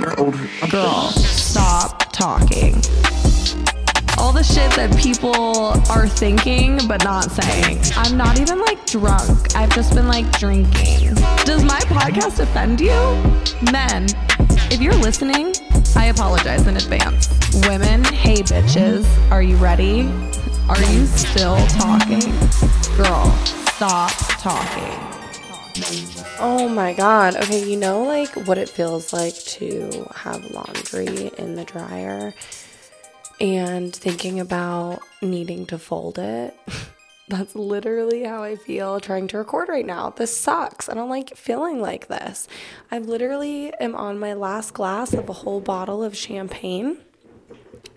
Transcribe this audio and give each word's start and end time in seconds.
Girl, 0.00 1.10
stop 1.10 2.12
talking. 2.12 2.74
All 4.16 4.32
the 4.32 4.44
shit 4.44 4.70
that 4.76 4.96
people 4.96 5.72
are 5.90 6.06
thinking 6.06 6.78
but 6.86 7.02
not 7.02 7.30
saying. 7.32 7.80
I'm 7.96 8.16
not 8.16 8.38
even 8.40 8.60
like 8.60 8.84
drunk. 8.86 9.56
I've 9.56 9.70
just 9.74 9.94
been 9.94 10.06
like 10.06 10.30
drinking. 10.38 11.14
Does 11.44 11.64
my 11.64 11.80
podcast 11.80 12.38
offend 12.38 12.80
you? 12.80 12.92
Men, 13.72 14.06
if 14.70 14.80
you're 14.80 14.94
listening, 14.94 15.52
I 15.96 16.06
apologize 16.06 16.66
in 16.66 16.76
advance. 16.76 17.28
Women, 17.66 18.04
hey 18.04 18.42
bitches, 18.42 19.04
are 19.32 19.42
you 19.42 19.56
ready? 19.56 20.02
Are 20.68 20.80
you 20.92 21.06
still 21.06 21.56
talking? 21.68 22.20
Girl, 22.96 23.30
stop 23.74 24.12
talking. 24.40 25.07
Oh 26.40 26.68
my 26.68 26.92
god. 26.92 27.36
Okay, 27.36 27.68
you 27.68 27.76
know 27.76 28.02
like 28.02 28.34
what 28.46 28.58
it 28.58 28.68
feels 28.68 29.12
like 29.12 29.34
to 29.34 30.08
have 30.14 30.50
laundry 30.50 31.30
in 31.38 31.54
the 31.54 31.64
dryer 31.64 32.34
and 33.40 33.94
thinking 33.94 34.40
about 34.40 35.00
needing 35.22 35.66
to 35.66 35.78
fold 35.78 36.18
it. 36.18 36.58
That's 37.28 37.54
literally 37.54 38.24
how 38.24 38.42
I 38.42 38.56
feel 38.56 39.00
trying 39.00 39.28
to 39.28 39.38
record 39.38 39.68
right 39.68 39.84
now. 39.84 40.10
This 40.10 40.34
sucks. 40.34 40.88
I 40.88 40.94
don't 40.94 41.10
like 41.10 41.36
feeling 41.36 41.80
like 41.80 42.08
this. 42.08 42.48
I 42.90 42.98
literally 42.98 43.72
am 43.74 43.94
on 43.94 44.18
my 44.18 44.32
last 44.32 44.72
glass 44.72 45.12
of 45.12 45.28
a 45.28 45.34
whole 45.34 45.60
bottle 45.60 46.02
of 46.02 46.16
champagne 46.16 46.98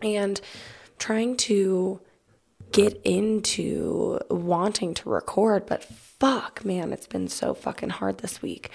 and 0.02 0.41
trying 0.99 1.38
to 1.38 2.02
get 2.71 2.99
into 3.04 4.20
wanting 4.29 4.93
to 4.95 5.09
record, 5.09 5.66
but 5.66 5.85
fuck, 6.21 6.63
man, 6.63 6.93
it's 6.93 7.07
been 7.07 7.27
so 7.27 7.52
fucking 7.52 7.89
hard 7.89 8.20
this 8.20 8.43
week. 8.43 8.70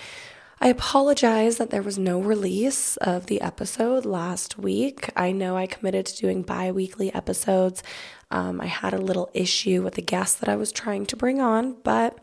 I 0.61 0.67
apologize 0.67 1.59
that 1.59 1.71
there 1.71 1.81
was 1.81 1.97
no 1.97 2.19
release 2.19 2.97
of 2.97 3.27
the 3.27 3.41
episode 3.41 4.05
last 4.05 4.59
week. 4.59 5.11
I 5.15 5.31
know 5.31 5.57
I 5.57 5.69
committed 5.69 6.07
to 6.07 6.17
doing 6.17 6.43
bi 6.43 6.73
weekly 6.73 7.15
episodes. 7.15 7.85
Um, 8.33 8.61
I 8.61 8.67
had 8.67 8.93
a 8.93 8.99
little 8.99 9.31
issue 9.33 9.81
with 9.83 9.95
the 9.95 10.03
guest 10.03 10.41
that 10.41 10.49
I 10.49 10.57
was 10.57 10.73
trying 10.73 11.07
to 11.07 11.17
bring 11.17 11.41
on, 11.41 11.77
but 11.85 12.19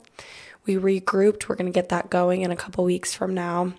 we 0.65 0.75
regrouped. 0.75 1.47
We're 1.47 1.55
going 1.55 1.71
to 1.71 1.79
get 1.79 1.87
that 1.87 2.09
going 2.09 2.41
in 2.41 2.51
a 2.51 2.57
couple 2.57 2.83
weeks 2.83 3.15
from 3.15 3.33
now. 3.33 3.75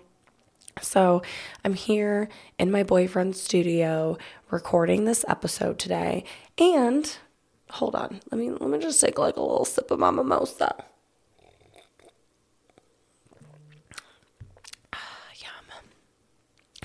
So 0.81 1.21
I'm 1.63 1.75
here 1.75 2.27
in 2.57 2.71
my 2.71 2.81
boyfriend's 2.81 3.39
studio 3.39 4.17
recording 4.49 5.05
this 5.05 5.23
episode 5.27 5.77
today. 5.77 6.23
And 6.57 7.15
hold 7.69 7.93
on, 7.93 8.21
let 8.31 8.39
me 8.39 8.49
let 8.49 8.67
me 8.67 8.79
just 8.79 8.99
take 8.99 9.19
like 9.19 9.37
a 9.37 9.41
little 9.41 9.63
sip 9.63 9.91
of 9.91 9.99
my 9.99 10.09
mimosa. 10.09 10.85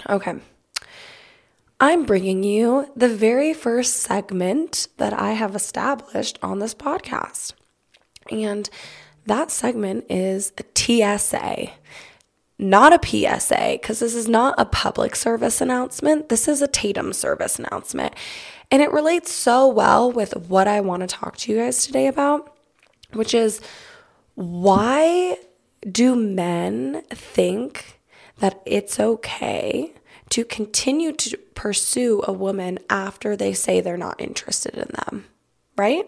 Okay. 0.08 0.34
I'm 1.82 2.04
bringing 2.04 2.44
you 2.44 2.90
the 2.94 3.08
very 3.08 3.54
first 3.54 3.96
segment 3.96 4.88
that 4.98 5.14
I 5.14 5.32
have 5.32 5.56
established 5.56 6.38
on 6.42 6.58
this 6.58 6.74
podcast. 6.74 7.54
And 8.30 8.68
that 9.26 9.50
segment 9.50 10.04
is 10.10 10.52
a 10.58 10.64
TSA, 10.74 11.70
not 12.58 12.92
a 12.92 13.06
PSA, 13.06 13.78
because 13.80 14.00
this 14.00 14.14
is 14.14 14.28
not 14.28 14.54
a 14.58 14.66
public 14.66 15.16
service 15.16 15.60
announcement. 15.60 16.28
This 16.28 16.48
is 16.48 16.60
a 16.60 16.68
Tatum 16.68 17.14
service 17.14 17.58
announcement. 17.58 18.14
And 18.70 18.82
it 18.82 18.92
relates 18.92 19.32
so 19.32 19.66
well 19.66 20.12
with 20.12 20.36
what 20.48 20.68
I 20.68 20.80
want 20.80 21.00
to 21.00 21.06
talk 21.06 21.36
to 21.38 21.52
you 21.52 21.58
guys 21.58 21.86
today 21.86 22.06
about, 22.06 22.54
which 23.14 23.32
is 23.32 23.60
why 24.34 25.38
do 25.90 26.14
men 26.14 27.02
think 27.10 27.99
that 28.40 28.60
it's 28.66 28.98
okay 28.98 29.94
to 30.30 30.44
continue 30.44 31.12
to 31.12 31.36
pursue 31.54 32.22
a 32.26 32.32
woman 32.32 32.78
after 32.88 33.36
they 33.36 33.52
say 33.52 33.80
they're 33.80 33.96
not 33.96 34.20
interested 34.20 34.74
in 34.74 34.88
them, 35.06 35.26
right? 35.76 36.06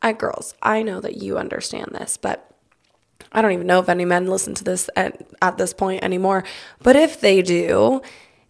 I 0.00 0.12
girls, 0.12 0.54
I 0.62 0.82
know 0.82 1.00
that 1.00 1.16
you 1.16 1.38
understand 1.38 1.90
this, 1.92 2.16
but 2.16 2.50
I 3.32 3.42
don't 3.42 3.52
even 3.52 3.66
know 3.66 3.80
if 3.80 3.88
any 3.88 4.04
men 4.04 4.26
listen 4.26 4.54
to 4.54 4.64
this 4.64 4.88
at, 4.96 5.28
at 5.42 5.58
this 5.58 5.72
point 5.72 6.02
anymore. 6.02 6.44
But 6.82 6.96
if 6.96 7.20
they 7.20 7.42
do, 7.42 8.00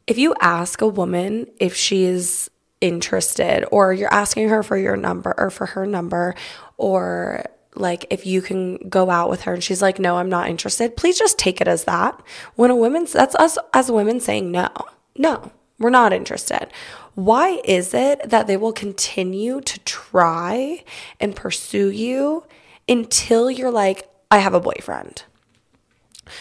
if 0.07 0.19
you 0.19 0.35
ask 0.41 0.81
a 0.81 0.89
woman 0.89 1.47
if 1.59 1.75
she's 1.75 2.51
interested 2.81 3.65
or 3.73 3.93
you're 3.93 4.13
asking 4.13 4.49
her 4.51 4.63
for 4.63 4.77
your 4.77 4.97
number 4.97 5.35
or 5.37 5.51
for 5.51 5.67
her 5.67 5.87
number 5.87 6.35
or 6.77 7.45
like 7.75 8.07
if 8.11 8.27
you 8.27 8.43
can 8.43 8.77
go 8.89 9.11
out 9.11 9.31
with 9.31 9.43
her 9.43 9.55
and 9.55 9.63
she's 9.63 9.83
like 9.83 9.99
no 9.99 10.17
i'm 10.17 10.29
not 10.29 10.49
interested 10.49 10.97
please 10.97 11.19
just 11.19 11.39
take 11.39 11.61
it 11.61 11.69
as 11.69 11.85
that. 11.85 12.21
When 12.57 12.71
a 12.71 12.77
woman's 12.77 13.13
that's 13.13 13.35
us 13.37 13.59
as 13.73 13.91
women 13.91 14.21
saying 14.21 14.51
no. 14.51 14.69
No 15.17 15.53
we're 15.79 15.91
not 15.91 16.13
interested. 16.13 16.69
Why 17.15 17.61
is 17.65 17.95
it 17.95 18.31
that 18.31 18.47
they 18.49 18.57
will 18.57 18.73
continue 18.73 19.61
to 19.61 19.79
try 19.81 20.83
and 21.21 21.37
pursue 21.37 21.91
you 21.91 22.45
until 22.89 23.51
you're 23.51 23.71
like 23.71 24.09
i 24.31 24.39
have 24.39 24.55
a 24.55 24.61
boyfriend 24.61 25.23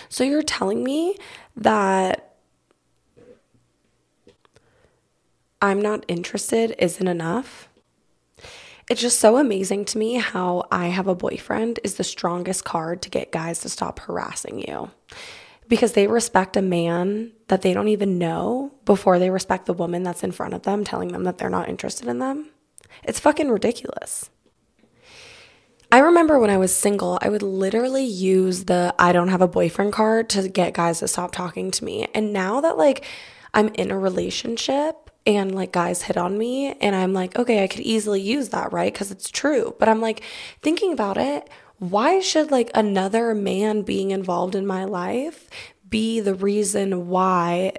so 0.09 0.23
you're 0.23 0.41
telling 0.41 0.83
me 0.83 1.15
that 1.55 2.27
I'm 5.61 5.81
not 5.81 6.05
interested 6.07 6.75
isn't 6.77 7.07
enough. 7.07 7.66
It's 8.89 9.01
just 9.01 9.19
so 9.19 9.35
amazing 9.35 9.83
to 9.85 9.97
me 9.97 10.15
how 10.15 10.65
I 10.71 10.87
have 10.87 11.07
a 11.07 11.15
boyfriend 11.15 11.79
is 11.83 11.95
the 11.95 12.05
strongest 12.05 12.63
card 12.63 13.01
to 13.01 13.09
get 13.09 13.33
guys 13.33 13.59
to 13.61 13.69
stop 13.69 13.99
harassing 13.99 14.59
you. 14.59 14.91
Because 15.67 15.91
they 15.91 16.07
respect 16.07 16.55
a 16.55 16.61
man 16.61 17.33
that 17.49 17.61
they 17.61 17.73
don't 17.73 17.89
even 17.89 18.17
know 18.17 18.71
before 18.85 19.19
they 19.19 19.29
respect 19.29 19.65
the 19.65 19.73
woman 19.73 20.03
that's 20.03 20.23
in 20.23 20.31
front 20.31 20.53
of 20.53 20.63
them 20.63 20.85
telling 20.85 21.09
them 21.09 21.25
that 21.25 21.37
they're 21.37 21.49
not 21.49 21.67
interested 21.67 22.07
in 22.07 22.19
them. 22.19 22.49
It's 23.03 23.19
fucking 23.19 23.49
ridiculous. 23.49 24.29
I 25.91 25.99
remember 25.99 26.39
when 26.39 26.49
I 26.49 26.57
was 26.57 26.73
single, 26.73 27.19
I 27.21 27.27
would 27.27 27.43
literally 27.43 28.05
use 28.05 28.65
the 28.65 28.95
I 28.97 29.11
don't 29.11 29.29
have 29.29 29.41
a 29.41 29.47
boyfriend 29.47 29.91
card 29.91 30.29
to 30.29 30.47
get 30.47 30.73
guys 30.73 30.99
to 30.99 31.09
stop 31.09 31.33
talking 31.33 31.71
to 31.71 31.83
me. 31.83 32.07
And 32.13 32.31
now 32.31 32.61
that 32.61 32.77
like 32.77 33.03
I'm 33.53 33.67
in 33.69 33.91
a 33.91 33.99
relationship, 33.99 35.06
and 35.27 35.53
like 35.53 35.73
guys 35.73 36.01
hit 36.03 36.15
on 36.17 36.37
me 36.37 36.71
and 36.79 36.95
I'm 36.95 37.13
like, 37.13 37.37
okay, 37.37 37.61
I 37.63 37.67
could 37.67 37.81
easily 37.81 38.21
use 38.21 38.49
that, 38.49 38.71
right? 38.71 38.91
Because 38.91 39.11
it's 39.11 39.29
true. 39.29 39.75
But 39.77 39.89
I'm 39.89 39.99
like 39.99 40.23
thinking 40.61 40.93
about 40.93 41.17
it, 41.17 41.49
why 41.79 42.21
should 42.21 42.49
like 42.49 42.71
another 42.73 43.35
man 43.35 43.81
being 43.81 44.11
involved 44.11 44.55
in 44.55 44.65
my 44.65 44.85
life 44.85 45.49
be 45.87 46.21
the 46.21 46.33
reason 46.33 47.09
why 47.09 47.73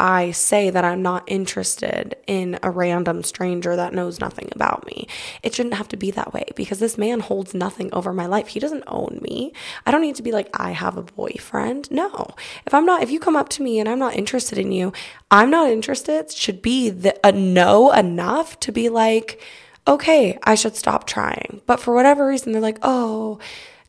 I 0.00 0.30
say 0.30 0.70
that 0.70 0.82
I'm 0.82 1.02
not 1.02 1.24
interested 1.26 2.16
in 2.26 2.58
a 2.62 2.70
random 2.70 3.22
stranger 3.22 3.76
that 3.76 3.92
knows 3.92 4.18
nothing 4.18 4.48
about 4.52 4.86
me. 4.86 5.06
It 5.42 5.54
shouldn't 5.54 5.74
have 5.74 5.88
to 5.88 5.98
be 5.98 6.10
that 6.12 6.32
way 6.32 6.46
because 6.56 6.78
this 6.78 6.96
man 6.96 7.20
holds 7.20 7.52
nothing 7.52 7.90
over 7.92 8.14
my 8.14 8.24
life. 8.24 8.48
He 8.48 8.60
doesn't 8.60 8.84
own 8.86 9.18
me. 9.20 9.52
I 9.84 9.90
don't 9.90 10.00
need 10.00 10.16
to 10.16 10.22
be 10.22 10.32
like, 10.32 10.48
I 10.58 10.70
have 10.70 10.96
a 10.96 11.02
boyfriend. 11.02 11.90
No. 11.90 12.28
If 12.64 12.72
I'm 12.72 12.86
not, 12.86 13.02
if 13.02 13.10
you 13.10 13.20
come 13.20 13.36
up 13.36 13.50
to 13.50 13.62
me 13.62 13.78
and 13.78 13.90
I'm 13.90 13.98
not 13.98 14.16
interested 14.16 14.56
in 14.56 14.72
you, 14.72 14.94
I'm 15.30 15.50
not 15.50 15.70
interested 15.70 16.30
should 16.30 16.62
be 16.62 16.88
the, 16.88 17.14
a 17.26 17.30
no 17.30 17.92
enough 17.92 18.58
to 18.60 18.72
be 18.72 18.88
like, 18.88 19.42
okay, 19.86 20.38
I 20.44 20.54
should 20.54 20.76
stop 20.76 21.06
trying. 21.06 21.60
But 21.66 21.78
for 21.78 21.94
whatever 21.94 22.26
reason, 22.26 22.52
they're 22.52 22.62
like, 22.62 22.78
oh, 22.80 23.38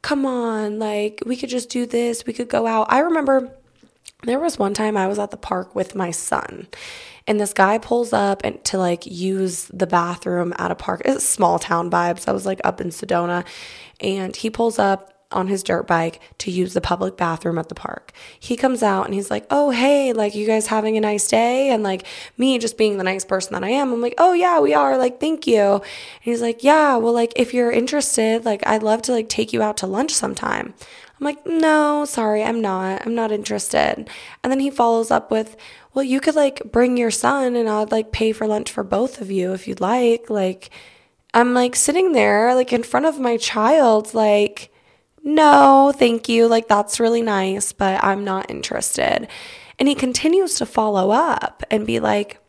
come 0.02 0.26
on, 0.26 0.78
like 0.78 1.24
we 1.26 1.38
could 1.38 1.50
just 1.50 1.70
do 1.70 1.86
this, 1.86 2.26
we 2.26 2.34
could 2.34 2.50
go 2.50 2.68
out. 2.68 2.88
I 2.90 3.00
remember 3.00 3.56
there 4.24 4.40
was 4.40 4.60
one 4.60 4.74
time 4.74 4.98
I 4.98 5.08
was 5.08 5.20
at 5.20 5.32
the 5.32 5.38
park 5.38 5.76
with 5.76 5.96
my 5.96 6.12
son, 6.12 6.68
and 7.28 7.40
this 7.40 7.54
guy 7.54 7.78
pulls 7.78 8.14
up 8.14 8.42
and 8.44 8.64
to 8.66 8.78
like 8.78 9.06
use 9.06 9.66
the 9.66 9.88
bathroom 9.88 10.54
at 10.58 10.72
a 10.72 10.76
park. 10.76 11.02
It's 11.06 11.26
small 11.26 11.60
town 11.60 11.90
vibes. 11.90 12.28
I 12.28 12.32
was 12.32 12.46
like 12.46 12.62
up 12.64 12.82
in 12.82 12.90
Sedona, 12.90 13.46
and 14.00 14.36
he 14.36 14.50
pulls 14.50 14.80
up 14.80 15.12
on 15.32 15.48
his 15.48 15.64
dirt 15.64 15.88
bike 15.88 16.20
to 16.40 16.52
use 16.52 16.74
the 16.74 16.82
public 16.82 17.18
bathroom 17.18 17.58
at 17.58 17.70
the 17.70 17.76
park. 17.76 18.12
He 18.40 18.56
comes 18.56 18.84
out 18.84 19.06
and 19.06 19.14
he's 19.14 19.32
like, 19.32 19.46
"Oh, 19.50 19.70
hey, 19.70 20.14
like 20.14 20.36
you 20.36 20.46
guys 20.46 20.68
having 20.68 20.98
a 20.98 21.02
nice 21.02 21.28
day?" 21.28 21.70
And 21.70 21.84
like 21.84 22.06
me 22.38 22.58
just 22.60 22.78
being 22.78 22.98
the 22.98 23.04
nice 23.04 23.26
person 23.26 23.54
that 23.54 23.64
I 23.64 23.70
am, 23.70 23.94
I'm 23.94 24.02
like, 24.02 24.16
"Oh 24.18 24.34
yeah, 24.34 24.60
we 24.60 24.74
are." 24.74 24.98
Like, 24.98 25.20
"Thank 25.20 25.48
you." 25.48 25.76
And 25.76 25.84
he's 26.22 26.42
like, 26.42 26.64
"Yeah, 26.64 26.98
well 26.98 27.14
like 27.14 27.34
if 27.36 27.54
you're 27.54 27.72
interested, 27.72 28.46
like 28.46 28.66
I'd 28.68 28.84
love 28.84 29.02
to 29.04 29.12
like 29.12 29.30
take 29.30 29.54
you 29.54 29.62
out 29.62 29.78
to 29.78 29.88
lunch 29.88 30.12
sometime." 30.12 30.74
I'm 31.22 31.26
like, 31.26 31.46
no, 31.46 32.04
sorry, 32.06 32.44
I'm 32.44 32.62
not. 32.62 33.06
I'm 33.06 33.14
not 33.14 33.32
interested. 33.32 34.10
And 34.44 34.52
then 34.52 34.60
he 34.60 34.72
follows 34.72 35.12
up 35.12 35.30
with, 35.30 35.56
well, 35.94 36.04
you 36.04 36.20
could 36.20 36.34
like 36.34 36.64
bring 36.72 36.98
your 36.98 37.12
son 37.12 37.56
and 37.56 37.70
I'd 37.70 37.92
like 37.92 38.12
pay 38.12 38.32
for 38.32 38.48
lunch 38.48 38.72
for 38.72 38.84
both 38.84 39.22
of 39.22 39.30
you 39.30 39.54
if 39.54 39.68
you'd 39.68 39.80
like. 39.80 40.32
Like, 40.32 40.72
I'm 41.32 41.54
like 41.54 41.76
sitting 41.76 42.14
there, 42.14 42.56
like 42.56 42.74
in 42.74 42.82
front 42.82 43.06
of 43.06 43.20
my 43.20 43.38
child, 43.38 44.16
like, 44.16 44.74
no, 45.24 45.94
thank 45.96 46.28
you. 46.28 46.48
Like, 46.48 46.68
that's 46.68 47.00
really 47.00 47.22
nice, 47.22 47.72
but 47.72 48.04
I'm 48.04 48.24
not 48.24 48.50
interested. 48.50 49.28
And 49.78 49.88
he 49.88 49.94
continues 49.94 50.56
to 50.56 50.66
follow 50.66 51.12
up 51.12 51.62
and 51.70 51.86
be 51.86 52.00
like, 52.00 52.41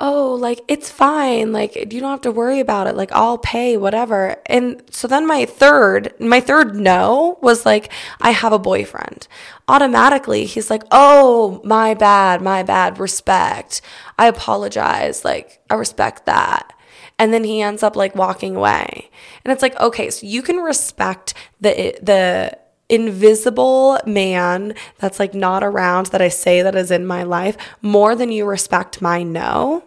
oh, 0.00 0.34
like 0.34 0.60
it's 0.68 0.90
fine. 0.90 1.52
Like 1.52 1.76
you 1.76 2.00
don't 2.00 2.10
have 2.10 2.20
to 2.22 2.32
worry 2.32 2.60
about 2.60 2.86
it. 2.86 2.96
Like 2.96 3.12
I'll 3.12 3.38
pay 3.38 3.76
whatever. 3.76 4.36
And 4.46 4.82
so 4.90 5.06
then 5.08 5.26
my 5.26 5.44
third, 5.44 6.14
my 6.18 6.40
third 6.40 6.74
no 6.74 7.38
was 7.42 7.64
like, 7.64 7.92
I 8.20 8.30
have 8.30 8.52
a 8.52 8.58
boyfriend. 8.58 9.28
Automatically, 9.68 10.46
he's 10.46 10.70
like, 10.70 10.82
oh, 10.90 11.60
my 11.64 11.94
bad, 11.94 12.42
my 12.42 12.62
bad, 12.62 12.98
respect. 12.98 13.80
I 14.18 14.26
apologize. 14.26 15.24
Like 15.24 15.60
I 15.70 15.74
respect 15.74 16.26
that. 16.26 16.72
And 17.18 17.32
then 17.32 17.44
he 17.44 17.62
ends 17.62 17.82
up 17.82 17.94
like 17.94 18.16
walking 18.16 18.56
away. 18.56 19.10
And 19.44 19.52
it's 19.52 19.62
like, 19.62 19.78
okay, 19.80 20.10
so 20.10 20.26
you 20.26 20.42
can 20.42 20.56
respect 20.56 21.34
the, 21.60 21.96
the, 22.02 22.58
invisible 22.88 23.98
man 24.06 24.74
that's 24.98 25.18
like 25.18 25.34
not 25.34 25.64
around 25.64 26.06
that 26.06 26.20
I 26.20 26.28
say 26.28 26.62
that 26.62 26.74
is 26.74 26.90
in 26.90 27.06
my 27.06 27.22
life 27.22 27.56
more 27.80 28.14
than 28.14 28.30
you 28.30 28.44
respect 28.44 29.00
my 29.00 29.22
no, 29.22 29.84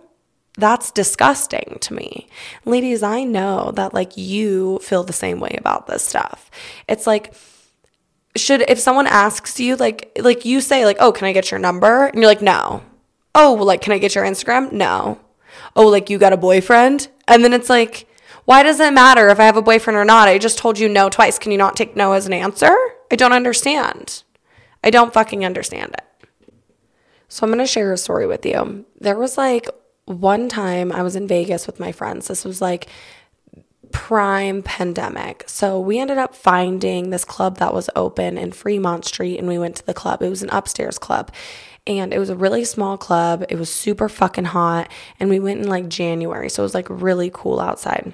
that's 0.58 0.92
disgusting 0.92 1.78
to 1.82 1.94
me. 1.94 2.28
Ladies, 2.66 3.04
I 3.04 3.24
know 3.24 3.72
that 3.76 3.94
like 3.94 4.18
you 4.18 4.80
feel 4.80 5.04
the 5.04 5.14
same 5.14 5.40
way 5.40 5.56
about 5.58 5.86
this 5.86 6.04
stuff. 6.04 6.50
It's 6.88 7.06
like, 7.06 7.34
should 8.36 8.62
if 8.70 8.80
someone 8.80 9.08
asks 9.08 9.60
you 9.60 9.76
like 9.76 10.12
like 10.20 10.46
you 10.46 10.62
say 10.62 10.86
like 10.86 10.98
oh 11.00 11.12
can 11.12 11.28
i 11.28 11.34
get 11.34 11.52
your 11.52 11.60
number? 11.60 12.08
And 12.08 12.18
you're 12.18 12.26
like 12.26 12.42
no. 12.42 12.84
Oh 13.36 13.54
like 13.54 13.82
can 13.82 13.94
i 13.94 14.00
get 14.00 14.16
your 14.16 14.26
instagram? 14.26 14.72
No. 14.72 15.20
Oh 15.76 15.88
like 15.88 16.10
you 16.10 16.18
got 16.18 16.34
a 16.34 16.38
boyfriend? 16.38 17.08
And 17.28 17.44
then 17.44 17.54
it's 17.54 17.70
like 17.70 18.07
why 18.48 18.64
does 18.64 18.80
it 18.80 18.94
matter 18.94 19.28
if 19.28 19.42
I 19.42 19.44
have 19.44 19.58
a 19.58 19.62
boyfriend 19.62 19.98
or 19.98 20.06
not? 20.06 20.30
I 20.30 20.38
just 20.38 20.58
told 20.58 20.80
you 20.80 20.88
no 20.88 21.10
twice. 21.10 21.38
Can 21.38 21.52
you 21.52 21.58
not 21.58 21.76
take 21.76 21.98
no 21.98 22.14
as 22.14 22.28
an 22.28 22.32
answer? 22.32 22.74
I 23.12 23.18
don't 23.18 23.34
understand. 23.34 24.24
I 24.82 24.90
don't 24.90 25.12
fucking 25.12 25.44
understand 25.44 25.94
it. 25.98 26.30
So 27.28 27.44
I'm 27.44 27.52
going 27.52 27.60
to 27.60 27.68
share 27.68 27.92
a 27.92 27.98
story 27.98 28.26
with 28.26 28.46
you. 28.46 28.86
There 29.02 29.18
was 29.18 29.38
like 29.38 29.68
one 30.06 30.48
time 30.48 30.94
I 30.94 31.02
was 31.02 31.18
in 31.18 31.28
Vegas 31.28 31.68
with 31.68 31.82
my 31.82 31.92
friends. 31.92 32.30
This 32.30 32.46
was 32.46 32.62
like 32.62 32.88
prime 33.92 34.64
pandemic. 34.64 35.44
So 35.48 35.78
we 35.82 36.00
ended 36.00 36.18
up 36.18 36.34
finding 36.34 37.10
this 37.10 37.26
club 37.26 37.58
that 37.58 37.74
was 37.74 37.90
open 37.98 38.38
in 38.38 38.54
Fremont 38.54 39.04
Street 39.04 39.40
and 39.40 39.50
we 39.50 39.60
went 39.60 39.76
to 39.76 39.86
the 39.86 39.94
club. 39.94 40.22
It 40.22 40.30
was 40.30 40.42
an 40.42 40.52
upstairs 40.52 40.98
club 40.98 41.34
and 41.86 42.14
it 42.14 42.20
was 42.20 42.30
a 42.30 42.36
really 42.38 42.64
small 42.64 42.98
club. 42.98 43.44
It 43.50 43.60
was 43.60 43.70
super 43.70 44.08
fucking 44.08 44.46
hot 44.46 44.90
and 45.20 45.30
we 45.30 45.42
went 45.42 45.60
in 45.60 45.68
like 45.68 45.90
January. 45.90 46.50
So 46.50 46.64
it 46.64 46.68
was 46.68 46.74
like 46.74 46.90
really 46.90 47.30
cool 47.34 47.60
outside 47.60 48.14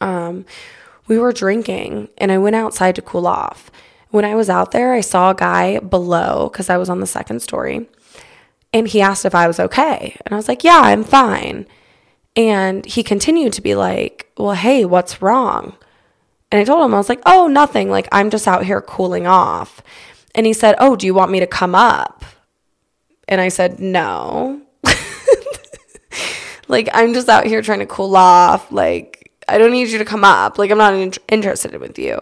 um, 0.00 0.44
we 1.06 1.18
were 1.18 1.32
drinking 1.32 2.08
and 2.18 2.30
I 2.30 2.38
went 2.38 2.56
outside 2.56 2.94
to 2.96 3.02
cool 3.02 3.26
off. 3.26 3.70
When 4.10 4.24
I 4.24 4.34
was 4.34 4.50
out 4.50 4.72
there, 4.72 4.92
I 4.92 5.00
saw 5.00 5.30
a 5.30 5.34
guy 5.34 5.78
below 5.78 6.48
because 6.50 6.68
I 6.68 6.76
was 6.76 6.88
on 6.88 7.00
the 7.00 7.06
second 7.06 7.40
story 7.40 7.88
and 8.72 8.88
he 8.88 9.00
asked 9.00 9.24
if 9.24 9.34
I 9.34 9.46
was 9.46 9.60
okay. 9.60 10.16
And 10.24 10.32
I 10.32 10.36
was 10.36 10.48
like, 10.48 10.64
yeah, 10.64 10.80
I'm 10.80 11.04
fine. 11.04 11.66
And 12.36 12.86
he 12.86 13.02
continued 13.02 13.52
to 13.54 13.62
be 13.62 13.74
like, 13.74 14.30
well, 14.36 14.54
hey, 14.54 14.84
what's 14.84 15.20
wrong? 15.20 15.76
And 16.52 16.60
I 16.60 16.64
told 16.64 16.84
him, 16.84 16.94
I 16.94 16.98
was 16.98 17.08
like, 17.08 17.22
oh, 17.26 17.46
nothing. 17.46 17.90
Like, 17.90 18.08
I'm 18.12 18.30
just 18.30 18.48
out 18.48 18.64
here 18.64 18.80
cooling 18.80 19.26
off. 19.26 19.82
And 20.34 20.46
he 20.46 20.52
said, 20.52 20.76
oh, 20.78 20.96
do 20.96 21.06
you 21.06 21.14
want 21.14 21.30
me 21.30 21.40
to 21.40 21.46
come 21.46 21.74
up? 21.74 22.24
And 23.28 23.40
I 23.40 23.48
said, 23.48 23.78
no. 23.78 24.60
like, 26.68 26.88
I'm 26.92 27.14
just 27.14 27.28
out 27.28 27.46
here 27.46 27.62
trying 27.62 27.78
to 27.80 27.86
cool 27.86 28.16
off. 28.16 28.70
Like, 28.72 29.19
I 29.50 29.58
don't 29.58 29.72
need 29.72 29.88
you 29.88 29.98
to 29.98 30.04
come 30.04 30.24
up. 30.24 30.58
Like, 30.58 30.70
I'm 30.70 30.78
not 30.78 30.94
in- 30.94 31.12
interested 31.28 31.78
with 31.80 31.98
you. 31.98 32.20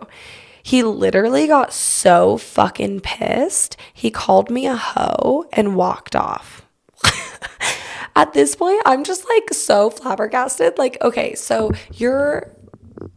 He 0.63 0.83
literally 0.83 1.47
got 1.47 1.73
so 1.73 2.37
fucking 2.37 3.01
pissed. 3.01 3.77
He 3.93 4.11
called 4.11 4.51
me 4.51 4.67
a 4.67 4.77
hoe 4.77 5.47
and 5.53 5.77
walked 5.77 6.17
off. 6.17 6.67
At 8.17 8.33
this 8.33 8.55
point, 8.57 8.83
I'm 8.85 9.05
just 9.05 9.29
like 9.29 9.53
so 9.53 9.91
flabbergasted. 9.91 10.77
Like, 10.77 10.99
okay, 11.03 11.35
so 11.35 11.71
you're 11.93 12.55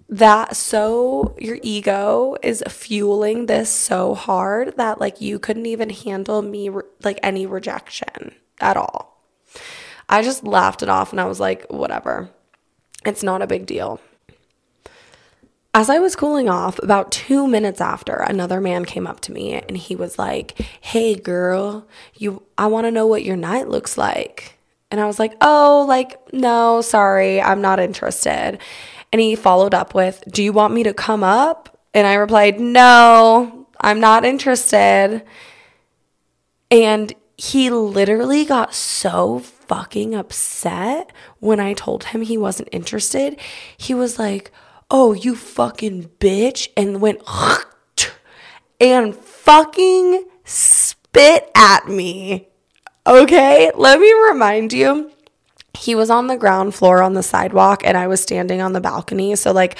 that 0.09 0.55
so 0.55 1.35
your 1.39 1.57
ego 1.63 2.35
is 2.43 2.63
fueling 2.67 3.45
this 3.45 3.69
so 3.69 4.13
hard 4.13 4.75
that 4.77 4.99
like 4.99 5.21
you 5.21 5.39
couldn't 5.39 5.65
even 5.65 5.89
handle 5.89 6.41
me 6.41 6.69
re- 6.69 6.83
like 7.03 7.19
any 7.23 7.45
rejection 7.45 8.35
at 8.59 8.77
all. 8.77 9.25
I 10.07 10.21
just 10.21 10.43
laughed 10.43 10.83
it 10.83 10.89
off 10.89 11.11
and 11.11 11.21
I 11.21 11.25
was 11.25 11.39
like, 11.39 11.65
whatever. 11.69 12.29
It's 13.05 13.23
not 13.23 13.41
a 13.41 13.47
big 13.47 13.65
deal. 13.65 13.99
As 15.73 15.89
I 15.89 15.99
was 15.99 16.17
cooling 16.17 16.49
off, 16.49 16.79
about 16.79 17.13
two 17.13 17.47
minutes 17.47 17.79
after, 17.79 18.15
another 18.15 18.59
man 18.59 18.83
came 18.83 19.07
up 19.07 19.21
to 19.21 19.31
me 19.31 19.53
and 19.53 19.77
he 19.77 19.95
was 19.95 20.19
like, 20.19 20.59
Hey 20.81 21.15
girl, 21.15 21.87
you 22.15 22.43
I 22.57 22.67
wanna 22.67 22.91
know 22.91 23.07
what 23.07 23.23
your 23.23 23.37
night 23.37 23.69
looks 23.69 23.97
like. 23.97 24.57
And 24.91 24.99
I 24.99 25.05
was 25.05 25.17
like, 25.17 25.33
Oh, 25.39 25.85
like, 25.87 26.33
no, 26.33 26.81
sorry, 26.81 27.41
I'm 27.41 27.61
not 27.61 27.79
interested. 27.79 28.59
And 29.13 29.21
he 29.21 29.35
followed 29.35 29.73
up 29.73 29.93
with, 29.93 30.23
Do 30.29 30.43
you 30.43 30.51
want 30.51 30.73
me 30.73 30.83
to 30.83 30.93
come 30.93 31.23
up? 31.23 31.79
And 31.93 32.05
I 32.05 32.15
replied, 32.15 32.59
No, 32.59 33.67
I'm 33.79 34.01
not 34.01 34.25
interested. 34.25 35.23
And 36.69 37.13
he 37.37 37.69
literally 37.69 38.45
got 38.45 38.73
so 38.73 39.39
fucking 39.71 40.13
upset 40.13 41.13
when 41.39 41.61
I 41.61 41.71
told 41.71 42.03
him 42.03 42.23
he 42.23 42.37
wasn't 42.37 42.67
interested. 42.73 43.39
He 43.77 43.93
was 43.93 44.19
like, 44.19 44.51
Oh, 44.89 45.13
you 45.13 45.33
fucking 45.33 46.09
bitch, 46.19 46.67
and 46.75 46.99
went 46.99 47.21
and 48.81 49.15
fucking 49.15 50.25
spit 50.43 51.49
at 51.55 51.87
me. 51.87 52.49
Okay, 53.07 53.71
let 53.73 54.01
me 54.01 54.13
remind 54.29 54.73
you. 54.73 55.09
He 55.73 55.95
was 55.95 56.09
on 56.09 56.27
the 56.27 56.35
ground 56.35 56.75
floor 56.75 57.01
on 57.01 57.13
the 57.13 57.23
sidewalk 57.23 57.81
and 57.85 57.97
I 57.97 58.07
was 58.07 58.21
standing 58.21 58.61
on 58.61 58.73
the 58.73 58.81
balcony. 58.81 59.37
So, 59.37 59.53
like, 59.53 59.77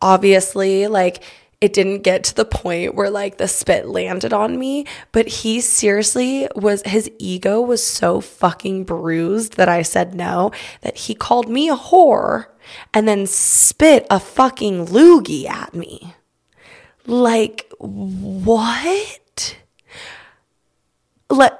obviously, 0.00 0.86
like, 0.86 1.24
it 1.62 1.72
didn't 1.72 2.00
get 2.00 2.24
to 2.24 2.34
the 2.34 2.44
point 2.44 2.96
where 2.96 3.08
like 3.08 3.38
the 3.38 3.46
spit 3.46 3.86
landed 3.86 4.32
on 4.32 4.58
me, 4.58 4.84
but 5.12 5.28
he 5.28 5.60
seriously 5.60 6.48
was 6.56 6.82
his 6.84 7.08
ego 7.20 7.60
was 7.60 7.86
so 7.86 8.20
fucking 8.20 8.82
bruised 8.82 9.56
that 9.56 9.68
I 9.68 9.82
said 9.82 10.12
no 10.12 10.50
that 10.80 10.96
he 10.96 11.14
called 11.14 11.48
me 11.48 11.68
a 11.68 11.76
whore 11.76 12.46
and 12.92 13.06
then 13.06 13.28
spit 13.28 14.08
a 14.10 14.18
fucking 14.18 14.86
loogie 14.86 15.48
at 15.48 15.72
me. 15.72 16.16
Like 17.06 17.72
what? 17.78 19.56
Like 21.30 21.58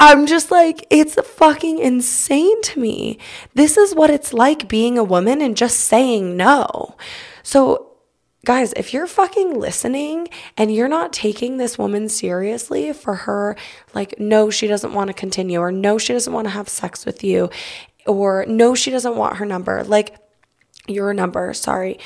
I'm 0.00 0.26
just 0.26 0.50
like, 0.50 0.88
it's 0.90 1.14
fucking 1.14 1.78
insane 1.78 2.60
to 2.62 2.80
me. 2.80 3.18
This 3.54 3.76
is 3.76 3.94
what 3.94 4.10
it's 4.10 4.32
like 4.32 4.66
being 4.66 4.98
a 4.98 5.04
woman 5.04 5.40
and 5.40 5.56
just 5.56 5.78
saying 5.78 6.36
no. 6.36 6.96
So 7.44 7.95
guys, 8.46 8.72
if 8.74 8.94
you're 8.94 9.08
fucking 9.08 9.58
listening 9.58 10.28
and 10.56 10.72
you're 10.72 10.88
not 10.88 11.12
taking 11.12 11.56
this 11.56 11.76
woman 11.76 12.08
seriously 12.08 12.92
for 12.92 13.14
her, 13.14 13.56
like, 13.92 14.18
no, 14.20 14.50
she 14.50 14.68
doesn't 14.68 14.94
want 14.94 15.08
to 15.08 15.14
continue, 15.14 15.58
or 15.58 15.72
no, 15.72 15.98
she 15.98 16.12
doesn't 16.12 16.32
want 16.32 16.46
to 16.46 16.50
have 16.50 16.68
sex 16.68 17.04
with 17.04 17.24
you, 17.24 17.50
or 18.06 18.46
no, 18.46 18.74
she 18.76 18.92
doesn't 18.92 19.16
want 19.16 19.38
her 19.38 19.44
number, 19.44 19.82
like, 19.82 20.16
your 20.86 21.12
number, 21.12 21.52
sorry. 21.52 21.98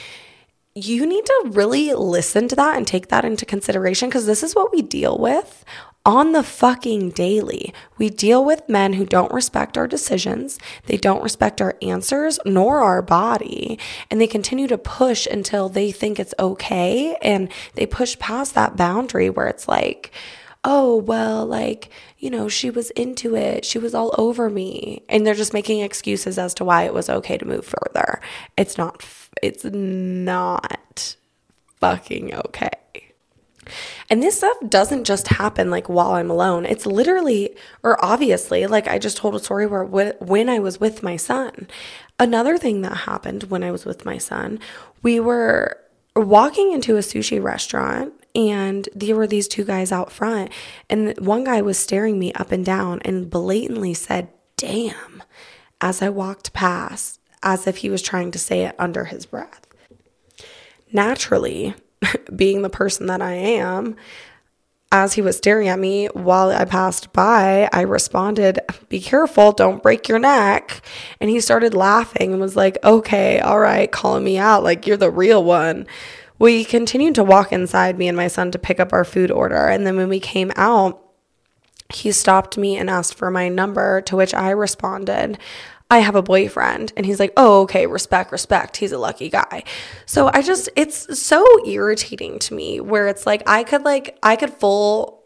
You 0.75 1.05
need 1.05 1.27
to 1.27 1.51
really 1.51 1.93
listen 1.93 2.49
to 2.49 2.57
that 2.57 2.79
and 2.79 2.87
take 2.87 3.09
that 3.09 3.27
into 3.27 3.45
consideration 3.45 4.09
because 4.09 4.25
this 4.25 4.43
is 4.43 4.55
what 4.55 4.73
we 4.73 4.81
deal 4.81 5.19
with 5.19 5.63
on 6.07 6.33
the 6.33 6.43
fucking 6.43 7.11
daily. 7.11 7.75
We 7.99 8.09
deal 8.09 8.45
with 8.45 8.69
men 8.69 8.95
who 8.95 9.05
don't 9.05 9.33
respect 9.33 9.77
our 9.77 9.87
decisions, 9.87 10.59
they 10.87 10.97
don't 10.97 11.23
respect 11.23 11.61
our 11.61 11.77
answers 11.83 12.39
nor 12.45 12.81
our 12.81 13.03
body, 13.03 13.79
and 14.11 14.21
they 14.21 14.27
continue 14.27 14.67
to 14.69 14.79
push 14.79 15.27
until 15.27 15.69
they 15.69 15.93
think 15.93 16.19
it's 16.19 16.35
okay 16.39 17.17
and 17.23 17.51
they 17.75 17.87
push 17.87 18.19
past 18.19 18.55
that 18.55 18.77
boundary 18.77 19.29
where 19.29 19.47
it's 19.47 19.69
like, 19.69 20.13
oh, 20.65 20.97
well, 20.97 21.47
like, 21.47 21.91
you 22.19 22.31
know, 22.31 22.49
she 22.49 22.71
was 22.71 22.91
into 22.91 23.35
it. 23.35 23.65
She 23.65 23.79
was 23.79 23.95
all 23.95 24.15
over 24.19 24.51
me. 24.51 25.03
And 25.09 25.27
they're 25.27 25.35
just 25.35 25.55
making 25.55 25.81
excuses 25.81 26.39
as 26.39 26.53
to 26.55 26.65
why 26.65 26.83
it 26.83 26.93
was 26.93 27.09
okay 27.09 27.39
to 27.39 27.47
move 27.47 27.65
further. 27.65 28.21
It's 28.57 28.77
not, 28.77 29.05
it's 29.43 29.65
not 29.65 31.17
fucking 31.81 32.35
okay. 32.35 32.71
And 34.11 34.21
this 34.21 34.39
stuff 34.39 34.57
doesn't 34.69 35.05
just 35.05 35.29
happen 35.29 35.71
like 35.71 35.89
while 35.89 36.13
I'm 36.13 36.31
alone. 36.31 36.67
It's 36.67 36.85
literally, 36.85 37.57
or 37.85 38.05
obviously, 38.05 38.67
like 38.67 38.89
I 38.89 38.99
just 38.99 39.17
told 39.17 39.37
a 39.37 39.39
story 39.39 39.67
where 39.67 39.85
when 39.85 40.49
I 40.49 40.59
was 40.59 40.81
with 40.81 41.05
my 41.05 41.17
son. 41.17 41.69
Another 42.19 42.59
thing 42.59 42.83
that 42.83 42.97
happened 42.99 43.45
when 43.45 43.63
I 43.63 43.71
was 43.71 43.87
with 43.87 44.05
my 44.05 44.19
son, 44.19 44.59
we 45.03 45.21
were 45.21 45.79
walking 46.17 46.73
into 46.73 46.97
a 46.97 47.01
sushi 47.01 47.43
restaurant 47.43 48.13
and 48.35 48.89
there 48.95 49.17
were 49.17 49.27
these 49.27 49.49
two 49.49 49.65
guys 49.65 49.93
out 49.93 50.13
front 50.13 50.51
and 50.89 51.19
one 51.19 51.45
guy 51.45 51.63
was 51.63 51.79
staring 51.79 52.19
me 52.19 52.33
up 52.35 52.53
and 52.53 52.65
down 52.65 53.01
and 53.05 53.31
blatantly 53.31 53.95
said 53.95 54.29
damn 54.57 55.23
as 55.81 56.03
i 56.03 56.09
walked 56.09 56.53
past 56.53 57.21
as 57.43 57.67
if 57.67 57.79
he 57.79 57.91
was 57.91 58.03
trying 58.03 58.31
to 58.31 58.39
say 58.39 58.65
it 58.65 58.75
under 58.79 59.07
his 59.07 59.25
breath 59.25 59.67
naturally 60.93 61.75
being 62.37 62.63
the 62.63 62.71
person 62.71 63.07
that 63.07 63.23
I 63.23 63.33
am, 63.33 63.97
as 64.93 65.13
he 65.13 65.23
was 65.23 65.37
staring 65.37 65.69
at 65.69 65.79
me 65.79 66.07
while 66.07 66.51
I 66.51 66.65
passed 66.65 67.13
by, 67.13 67.69
I 67.73 67.83
responded, 67.83 68.59
Be 68.89 69.01
careful, 69.01 69.53
don't 69.53 69.83
break 69.83 70.09
your 70.09 70.19
neck. 70.19 70.83
And 71.21 71.31
he 71.31 71.41
started 71.41 71.75
laughing 71.75 72.33
and 72.33 72.41
was 72.41 72.57
like, 72.57 72.77
Okay, 72.83 73.39
all 73.41 73.61
right, 73.61 73.91
calling 73.91 74.25
me 74.25 74.37
out 74.37 74.65
like 74.65 74.87
you're 74.87 74.97
the 74.97 75.11
real 75.11 75.45
one. 75.45 75.87
We 76.41 76.65
continued 76.65 77.15
to 77.17 77.25
walk 77.25 77.53
inside, 77.53 77.99
me 77.99 78.09
and 78.09 78.17
my 78.17 78.27
son, 78.27 78.51
to 78.53 78.59
pick 78.59 78.81
up 78.81 78.93
our 78.93 79.05
food 79.05 79.31
order. 79.31 79.69
And 79.69 79.87
then 79.87 79.97
when 79.97 80.09
we 80.09 80.21
came 80.21 80.51
out, 80.57 81.01
he 81.93 82.13
stopped 82.13 82.57
me 82.57 82.77
and 82.77 82.89
asked 82.89 83.15
for 83.15 83.31
my 83.31 83.49
number, 83.49 84.01
to 84.03 84.17
which 84.17 84.33
I 84.33 84.51
responded, 84.51 85.39
I 85.91 85.99
have 85.99 86.15
a 86.15 86.23
boyfriend. 86.23 86.93
And 86.97 87.05
he's 87.05 87.19
like, 87.19 87.33
oh, 87.37 87.63
okay, 87.63 87.87
respect, 87.87 88.33
respect. 88.33 88.77
He's 88.77 88.93
a 88.93 88.99
lucky 88.99 89.29
guy. 89.29 89.65
So 90.07 90.31
I 90.33 90.43
just, 90.43 90.69
it's 90.77 91.19
so 91.19 91.45
irritating 91.67 92.39
to 92.41 92.55
me 92.55 92.81
where 92.81 93.09
it's 93.09 93.27
like, 93.27 93.43
I 93.47 93.65
could 93.65 93.83
like, 93.83 94.19
I 94.23 94.37
could 94.37 94.51
full 94.51 95.21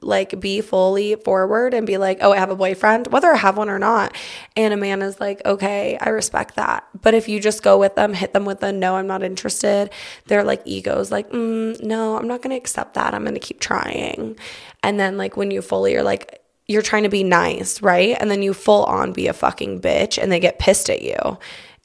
like 0.00 0.38
be 0.38 0.60
fully 0.60 1.14
forward 1.16 1.74
and 1.74 1.86
be 1.86 1.98
like, 1.98 2.18
oh, 2.20 2.32
I 2.32 2.38
have 2.38 2.50
a 2.50 2.56
boyfriend, 2.56 3.08
whether 3.08 3.32
I 3.32 3.36
have 3.36 3.56
one 3.56 3.70
or 3.70 3.78
not. 3.78 4.14
And 4.56 4.74
a 4.74 4.76
man 4.76 5.02
is 5.02 5.18
like, 5.18 5.44
okay, 5.44 5.96
I 6.00 6.10
respect 6.10 6.56
that. 6.56 6.86
But 7.00 7.14
if 7.14 7.28
you 7.28 7.40
just 7.40 7.62
go 7.62 7.78
with 7.78 7.94
them, 7.94 8.12
hit 8.12 8.32
them 8.32 8.44
with 8.44 8.62
a 8.62 8.72
no, 8.72 8.96
I'm 8.96 9.06
not 9.06 9.22
interested, 9.22 9.90
they're 10.26 10.44
like 10.44 10.62
egos, 10.64 11.10
like, 11.10 11.30
mm, 11.30 11.82
no, 11.82 12.16
I'm 12.16 12.28
not 12.28 12.42
going 12.42 12.50
to 12.50 12.56
accept 12.56 12.94
that. 12.94 13.14
I'm 13.14 13.22
going 13.22 13.34
to 13.34 13.40
keep 13.40 13.60
trying. 13.60 14.36
And 14.82 15.00
then, 15.00 15.16
like, 15.16 15.36
when 15.36 15.50
you 15.50 15.62
fully 15.62 15.96
are 15.96 16.02
like, 16.02 16.43
you're 16.66 16.82
trying 16.82 17.02
to 17.02 17.08
be 17.08 17.24
nice, 17.24 17.82
right? 17.82 18.16
And 18.18 18.30
then 18.30 18.42
you 18.42 18.54
full 18.54 18.84
on 18.84 19.12
be 19.12 19.26
a 19.26 19.32
fucking 19.32 19.80
bitch 19.80 20.22
and 20.22 20.32
they 20.32 20.40
get 20.40 20.58
pissed 20.58 20.88
at 20.88 21.02
you 21.02 21.38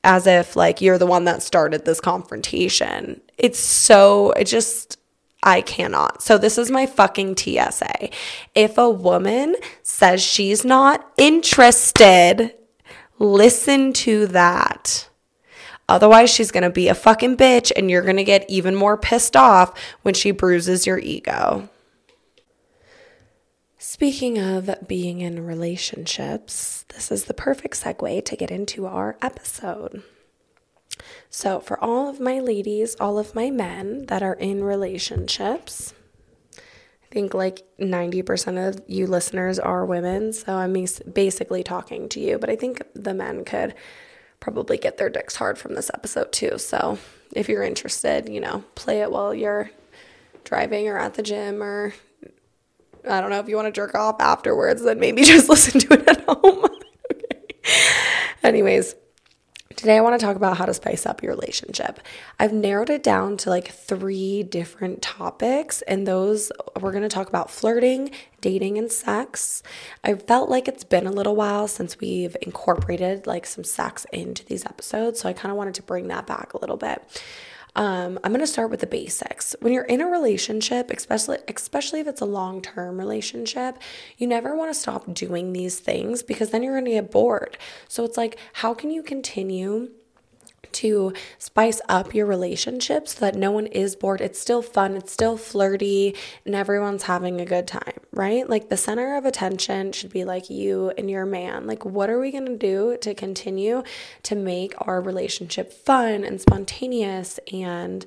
as 0.04 0.26
if 0.26 0.56
like 0.56 0.80
you're 0.82 0.98
the 0.98 1.06
one 1.06 1.26
that 1.26 1.44
started 1.44 1.86
this 1.86 2.00
confrontation. 2.00 3.22
It's 3.38 3.60
so, 3.60 4.32
it 4.32 4.46
just, 4.46 4.98
I 5.44 5.62
cannot. 5.62 6.22
So, 6.22 6.38
this 6.38 6.58
is 6.58 6.72
my 6.72 6.86
fucking 6.86 7.38
TSA. 7.38 8.10
If 8.56 8.78
a 8.78 8.90
woman 8.90 9.56
says 9.84 10.22
she's 10.22 10.66
not 10.66 11.10
interested, 11.18 12.54
listen 13.20 13.94
to 13.94 14.28
that. 14.28 15.10
Otherwise, 15.88 16.30
she's 16.30 16.52
gonna 16.52 16.70
be 16.70 16.88
a 16.88 16.96
fucking 16.96 17.36
bitch 17.36 17.72
and 17.76 17.90
you're 17.90 18.04
gonna 18.04 18.24
get 18.24 18.50
even 18.50 18.76
more 18.76 18.98
pissed 18.98 19.36
off 19.36 19.74
when 20.04 20.14
she 20.14 20.32
bruises 20.32 20.86
your 20.86 21.00
ego. 21.00 21.70
Speaking 23.82 24.38
of 24.38 24.70
being 24.90 25.22
in 25.22 25.46
relationships, 25.46 26.84
this 26.90 27.14
is 27.14 27.24
the 27.24 27.34
perfect 27.34 27.82
segue 27.82 28.26
to 28.26 28.36
get 28.36 28.52
into 28.52 28.86
our 28.86 29.16
episode. 29.22 30.04
So, 31.30 31.62
for 31.62 31.82
all 31.82 32.10
of 32.10 32.20
my 32.20 32.42
ladies, 32.42 32.98
all 33.00 33.18
of 33.18 33.34
my 33.34 33.50
men 33.50 34.08
that 34.08 34.22
are 34.22 34.34
in 34.34 34.66
relationships, 34.66 35.94
I 36.58 37.08
think 37.10 37.34
like 37.34 37.64
90% 37.80 38.68
of 38.68 38.82
you 38.86 39.08
listeners 39.08 39.58
are 39.60 39.86
women. 39.86 40.34
So, 40.34 40.58
I'm 40.58 40.74
basically 41.14 41.64
talking 41.64 42.10
to 42.10 42.20
you, 42.20 42.38
but 42.38 42.50
I 42.50 42.58
think 42.58 42.82
the 42.94 43.14
men 43.14 43.46
could 43.46 43.76
probably 44.42 44.78
get 44.78 44.98
their 44.98 45.10
dicks 45.10 45.38
hard 45.38 45.58
from 45.58 45.76
this 45.76 45.90
episode 45.94 46.34
too. 46.34 46.58
So, 46.58 46.98
if 47.34 47.48
you're 47.48 47.64
interested, 47.64 48.28
you 48.28 48.42
know, 48.42 48.66
play 48.76 49.00
it 49.00 49.10
while 49.10 49.34
you're 49.34 49.72
driving 50.44 50.90
or 50.90 50.98
at 50.98 51.14
the 51.14 51.24
gym 51.24 51.64
or 51.64 51.94
I 53.08 53.22
don't 53.22 53.30
know 53.30 53.40
if 53.40 53.48
you 53.48 53.56
want 53.56 53.68
to 53.68 53.72
jerk 53.72 53.96
off 53.96 54.18
afterwards, 54.20 54.84
then 54.84 55.00
maybe 55.00 55.24
just 55.24 55.50
listen 55.50 55.80
to 55.82 55.94
it 55.94 56.08
at 56.08 56.24
home. 56.26 56.66
okay. 57.12 57.42
Anyways, 58.44 58.96
today 59.76 59.98
I 59.98 60.02
want 60.02 60.20
to 60.20 60.26
talk 60.26 60.36
about 60.36 60.58
how 60.58 60.66
to 60.66 60.74
spice 60.74 61.06
up 61.06 61.24
your 61.24 61.34
relationship. 61.34 62.00
I've 62.40 62.52
narrowed 62.54 62.90
it 62.90 63.04
down 63.04 63.38
to 63.38 63.50
like 63.50 63.70
three 63.70 64.44
different 64.44 65.02
topics, 65.02 65.82
and 65.84 66.08
those 66.08 66.52
we're 66.80 66.92
going 66.92 67.04
to 67.04 67.10
talk 67.10 67.30
about 67.30 67.50
flirting, 67.50 68.12
dating, 68.42 68.78
and 68.78 68.92
sex. 68.92 69.64
I 70.04 70.16
felt 70.16 70.50
like 70.50 70.68
it's 70.68 70.84
been 70.84 71.08
a 71.08 71.12
little 71.12 71.36
while 71.36 71.68
since 71.68 72.00
we've 72.00 72.36
incorporated 72.42 73.28
like 73.28 73.46
some 73.46 73.64
sex 73.64 74.06
into 74.12 74.46
these 74.46 74.66
episodes, 74.66 75.20
so 75.20 75.30
I 75.30 75.34
kind 75.34 75.52
of 75.52 75.58
wanted 75.58 75.76
to 75.76 75.84
bring 75.84 76.08
that 76.08 76.28
back 76.28 76.54
a 76.54 76.60
little 76.60 76.78
bit. 76.78 77.02
Um, 77.76 78.20
I'm 78.24 78.32
going 78.32 78.40
to 78.42 78.48
start 78.48 78.72
with 78.72 78.80
the 78.80 78.88
basics. 78.88 79.56
When 79.62 79.74
you're 79.74 79.84
in 79.84 80.02
a 80.02 80.08
relationship, 80.08 80.90
especially 80.92 81.38
especially 81.48 82.00
if 82.00 82.08
it's 82.08 82.22
a 82.22 82.26
long-term 82.26 82.98
relationship, 82.98 83.78
you 84.18 84.28
never 84.28 84.56
want 84.56 84.74
to 84.74 84.80
stop 84.80 85.14
doing 85.14 85.54
these 85.54 85.80
things 85.80 86.24
because 86.24 86.50
then 86.50 86.64
you're 86.64 86.74
going 86.74 86.86
to 86.86 86.92
get 86.92 87.12
bored. 87.12 87.58
So 87.88 88.04
it's 88.04 88.18
like 88.18 88.38
how 88.54 88.74
can 88.74 88.92
you 88.92 89.04
continue 89.04 89.90
to 90.72 91.14
spice 91.38 91.82
up 91.90 92.14
your 92.14 92.26
relationship 92.26 93.08
so 93.08 93.20
that 93.22 93.36
no 93.36 93.52
one 93.52 93.68
is 93.68 93.96
bored. 93.96 94.22
It's 94.22 94.40
still 94.40 94.62
fun, 94.62 94.96
it's 94.96 95.12
still 95.12 95.38
flirty, 95.38 96.16
and 96.46 96.56
everyone's 96.56 97.04
having 97.04 97.42
a 97.42 97.46
good 97.46 97.68
time, 97.68 98.00
right? 98.12 98.50
Like 98.50 98.70
the 98.70 98.78
center 98.78 99.16
of 99.18 99.26
attention 99.26 99.92
should 99.92 100.12
be 100.12 100.26
like 100.26 100.50
you 100.50 100.92
and 100.98 101.10
your 101.10 101.26
man. 101.26 101.68
Like, 101.68 101.86
what 101.86 102.10
are 102.10 102.20
we 102.20 102.32
gonna 102.32 102.58
do 102.58 102.98
to 103.02 103.14
continue 103.14 103.84
to 104.24 104.36
make 104.36 104.74
our 104.88 105.02
relationship 105.02 105.74
fun 105.74 106.24
and 106.24 106.40
spontaneous 106.40 107.40
and 107.52 108.06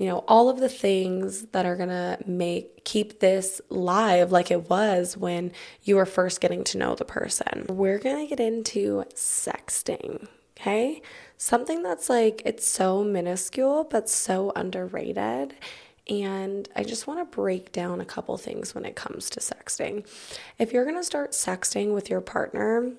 you 0.00 0.06
know 0.06 0.24
all 0.26 0.48
of 0.48 0.58
the 0.58 0.68
things 0.68 1.42
that 1.52 1.66
are 1.66 1.76
to 1.90 2.18
make 2.26 2.84
keep 2.84 3.20
this 3.20 3.60
live 3.68 4.32
like 4.32 4.50
it 4.50 4.70
was 4.70 5.16
when 5.16 5.52
you 5.82 5.96
were 5.96 6.06
first 6.06 6.40
getting 6.40 6.64
to 6.64 6.78
know 6.78 6.94
the 6.94 7.04
person 7.04 7.66
we're 7.68 7.98
to 7.98 8.26
get 8.26 8.40
into 8.40 9.04
sexting 9.14 10.26
okay 10.60 11.02
something 11.40 11.82
that's 11.82 12.10
like 12.10 12.42
it's 12.44 12.66
so 12.66 13.02
minuscule 13.02 13.84
but 13.84 14.08
so 14.08 14.52
underrated. 14.54 15.54
And 16.08 16.68
I 16.76 16.82
just 16.82 17.06
want 17.06 17.20
to 17.20 17.36
break 17.36 17.72
down 17.72 18.00
a 18.00 18.04
couple 18.04 18.36
things 18.36 18.74
when 18.74 18.84
it 18.84 18.96
comes 18.96 19.30
to 19.30 19.40
sexting. 19.40 20.06
If 20.58 20.72
you're 20.72 20.84
going 20.84 20.96
to 20.96 21.04
start 21.04 21.32
sexting 21.32 21.94
with 21.94 22.10
your 22.10 22.20
partner, 22.20 22.92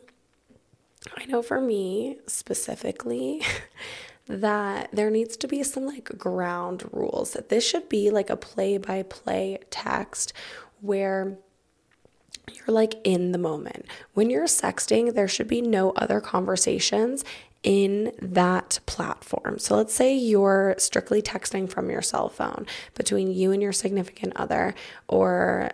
I 1.17 1.25
know 1.25 1.41
for 1.41 1.59
me 1.59 2.17
specifically 2.25 3.43
that 4.27 4.89
there 4.93 5.09
needs 5.11 5.35
to 5.37 5.47
be 5.47 5.61
some 5.61 5.85
like 5.85 6.17
ground 6.17 6.87
rules. 6.91 7.33
That 7.33 7.49
this 7.49 7.67
should 7.67 7.89
be 7.89 8.09
like 8.09 8.29
a 8.29 8.37
play 8.37 8.77
by 8.77 9.03
play 9.03 9.59
text 9.69 10.33
where 10.79 11.37
you're 12.53 12.73
like 12.73 12.95
in 13.03 13.33
the 13.33 13.37
moment. 13.37 13.85
When 14.13 14.29
you're 14.29 14.45
sexting, 14.45 15.13
there 15.13 15.27
should 15.27 15.47
be 15.47 15.61
no 15.61 15.91
other 15.91 16.21
conversations 16.21 17.23
in 17.63 18.11
that 18.21 18.79
platform. 18.85 19.59
So 19.59 19.75
let's 19.75 19.93
say 19.93 20.15
you're 20.15 20.75
strictly 20.77 21.21
texting 21.21 21.69
from 21.69 21.89
your 21.89 22.01
cell 22.01 22.29
phone 22.29 22.65
between 22.95 23.31
you 23.31 23.51
and 23.51 23.61
your 23.61 23.71
significant 23.73 24.33
other 24.35 24.73
or 25.07 25.71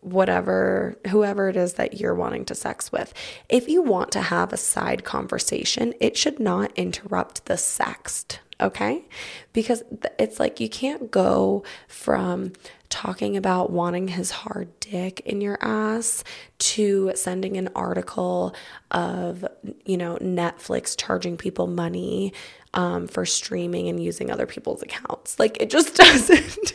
whatever, 0.00 0.96
whoever 1.08 1.48
it 1.48 1.56
is 1.56 1.74
that 1.74 2.00
you're 2.00 2.14
wanting 2.14 2.44
to 2.46 2.54
sex 2.54 2.90
with. 2.90 3.12
If 3.48 3.68
you 3.68 3.82
want 3.82 4.12
to 4.12 4.22
have 4.22 4.52
a 4.52 4.56
side 4.56 5.04
conversation, 5.04 5.92
it 6.00 6.16
should 6.16 6.40
not 6.40 6.72
interrupt 6.76 7.46
the 7.46 7.54
sext, 7.54 8.38
okay? 8.60 9.04
Because 9.52 9.82
it's 10.18 10.40
like 10.40 10.60
you 10.60 10.68
can't 10.68 11.10
go 11.10 11.64
from 11.88 12.52
talking 12.88 13.36
about 13.36 13.70
wanting 13.70 14.08
his 14.08 14.30
hard 14.30 14.68
dick 14.80 15.20
in 15.20 15.40
your 15.40 15.58
ass 15.60 16.22
to 16.58 17.12
sending 17.14 17.56
an 17.56 17.68
article 17.74 18.54
of, 18.90 19.44
you 19.84 19.96
know, 19.96 20.16
Netflix 20.20 20.96
charging 20.96 21.36
people 21.36 21.66
money 21.66 22.32
um, 22.74 23.06
for 23.06 23.26
streaming 23.26 23.88
and 23.88 24.02
using 24.02 24.30
other 24.30 24.46
people's 24.46 24.82
accounts. 24.82 25.38
Like, 25.38 25.60
it 25.60 25.70
just 25.70 25.94
doesn't 25.96 26.72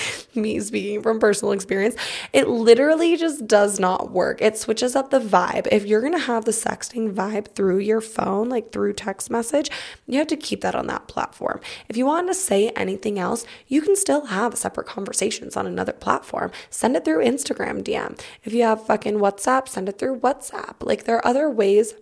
me 0.34 0.60
speaking 0.60 1.02
from 1.02 1.20
personal 1.20 1.52
experience, 1.52 1.96
it 2.32 2.48
literally 2.48 3.16
just 3.16 3.46
does 3.46 3.78
not 3.78 4.10
work. 4.10 4.40
It 4.40 4.56
switches 4.56 4.96
up 4.96 5.10
the 5.10 5.20
vibe. 5.20 5.68
If 5.70 5.86
you're 5.86 6.00
going 6.00 6.12
to 6.12 6.18
have 6.18 6.44
the 6.44 6.52
sexting 6.52 7.12
vibe 7.14 7.54
through 7.54 7.78
your 7.78 8.00
phone, 8.00 8.48
like 8.48 8.72
through 8.72 8.94
text 8.94 9.30
message, 9.30 9.70
you 10.06 10.18
have 10.18 10.28
to 10.28 10.36
keep 10.36 10.60
that 10.62 10.74
on 10.74 10.86
that 10.86 11.08
platform. 11.08 11.60
If 11.88 11.96
you 11.96 12.06
want 12.06 12.28
to 12.28 12.34
say 12.34 12.70
anything 12.70 13.18
else, 13.18 13.44
you 13.68 13.82
can 13.82 13.96
still 13.96 14.26
have 14.26 14.56
separate 14.56 14.86
conversations 14.86 15.56
on 15.56 15.66
another 15.66 15.92
platform. 15.92 16.52
Send 16.70 16.96
it 16.96 17.04
through 17.04 17.24
Instagram 17.24 17.82
DM. 17.82 18.18
If 18.44 18.52
you 18.52 18.62
have 18.62 18.86
fucking 18.86 19.18
WhatsApp, 19.18 19.68
send 19.68 19.88
it 19.88 19.98
through 19.98 20.20
WhatsApp. 20.20 20.76
Like 20.80 21.04
there 21.04 21.16
are 21.16 21.26
other 21.26 21.50
ways 21.50 21.94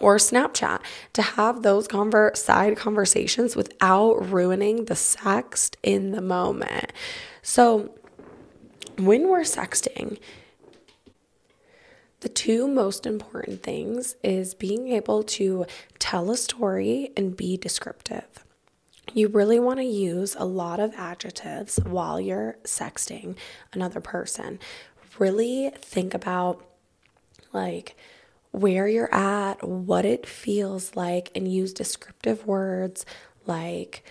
or 0.00 0.16
Snapchat 0.16 0.80
to 1.14 1.22
have 1.22 1.62
those 1.62 1.88
conver- 1.88 2.36
side 2.36 2.76
conversations 2.76 3.56
without 3.56 4.30
ruining 4.30 4.86
the 4.86 4.94
sext 4.94 5.76
in 5.82 6.12
the 6.12 6.20
moment. 6.20 6.92
So, 7.42 7.94
when 8.98 9.28
we're 9.28 9.40
sexting, 9.40 10.18
the 12.20 12.28
two 12.28 12.66
most 12.66 13.06
important 13.06 13.62
things 13.62 14.16
is 14.22 14.54
being 14.54 14.88
able 14.88 15.22
to 15.22 15.66
tell 15.98 16.30
a 16.30 16.36
story 16.36 17.12
and 17.16 17.36
be 17.36 17.56
descriptive. 17.56 18.44
You 19.12 19.28
really 19.28 19.60
want 19.60 19.78
to 19.78 19.84
use 19.84 20.34
a 20.36 20.44
lot 20.44 20.80
of 20.80 20.94
adjectives 20.96 21.78
while 21.84 22.20
you're 22.20 22.56
sexting 22.64 23.36
another 23.72 24.00
person. 24.00 24.58
Really 25.18 25.70
think 25.80 26.14
about 26.14 26.64
like 27.52 27.96
where 28.56 28.88
you're 28.88 29.14
at, 29.14 29.62
what 29.68 30.06
it 30.06 30.24
feels 30.24 30.96
like, 30.96 31.30
and 31.34 31.46
use 31.46 31.74
descriptive 31.74 32.46
words 32.46 33.04
like, 33.44 34.02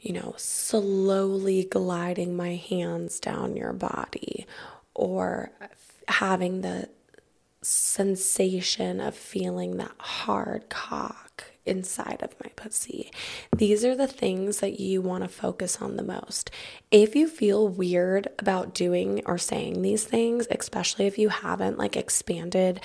you 0.00 0.12
know, 0.12 0.34
slowly 0.36 1.62
gliding 1.62 2.36
my 2.36 2.56
hands 2.56 3.20
down 3.20 3.56
your 3.56 3.72
body 3.72 4.48
or 4.94 5.52
having 6.08 6.62
the 6.62 6.88
sensation 7.62 9.00
of 9.00 9.14
feeling 9.14 9.76
that 9.76 9.94
hard 9.98 10.68
cock 10.68 11.44
inside 11.64 12.20
of 12.20 12.34
my 12.42 12.50
pussy. 12.56 13.12
These 13.56 13.84
are 13.84 13.94
the 13.94 14.08
things 14.08 14.58
that 14.58 14.80
you 14.80 15.00
want 15.00 15.22
to 15.22 15.28
focus 15.28 15.80
on 15.80 15.96
the 15.96 16.02
most. 16.02 16.50
If 16.90 17.14
you 17.14 17.28
feel 17.28 17.68
weird 17.68 18.26
about 18.40 18.74
doing 18.74 19.22
or 19.24 19.38
saying 19.38 19.82
these 19.82 20.02
things, 20.02 20.48
especially 20.50 21.06
if 21.06 21.16
you 21.16 21.28
haven't 21.28 21.78
like 21.78 21.96
expanded 21.96 22.80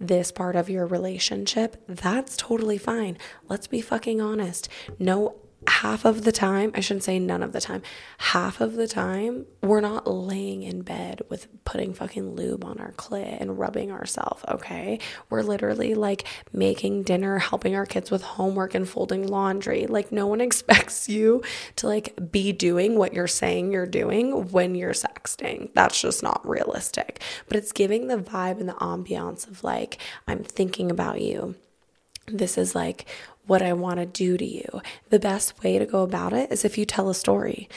this 0.00 0.30
part 0.30 0.56
of 0.56 0.70
your 0.70 0.86
relationship, 0.86 1.76
that's 1.88 2.36
totally 2.36 2.78
fine. 2.78 3.18
Let's 3.48 3.66
be 3.66 3.80
fucking 3.80 4.20
honest. 4.20 4.68
No 4.98 5.36
half 5.68 6.04
of 6.04 6.24
the 6.24 6.32
time, 6.32 6.72
I 6.74 6.80
shouldn't 6.80 7.04
say 7.04 7.18
none 7.18 7.42
of 7.42 7.52
the 7.52 7.60
time, 7.60 7.82
half 8.18 8.60
of 8.60 8.74
the 8.74 8.88
time, 8.88 9.46
we're 9.62 9.80
not 9.80 10.06
laying 10.06 10.62
in 10.62 10.82
bed 10.82 11.22
with 11.28 11.46
putting 11.64 11.94
fucking 11.94 12.34
lube 12.34 12.64
on 12.64 12.78
our 12.78 12.92
clit 12.92 13.40
and 13.40 13.58
rubbing 13.58 13.90
ourselves, 13.90 14.44
okay? 14.48 14.98
We're 15.30 15.42
literally 15.42 15.94
like 15.94 16.24
making 16.52 17.04
dinner, 17.04 17.38
helping 17.38 17.74
our 17.74 17.86
kids 17.86 18.10
with 18.10 18.22
homework 18.22 18.74
and 18.74 18.88
folding 18.88 19.26
laundry. 19.26 19.86
Like, 19.86 20.12
no 20.12 20.26
one 20.26 20.40
expects 20.48 21.08
you 21.08 21.42
to 21.76 21.86
like 21.86 22.30
be 22.30 22.52
doing 22.52 22.96
what 22.96 23.12
you're 23.12 23.26
saying 23.26 23.72
you're 23.72 23.86
doing 23.86 24.50
when 24.50 24.74
you're 24.74 24.92
sexting. 24.92 25.72
That's 25.74 26.00
just 26.00 26.22
not 26.22 26.46
realistic. 26.48 27.20
But 27.46 27.56
it's 27.56 27.72
giving 27.72 28.08
the 28.08 28.18
vibe 28.18 28.60
and 28.60 28.68
the 28.68 28.74
ambiance 28.74 29.48
of 29.48 29.64
like, 29.64 29.98
I'm 30.26 30.44
thinking 30.44 30.90
about 30.90 31.20
you. 31.20 31.56
This 32.26 32.58
is 32.58 32.74
like 32.74 33.06
what 33.48 33.62
I 33.62 33.72
want 33.72 33.98
to 33.98 34.06
do 34.06 34.36
to 34.36 34.44
you. 34.44 34.80
The 35.08 35.18
best 35.18 35.62
way 35.62 35.78
to 35.78 35.86
go 35.86 36.02
about 36.02 36.32
it 36.32 36.52
is 36.52 36.64
if 36.64 36.78
you 36.78 36.84
tell 36.84 37.08
a 37.08 37.14
story. 37.14 37.68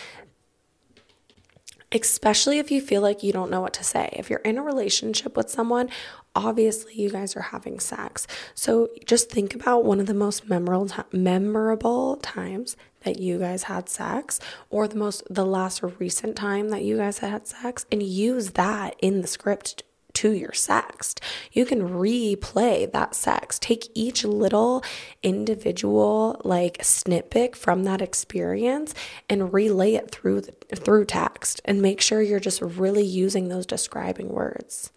Especially 1.93 2.59
if 2.59 2.71
you 2.71 2.79
feel 2.79 3.01
like 3.01 3.23
you 3.23 3.33
don't 3.33 3.51
know 3.51 3.59
what 3.59 3.73
to 3.73 3.83
say. 3.83 4.13
If 4.13 4.29
you're 4.29 4.39
in 4.39 4.57
a 4.57 4.63
relationship 4.63 5.35
with 5.35 5.49
someone, 5.49 5.89
obviously 6.35 6.93
you 6.93 7.09
guys 7.09 7.35
are 7.35 7.41
having 7.41 7.79
sex. 7.79 8.27
So 8.53 8.89
just 9.05 9.29
think 9.29 9.55
about 9.55 9.83
one 9.83 9.99
of 9.99 10.05
the 10.05 10.13
most 10.13 10.47
memorable 10.47 10.89
memorable 11.11 12.17
times 12.17 12.77
that 13.03 13.19
you 13.19 13.39
guys 13.39 13.63
had 13.63 13.89
sex 13.89 14.39
or 14.69 14.87
the 14.87 14.95
most 14.95 15.23
the 15.29 15.45
last 15.45 15.81
recent 15.99 16.35
time 16.35 16.69
that 16.69 16.83
you 16.83 16.97
guys 16.97 17.17
had 17.17 17.47
sex 17.47 17.85
and 17.91 18.03
use 18.03 18.51
that 18.51 18.95
in 19.01 19.21
the 19.21 19.27
script 19.27 19.83
to 20.13 20.31
your 20.31 20.51
sext. 20.51 21.19
You 21.51 21.65
can 21.65 21.89
replay 21.89 22.91
that 22.91 23.15
sex. 23.15 23.59
Take 23.59 23.89
each 23.93 24.23
little 24.23 24.83
individual 25.23 26.41
like 26.43 26.77
snippet 26.83 27.55
from 27.55 27.83
that 27.83 28.01
experience 28.01 28.93
and 29.29 29.53
relay 29.53 29.95
it 29.95 30.11
through 30.11 30.41
through 30.75 31.05
text 31.05 31.61
and 31.65 31.81
make 31.81 32.01
sure 32.01 32.21
you're 32.21 32.39
just 32.39 32.61
really 32.61 33.03
using 33.03 33.47
those 33.47 33.65
describing 33.65 34.29
words. 34.29 34.91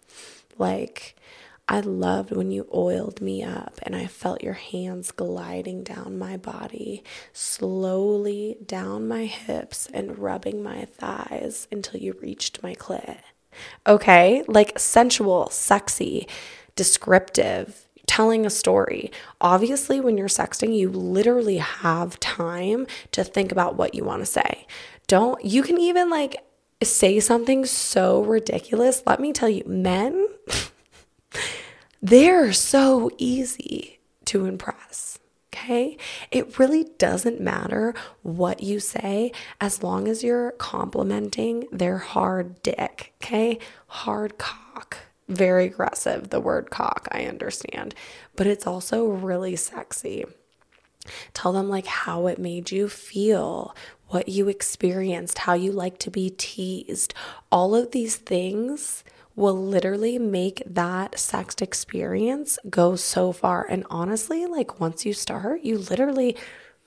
Like 0.57 1.15
I 1.67 1.79
loved 1.79 2.31
when 2.31 2.51
you 2.51 2.67
oiled 2.71 3.21
me 3.21 3.41
up 3.41 3.79
and 3.81 3.95
I 3.95 4.05
felt 4.05 4.43
your 4.43 4.53
hands 4.53 5.11
gliding 5.11 5.83
down 5.83 6.19
my 6.19 6.37
body, 6.37 7.03
slowly 7.33 8.57
down 8.63 9.07
my 9.07 9.25
hips 9.25 9.87
and 9.91 10.19
rubbing 10.19 10.61
my 10.61 10.85
thighs 10.85 11.67
until 11.71 11.99
you 11.99 12.13
reached 12.21 12.61
my 12.61 12.75
clit. 12.75 13.17
Okay. 13.87 14.43
Like 14.47 14.77
sensual, 14.77 15.49
sexy, 15.49 16.27
descriptive, 16.75 17.87
telling 18.07 18.45
a 18.45 18.49
story. 18.49 19.11
Obviously, 19.41 19.99
when 19.99 20.17
you're 20.17 20.27
sexting, 20.27 20.75
you 20.75 20.89
literally 20.89 21.57
have 21.57 22.19
time 22.19 22.87
to 23.11 23.23
think 23.23 23.51
about 23.51 23.75
what 23.75 23.95
you 23.95 24.03
want 24.03 24.21
to 24.21 24.25
say. 24.25 24.67
Don't, 25.07 25.43
you 25.43 25.63
can 25.63 25.79
even 25.79 26.09
like 26.09 26.43
say 26.83 27.19
something 27.19 27.65
so 27.65 28.23
ridiculous. 28.23 29.03
Let 29.05 29.19
me 29.19 29.33
tell 29.33 29.49
you, 29.49 29.63
men, 29.65 30.27
they're 32.01 32.53
so 32.53 33.09
easy 33.17 33.99
to 34.25 34.45
impress 34.45 35.14
okay? 35.55 35.97
It 36.31 36.59
really 36.59 36.85
doesn't 36.97 37.39
matter 37.39 37.93
what 38.21 38.61
you 38.61 38.79
say 38.79 39.31
as 39.61 39.81
long 39.81 40.07
as 40.07 40.23
you're 40.23 40.51
complimenting 40.51 41.67
their 41.71 41.97
hard 41.97 42.61
dick, 42.61 43.13
okay? 43.23 43.59
Hard 43.87 44.37
cock. 44.37 44.97
Very 45.27 45.65
aggressive, 45.65 46.29
the 46.29 46.39
word 46.39 46.69
cock, 46.69 47.07
I 47.11 47.25
understand, 47.25 47.95
but 48.35 48.45
it's 48.45 48.67
also 48.67 49.05
really 49.07 49.55
sexy. 49.55 50.25
Tell 51.33 51.53
them 51.53 51.69
like 51.69 51.87
how 51.87 52.27
it 52.27 52.37
made 52.37 52.71
you 52.71 52.87
feel, 52.87 53.75
what 54.09 54.29
you 54.29 54.47
experienced, 54.49 55.39
how 55.39 55.53
you 55.53 55.71
like 55.71 55.97
to 55.99 56.11
be 56.11 56.29
teased. 56.29 57.13
All 57.51 57.73
of 57.73 57.91
these 57.91 58.17
things 58.17 59.03
will 59.35 59.55
literally 59.55 60.17
make 60.17 60.63
that 60.65 61.13
sext 61.13 61.61
experience 61.61 62.57
go 62.69 62.95
so 62.95 63.31
far. 63.31 63.65
And 63.69 63.85
honestly, 63.89 64.45
like 64.45 64.79
once 64.79 65.05
you 65.05 65.13
start, 65.13 65.61
you 65.61 65.77
literally 65.77 66.37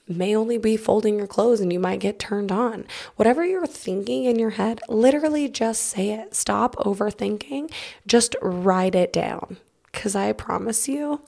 may 0.08 0.34
only 0.34 0.56
be 0.56 0.76
folding 0.76 1.18
your 1.18 1.26
clothes 1.26 1.60
and 1.60 1.72
you 1.72 1.78
might 1.78 2.00
get 2.00 2.18
turned 2.18 2.50
on. 2.50 2.86
Whatever 3.16 3.44
you're 3.44 3.66
thinking 3.66 4.24
in 4.24 4.38
your 4.38 4.50
head, 4.50 4.80
literally 4.88 5.48
just 5.48 5.82
say 5.82 6.10
it. 6.10 6.34
Stop 6.34 6.76
overthinking. 6.76 7.70
Just 8.06 8.34
write 8.40 8.94
it 8.94 9.12
down. 9.12 9.58
Because 9.92 10.14
I 10.14 10.32
promise 10.32 10.88
you, 10.88 11.20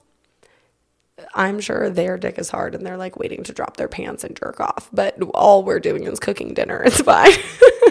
I'm 1.34 1.60
sure 1.60 1.90
their 1.90 2.16
dick 2.16 2.38
is 2.38 2.50
hard 2.50 2.74
and 2.74 2.84
they're 2.84 2.96
like 2.96 3.18
waiting 3.18 3.42
to 3.44 3.52
drop 3.52 3.76
their 3.76 3.88
pants 3.88 4.24
and 4.24 4.36
jerk 4.36 4.60
off. 4.60 4.88
But 4.92 5.20
all 5.34 5.62
we're 5.62 5.80
doing 5.80 6.04
is 6.04 6.20
cooking 6.20 6.54
dinner. 6.54 6.82
It's 6.82 7.02
fine. 7.02 7.32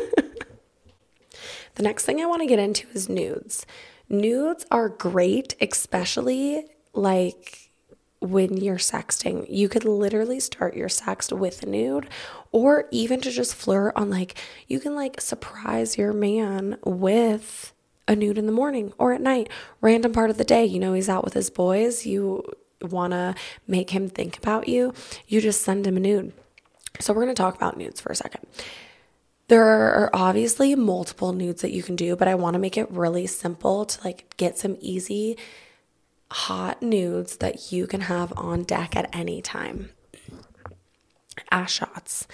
The 1.80 1.84
next 1.84 2.04
thing 2.04 2.20
I 2.20 2.26
want 2.26 2.42
to 2.42 2.46
get 2.46 2.60
into 2.60 2.90
is 2.94 3.08
nudes. 3.08 3.66
Nudes 4.10 4.66
are 4.70 4.90
great, 4.90 5.56
especially 5.62 6.66
like 6.92 7.70
when 8.20 8.58
you're 8.58 8.76
sexting. 8.76 9.46
You 9.48 9.70
could 9.70 9.86
literally 9.86 10.42
start 10.42 10.76
your 10.76 10.90
sext 10.90 11.32
with 11.32 11.64
a 11.64 11.68
nude 11.68 12.10
or 12.52 12.90
even 12.92 13.22
to 13.22 13.32
just 13.32 13.56
flirt 13.56 13.94
on 13.96 14.10
like 14.10 14.36
you 14.68 14.82
can 14.82 14.94
like 14.94 15.22
surprise 15.22 15.98
your 15.98 16.12
man 16.12 16.78
with 16.84 17.72
a 18.10 18.14
nude 18.14 18.38
in 18.38 18.46
the 18.46 18.52
morning 18.52 18.92
or 18.98 19.14
at 19.14 19.22
night, 19.22 19.48
random 19.80 20.12
part 20.12 20.30
of 20.30 20.38
the 20.38 20.44
day. 20.44 20.66
You 20.66 20.80
know, 20.80 20.92
he's 20.92 21.08
out 21.08 21.24
with 21.24 21.34
his 21.34 21.50
boys, 21.50 22.06
you 22.06 22.44
want 22.82 23.12
to 23.12 23.36
make 23.70 23.92
him 23.92 24.10
think 24.10 24.38
about 24.38 24.68
you, 24.68 24.94
you 25.30 25.40
just 25.40 25.62
send 25.62 25.88
him 25.88 25.96
a 25.96 26.02
nude. 26.02 26.34
So, 27.00 27.14
we're 27.14 27.24
going 27.24 27.34
to 27.34 27.42
talk 27.42 27.56
about 27.56 27.78
nudes 27.78 28.02
for 28.02 28.12
a 28.12 28.16
second. 28.18 28.46
There 29.50 29.66
are 29.66 30.12
obviously 30.14 30.76
multiple 30.76 31.34
nudes 31.34 31.64
that 31.64 31.72
you 31.72 31.82
can 31.82 31.96
do, 31.96 32.16
but 32.16 32.28
I 32.28 32.36
want 32.36 32.54
to 32.54 32.60
make 32.60 32.78
it 32.78 32.90
really 32.92 33.26
simple 33.26 33.84
to 33.84 34.04
like 34.06 34.36
get 34.38 34.60
some 34.60 34.78
easy 34.80 35.38
hot 36.32 36.84
nudes 36.84 37.38
that 37.38 37.72
you 37.72 37.88
can 37.88 38.02
have 38.02 38.32
on 38.38 38.62
deck 38.62 38.96
at 38.96 39.10
any 39.12 39.42
time. 39.42 39.90
Ass 41.50 41.72
shots. 41.72 42.28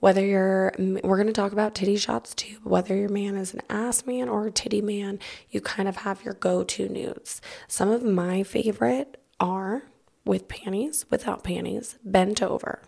Whether 0.00 0.24
you're, 0.24 0.72
we're 0.78 1.16
going 1.16 1.26
to 1.26 1.34
talk 1.34 1.52
about 1.52 1.74
titty 1.74 1.96
shots 1.98 2.34
too, 2.34 2.56
whether 2.64 2.96
your 2.96 3.10
man 3.10 3.36
is 3.36 3.52
an 3.52 3.60
ass 3.68 4.06
man 4.06 4.30
or 4.30 4.46
a 4.46 4.50
titty 4.50 4.80
man, 4.80 5.18
you 5.50 5.60
kind 5.60 5.90
of 5.90 5.96
have 5.96 6.24
your 6.24 6.34
go 6.34 6.64
to 6.64 6.88
nudes. 6.88 7.42
Some 7.68 7.90
of 7.90 8.02
my 8.02 8.42
favorite 8.42 9.22
are 9.38 9.82
with 10.24 10.48
panties, 10.48 11.04
without 11.10 11.44
panties, 11.44 11.98
bent 12.02 12.42
over. 12.42 12.80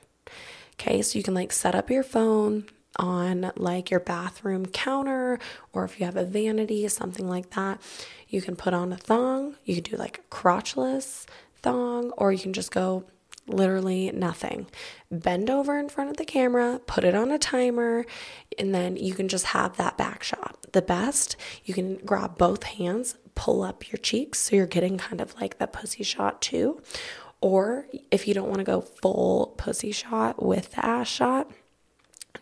Okay, 0.80 1.02
so 1.02 1.18
you 1.18 1.22
can 1.22 1.34
like 1.34 1.52
set 1.52 1.74
up 1.74 1.90
your 1.90 2.02
phone, 2.02 2.64
on 2.96 3.52
like 3.56 3.90
your 3.90 4.00
bathroom 4.00 4.66
counter 4.66 5.38
or 5.72 5.84
if 5.84 5.98
you 5.98 6.06
have 6.06 6.16
a 6.16 6.24
vanity, 6.24 6.86
something 6.88 7.28
like 7.28 7.50
that. 7.50 7.80
You 8.28 8.42
can 8.42 8.56
put 8.56 8.74
on 8.74 8.92
a 8.92 8.96
thong. 8.96 9.56
You 9.64 9.80
can 9.80 9.92
do 9.92 9.96
like 9.96 10.18
a 10.18 10.34
crotchless 10.34 11.26
thong, 11.62 12.10
or 12.16 12.32
you 12.32 12.38
can 12.38 12.52
just 12.52 12.70
go 12.70 13.04
literally 13.46 14.10
nothing. 14.12 14.66
Bend 15.10 15.50
over 15.50 15.78
in 15.78 15.88
front 15.88 16.10
of 16.10 16.16
the 16.16 16.24
camera, 16.24 16.80
put 16.86 17.04
it 17.04 17.14
on 17.14 17.30
a 17.30 17.38
timer, 17.38 18.06
and 18.58 18.74
then 18.74 18.96
you 18.96 19.14
can 19.14 19.28
just 19.28 19.46
have 19.46 19.76
that 19.76 19.98
back 19.98 20.22
shot. 20.22 20.58
The 20.72 20.82
best, 20.82 21.36
you 21.64 21.74
can 21.74 21.96
grab 21.96 22.38
both 22.38 22.62
hands, 22.62 23.16
pull 23.34 23.62
up 23.62 23.90
your 23.90 23.98
cheeks 23.98 24.40
so 24.40 24.56
you're 24.56 24.66
getting 24.66 24.98
kind 24.98 25.20
of 25.20 25.34
like 25.40 25.58
that 25.58 25.72
pussy 25.72 26.04
shot 26.04 26.40
too. 26.40 26.82
Or 27.40 27.86
if 28.10 28.26
you 28.26 28.34
don't 28.34 28.48
want 28.48 28.60
to 28.60 28.64
go 28.64 28.80
full 28.80 29.54
pussy 29.58 29.92
shot 29.92 30.42
with 30.42 30.72
the 30.72 30.84
ass 30.84 31.08
shot, 31.08 31.50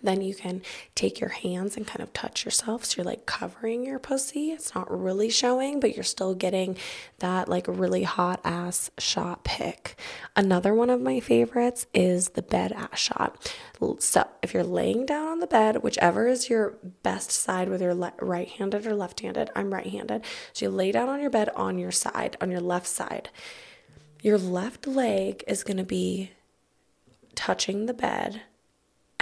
then 0.02 0.20
you 0.20 0.34
can 0.34 0.62
take 0.94 1.20
your 1.20 1.30
hands 1.30 1.76
and 1.76 1.86
kind 1.86 2.02
of 2.02 2.12
touch 2.12 2.44
yourself. 2.44 2.84
So 2.84 2.98
you're 2.98 3.04
like 3.04 3.26
covering 3.26 3.84
your 3.84 3.98
pussy. 3.98 4.50
It's 4.50 4.74
not 4.74 4.90
really 4.90 5.30
showing, 5.30 5.80
but 5.80 5.94
you're 5.94 6.04
still 6.04 6.34
getting 6.34 6.76
that 7.18 7.48
like 7.48 7.66
really 7.68 8.02
hot 8.02 8.40
ass 8.44 8.90
shot 8.98 9.44
pick. 9.44 9.96
Another 10.34 10.74
one 10.74 10.90
of 10.90 11.00
my 11.00 11.20
favorites 11.20 11.86
is 11.94 12.30
the 12.30 12.42
bed 12.42 12.72
ass 12.72 12.98
shot. 12.98 13.52
So 13.98 14.28
if 14.42 14.54
you're 14.54 14.64
laying 14.64 15.06
down 15.06 15.28
on 15.28 15.38
the 15.40 15.46
bed, 15.46 15.82
whichever 15.82 16.26
is 16.26 16.48
your 16.50 16.74
best 17.02 17.30
side, 17.30 17.68
whether 17.68 17.86
you're 17.86 17.94
le- 17.94 18.12
right 18.20 18.48
handed 18.48 18.86
or 18.86 18.94
left 18.94 19.20
handed, 19.20 19.50
I'm 19.56 19.72
right 19.72 19.86
handed. 19.86 20.24
So 20.52 20.66
you 20.66 20.70
lay 20.70 20.92
down 20.92 21.08
on 21.08 21.20
your 21.20 21.30
bed 21.30 21.48
on 21.56 21.78
your 21.78 21.92
side, 21.92 22.36
on 22.40 22.50
your 22.50 22.60
left 22.60 22.86
side. 22.86 23.30
Your 24.22 24.38
left 24.38 24.86
leg 24.86 25.42
is 25.48 25.64
going 25.64 25.78
to 25.78 25.84
be 25.84 26.30
touching 27.34 27.86
the 27.86 27.94
bed 27.94 28.42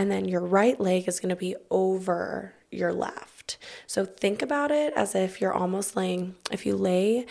and 0.01 0.11
then 0.11 0.27
your 0.27 0.41
right 0.41 0.81
leg 0.81 1.07
is 1.07 1.21
going 1.21 1.29
to 1.29 1.37
be 1.37 1.55
over 1.71 2.55
your 2.71 2.91
left. 2.91 3.59
So 3.87 4.07
think 4.07 4.41
about 4.41 4.71
it 4.71 4.95
as 4.97 5.15
if 5.15 5.43
you're 5.43 5.53
almost 5.53 5.95
laying, 5.95 6.37
if 6.51 6.65
you 6.65 6.75
lay 6.75 7.27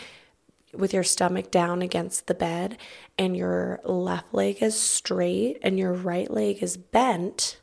with 0.72 0.94
your 0.94 1.02
stomach 1.02 1.50
down 1.50 1.82
against 1.82 2.28
the 2.28 2.34
bed 2.34 2.78
and 3.18 3.36
your 3.36 3.80
left 3.82 4.32
leg 4.32 4.62
is 4.62 4.78
straight 4.78 5.58
and 5.62 5.80
your 5.80 5.92
right 5.92 6.30
leg 6.30 6.62
is 6.62 6.76
bent, 6.76 7.58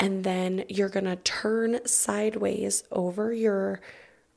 and 0.00 0.24
then 0.24 0.64
you're 0.68 0.88
going 0.88 1.04
to 1.04 1.14
turn 1.14 1.86
sideways 1.86 2.82
over 2.90 3.32
your 3.32 3.80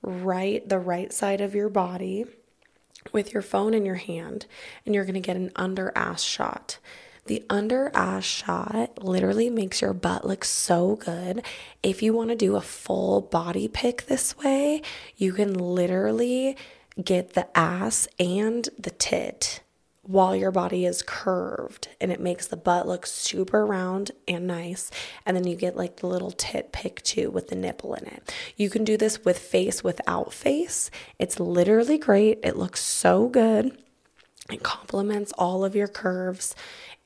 right 0.03 0.69
the 0.69 0.77
right 0.77 1.11
side 1.11 1.41
of 1.41 1.55
your 1.55 1.69
body 1.69 2.23
with 3.11 3.33
your 3.33 3.41
phone 3.41 3.73
in 3.73 3.83
your 3.83 3.95
hand 3.95 4.45
and 4.85 4.93
you're 4.93 5.05
going 5.05 5.15
to 5.15 5.19
get 5.19 5.37
an 5.37 5.51
under 5.55 5.91
ass 5.95 6.21
shot. 6.21 6.77
The 7.27 7.43
under 7.49 7.91
ass 7.93 8.23
shot 8.23 9.03
literally 9.03 9.49
makes 9.49 9.81
your 9.81 9.91
butt 9.91 10.25
look 10.25 10.45
so 10.45 10.95
good. 10.95 11.43
If 11.83 12.01
you 12.01 12.13
want 12.13 12.29
to 12.29 12.35
do 12.35 12.55
a 12.55 12.61
full 12.61 13.19
body 13.19 13.67
pick 13.67 14.05
this 14.05 14.37
way, 14.37 14.81
you 15.17 15.33
can 15.33 15.53
literally 15.53 16.55
get 17.03 17.33
the 17.33 17.47
ass 17.57 18.07
and 18.17 18.69
the 18.79 18.91
tit 18.91 19.59
while 20.03 20.33
your 20.33 20.51
body 20.51 20.85
is 20.85 21.01
curved 21.01 21.89
and 21.99 22.13
it 22.13 22.21
makes 22.21 22.47
the 22.47 22.55
butt 22.55 22.87
look 22.87 23.05
super 23.05 23.65
round 23.65 24.11
and 24.25 24.47
nice. 24.47 24.89
And 25.25 25.35
then 25.35 25.45
you 25.45 25.57
get 25.57 25.75
like 25.75 25.97
the 25.97 26.07
little 26.07 26.31
tit 26.31 26.71
pick 26.71 27.03
too 27.03 27.29
with 27.29 27.49
the 27.49 27.55
nipple 27.55 27.93
in 27.93 28.05
it. 28.07 28.33
You 28.55 28.69
can 28.69 28.85
do 28.85 28.95
this 28.95 29.25
with 29.25 29.37
face 29.37 29.83
without 29.83 30.31
face. 30.31 30.89
It's 31.19 31.41
literally 31.41 31.97
great. 31.97 32.39
It 32.41 32.55
looks 32.55 32.81
so 32.81 33.27
good. 33.27 33.77
It 34.49 34.63
complements 34.63 35.33
all 35.37 35.65
of 35.65 35.75
your 35.75 35.89
curves 35.89 36.55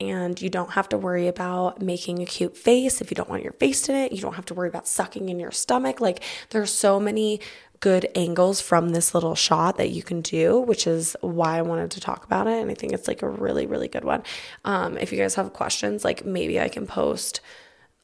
and 0.09 0.41
you 0.41 0.49
don't 0.49 0.71
have 0.71 0.89
to 0.89 0.97
worry 0.97 1.27
about 1.27 1.81
making 1.81 2.21
a 2.21 2.25
cute 2.25 2.57
face 2.57 3.01
if 3.01 3.11
you 3.11 3.15
don't 3.15 3.29
want 3.29 3.43
your 3.43 3.53
face 3.53 3.87
in 3.89 3.95
it. 3.95 4.11
You 4.11 4.21
don't 4.21 4.35
have 4.35 4.45
to 4.45 4.53
worry 4.53 4.69
about 4.69 4.87
sucking 4.87 5.29
in 5.29 5.39
your 5.39 5.51
stomach. 5.51 6.01
Like 6.01 6.23
there's 6.49 6.71
so 6.71 6.99
many 6.99 7.41
good 7.81 8.07
angles 8.15 8.61
from 8.61 8.89
this 8.89 9.13
little 9.13 9.35
shot 9.35 9.77
that 9.77 9.89
you 9.89 10.03
can 10.03 10.21
do, 10.21 10.59
which 10.59 10.87
is 10.87 11.17
why 11.21 11.57
I 11.57 11.63
wanted 11.63 11.91
to 11.91 11.99
talk 11.99 12.23
about 12.23 12.47
it. 12.47 12.61
And 12.61 12.71
I 12.71 12.75
think 12.75 12.93
it's 12.93 13.07
like 13.07 13.23
a 13.23 13.29
really, 13.29 13.65
really 13.65 13.87
good 13.87 14.05
one. 14.05 14.23
Um, 14.63 14.97
if 14.97 15.11
you 15.11 15.17
guys 15.17 15.35
have 15.35 15.51
questions, 15.53 16.05
like 16.05 16.23
maybe 16.23 16.59
I 16.59 16.69
can 16.69 16.87
post 16.87 17.41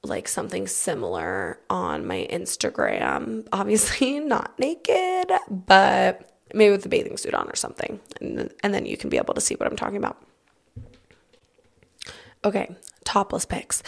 like 0.04 0.28
something 0.28 0.68
similar 0.68 1.60
on 1.70 2.06
my 2.06 2.28
Instagram. 2.32 3.48
Obviously, 3.52 4.20
not 4.20 4.58
naked, 4.60 5.32
but 5.50 6.30
maybe 6.54 6.72
with 6.72 6.86
a 6.86 6.90
bathing 6.90 7.18
suit 7.18 7.34
on 7.34 7.48
or 7.48 7.56
something. 7.56 8.00
And, 8.20 8.52
and 8.64 8.74
then 8.74 8.86
you 8.86 8.98
can 8.98 9.10
be 9.10 9.18
able 9.18 9.34
to 9.36 9.42
see 9.42 9.56
what 9.56 9.70
I'm 9.70 9.76
talking 9.76 9.98
about. 9.98 10.18
Okay, 12.48 12.74
topless 13.04 13.44
pics. 13.44 13.84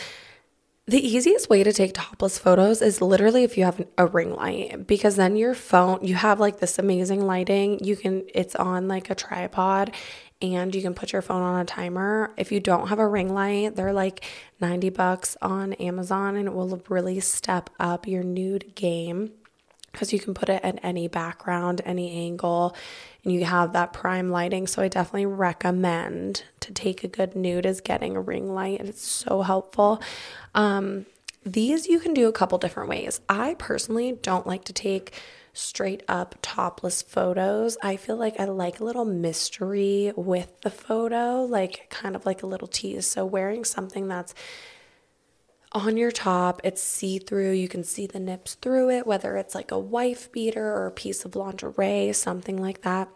The 0.86 1.08
easiest 1.08 1.50
way 1.50 1.64
to 1.64 1.72
take 1.72 1.94
topless 1.94 2.38
photos 2.38 2.82
is 2.82 3.02
literally 3.02 3.46
if 3.46 3.58
you 3.58 3.64
have 3.64 3.86
a 3.98 4.06
ring 4.06 4.36
light 4.36 4.86
because 4.86 5.16
then 5.16 5.38
your 5.38 5.54
phone, 5.54 6.00
you 6.02 6.16
have 6.16 6.42
like 6.42 6.60
this 6.60 6.78
amazing 6.78 7.26
lighting. 7.26 7.82
You 7.82 7.96
can, 7.96 8.24
it's 8.36 8.58
on 8.58 8.90
like 8.90 9.10
a 9.10 9.16
tripod 9.16 9.96
and 10.42 10.76
you 10.76 10.82
can 10.82 10.94
put 10.94 11.14
your 11.14 11.22
phone 11.22 11.42
on 11.42 11.62
a 11.62 11.64
timer. 11.64 12.34
If 12.36 12.52
you 12.52 12.60
don't 12.60 12.90
have 12.90 13.00
a 13.00 13.08
ring 13.08 13.34
light, 13.34 13.78
they're 13.78 13.94
like 13.94 14.26
90 14.60 14.90
bucks 14.90 15.38
on 15.42 15.72
Amazon 15.74 16.36
and 16.36 16.50
it 16.50 16.54
will 16.54 16.82
really 16.90 17.22
step 17.22 17.70
up 17.80 18.10
your 18.10 18.24
nude 18.24 18.76
game 18.76 19.32
because 19.92 20.14
you 20.14 20.20
can 20.20 20.34
put 20.34 20.50
it 20.50 20.64
at 20.64 20.80
any 20.84 21.08
background, 21.08 21.82
any 21.86 22.26
angle, 22.26 22.76
and 23.24 23.34
you 23.34 23.46
have 23.46 23.74
that 23.74 23.94
prime 23.94 24.30
lighting. 24.30 24.68
So 24.68 24.82
I 24.82 24.88
definitely 24.88 25.26
recommend 25.26 26.44
to 26.62 26.74
take 26.74 27.04
a 27.04 27.08
good 27.08 27.36
nude 27.36 27.66
is 27.66 27.82
getting 27.82 28.16
a 28.16 28.22
ring 28.22 28.54
light. 28.54 28.82
It's 28.82 29.06
so 29.06 29.42
helpful. 29.42 30.02
Um, 30.56 31.06
these 31.46 31.88
you 31.88 32.00
can 32.00 32.14
do 32.14 32.28
a 32.28 32.34
couple 32.34 32.58
different 32.58 32.90
ways. 32.90 33.22
I 33.30 33.56
personally 33.56 34.14
don't 34.22 34.46
like 34.46 34.66
to 34.66 34.74
take 34.74 35.14
straight 35.54 36.04
up 36.08 36.36
topless 36.42 37.02
photos. 37.02 37.78
I 37.82 37.98
feel 37.98 38.16
like 38.16 38.40
I 38.40 38.46
like 38.46 38.80
a 38.80 38.84
little 38.84 39.06
mystery 39.06 40.14
with 40.16 40.62
the 40.62 40.70
photo, 40.70 41.44
like 41.44 41.90
kind 41.90 42.16
of 42.16 42.26
like 42.26 42.44
a 42.44 42.48
little 42.48 42.68
tease. 42.68 43.06
So 43.06 43.26
wearing 43.26 43.66
something 43.66 44.08
that's 44.08 44.34
on 45.72 45.98
your 45.98 46.12
top. 46.12 46.62
It's 46.64 46.82
see 46.82 47.20
through. 47.20 47.52
You 47.52 47.68
can 47.68 47.84
see 47.84 48.08
the 48.08 48.20
nips 48.20 48.56
through 48.56 48.90
it, 48.90 49.08
whether 49.08 49.38
it's 49.38 49.56
like 49.56 49.72
a 49.72 49.80
wife 49.80 50.32
beater 50.32 50.66
or 50.66 50.88
a 50.88 50.92
piece 50.92 51.26
of 51.26 51.36
lingerie, 51.36 52.14
something 52.14 52.58
like 52.58 52.82
that. 52.82 53.10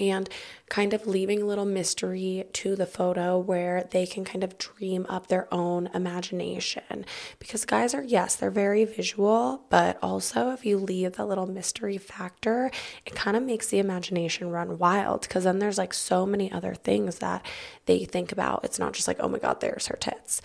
And 0.00 0.26
kind 0.70 0.94
of 0.94 1.06
leaving 1.06 1.42
a 1.42 1.44
little 1.44 1.66
mystery 1.66 2.44
to 2.54 2.74
the 2.76 2.86
photo 2.86 3.36
where 3.38 3.86
they 3.90 4.06
can 4.06 4.24
kind 4.24 4.42
of 4.42 4.56
dream 4.56 5.04
up 5.06 5.26
their 5.26 5.52
own 5.52 5.90
imagination. 5.92 7.04
Because 7.38 7.66
guys 7.66 7.92
are, 7.92 8.02
yes, 8.02 8.34
they're 8.36 8.50
very 8.50 8.86
visual, 8.86 9.66
but 9.68 9.98
also 10.02 10.50
if 10.52 10.64
you 10.64 10.78
leave 10.78 11.16
the 11.16 11.26
little 11.26 11.46
mystery 11.46 11.98
factor, 11.98 12.70
it 13.04 13.14
kind 13.14 13.36
of 13.36 13.42
makes 13.42 13.66
the 13.66 13.80
imagination 13.80 14.48
run 14.48 14.78
wild. 14.78 15.22
Because 15.22 15.44
then 15.44 15.58
there's 15.58 15.76
like 15.76 15.92
so 15.92 16.24
many 16.24 16.50
other 16.50 16.74
things 16.74 17.18
that 17.18 17.44
they 17.84 18.06
think 18.06 18.32
about. 18.32 18.64
It's 18.64 18.78
not 18.78 18.94
just 18.94 19.06
like, 19.06 19.18
oh 19.20 19.28
my 19.28 19.40
God, 19.40 19.60
there's 19.60 19.88
her 19.88 19.98
tits. 20.00 20.40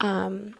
Um, 0.00 0.54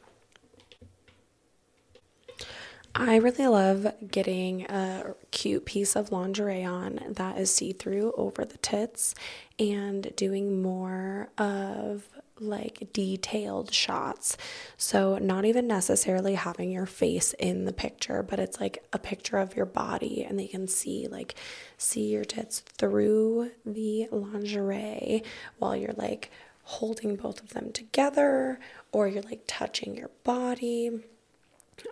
I 2.94 3.16
really 3.16 3.46
love 3.46 3.86
getting 4.10 4.62
a 4.62 5.14
cute 5.30 5.64
piece 5.64 5.94
of 5.94 6.10
lingerie 6.10 6.64
on 6.64 7.00
that 7.08 7.38
is 7.38 7.54
see 7.54 7.72
through 7.72 8.12
over 8.16 8.44
the 8.44 8.58
tits 8.58 9.14
and 9.58 10.12
doing 10.16 10.60
more 10.60 11.30
of 11.38 12.08
like 12.40 12.88
detailed 12.92 13.72
shots. 13.72 14.36
So, 14.76 15.18
not 15.18 15.44
even 15.44 15.66
necessarily 15.66 16.34
having 16.34 16.70
your 16.72 16.86
face 16.86 17.32
in 17.34 17.64
the 17.64 17.72
picture, 17.72 18.22
but 18.22 18.40
it's 18.40 18.60
like 18.60 18.82
a 18.92 18.98
picture 18.98 19.38
of 19.38 19.54
your 19.54 19.66
body 19.66 20.24
and 20.24 20.38
they 20.38 20.48
can 20.48 20.66
see 20.66 21.06
like 21.06 21.36
see 21.78 22.08
your 22.08 22.24
tits 22.24 22.60
through 22.60 23.50
the 23.64 24.08
lingerie 24.10 25.22
while 25.58 25.76
you're 25.76 25.92
like 25.92 26.30
holding 26.64 27.16
both 27.16 27.40
of 27.42 27.50
them 27.50 27.72
together 27.72 28.58
or 28.90 29.06
you're 29.06 29.22
like 29.22 29.42
touching 29.46 29.96
your 29.96 30.10
body. 30.24 30.90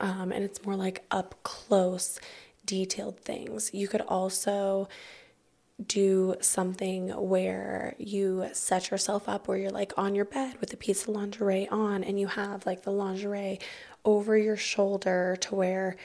Um, 0.01 0.33
and 0.33 0.44
it's 0.44 0.64
more 0.64 0.77
like 0.77 1.05
up 1.11 1.35
close, 1.42 2.20
detailed 2.64 3.20
things. 3.20 3.70
You 3.72 3.88
could 3.88 4.03
also 4.03 4.88
do 5.87 6.35
something 6.40 7.09
where 7.11 7.94
you 7.98 8.48
set 8.53 8.90
yourself 8.90 9.29
up 9.29 9.46
where 9.46 9.57
you're 9.57 9.70
like 9.70 9.92
on 9.96 10.14
your 10.14 10.24
bed 10.24 10.57
with 10.61 10.72
a 10.72 10.77
piece 10.77 11.03
of 11.03 11.11
lingerie 11.11 11.68
on 11.68 12.03
and 12.03 12.18
you 12.18 12.27
have 12.27 12.66
like 12.66 12.83
the 12.83 12.90
lingerie 12.90 13.61
over 14.05 14.37
your 14.37 14.57
shoulder 14.57 15.37
to 15.40 15.55
where 15.55 15.96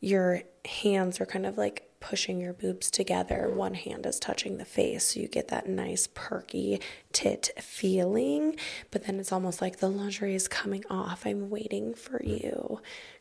your 0.00 0.42
hands 0.64 1.20
are 1.20 1.26
kind 1.26 1.44
of 1.44 1.58
like 1.58 1.90
pushing 2.00 2.40
your 2.40 2.54
boobs 2.54 2.90
together. 2.90 3.50
One 3.54 3.74
hand 3.74 4.06
is 4.06 4.18
touching 4.18 4.56
the 4.56 4.64
face, 4.64 5.04
so 5.04 5.20
you 5.20 5.28
get 5.28 5.48
that 5.48 5.68
nice 5.68 6.08
perky 6.14 6.80
tit 7.12 7.50
feeling. 7.60 8.56
But 8.90 9.04
then 9.04 9.20
it's 9.20 9.32
almost 9.32 9.60
like 9.60 9.78
the 9.78 9.90
lingerie 9.90 10.34
is 10.34 10.48
coming 10.48 10.84
off. 10.88 11.26
I'm 11.26 11.50
waiting 11.50 11.94
for 11.94 12.22
you. 12.24 12.80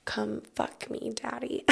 Come 0.10 0.42
fuck 0.56 0.90
me, 0.90 1.12
daddy. 1.14 1.64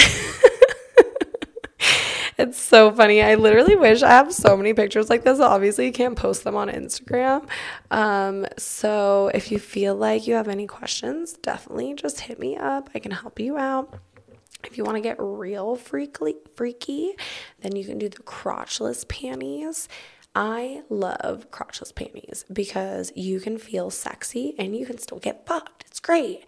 it's 2.37 2.61
so 2.61 2.91
funny. 2.91 3.23
I 3.23 3.33
literally 3.33 3.75
wish 3.75 4.03
I 4.03 4.09
have 4.09 4.31
so 4.31 4.55
many 4.55 4.75
pictures 4.75 5.09
like 5.09 5.23
this. 5.23 5.39
Obviously, 5.39 5.87
you 5.87 5.91
can't 5.91 6.15
post 6.15 6.43
them 6.43 6.55
on 6.55 6.69
Instagram. 6.69 7.49
Um, 7.89 8.45
so 8.55 9.31
if 9.33 9.51
you 9.51 9.57
feel 9.57 9.95
like 9.95 10.27
you 10.27 10.35
have 10.35 10.49
any 10.49 10.67
questions, 10.67 11.33
definitely 11.33 11.95
just 11.95 12.19
hit 12.19 12.37
me 12.37 12.55
up. 12.55 12.91
I 12.93 12.99
can 12.99 13.09
help 13.09 13.39
you 13.39 13.57
out. 13.57 13.99
If 14.63 14.77
you 14.77 14.83
want 14.83 14.97
to 14.97 15.01
get 15.01 15.15
real 15.19 15.75
freaky, 15.75 16.35
freaky, 16.55 17.15
then 17.61 17.75
you 17.75 17.85
can 17.85 17.97
do 17.97 18.07
the 18.07 18.19
crotchless 18.19 19.07
panties. 19.07 19.89
I 20.35 20.83
love 20.91 21.49
crotchless 21.49 21.95
panties 21.95 22.45
because 22.53 23.11
you 23.15 23.39
can 23.39 23.57
feel 23.57 23.89
sexy 23.89 24.53
and 24.59 24.75
you 24.75 24.85
can 24.85 24.99
still 24.99 25.17
get 25.17 25.47
fucked. 25.47 25.85
It's 25.87 25.99
great. 25.99 26.45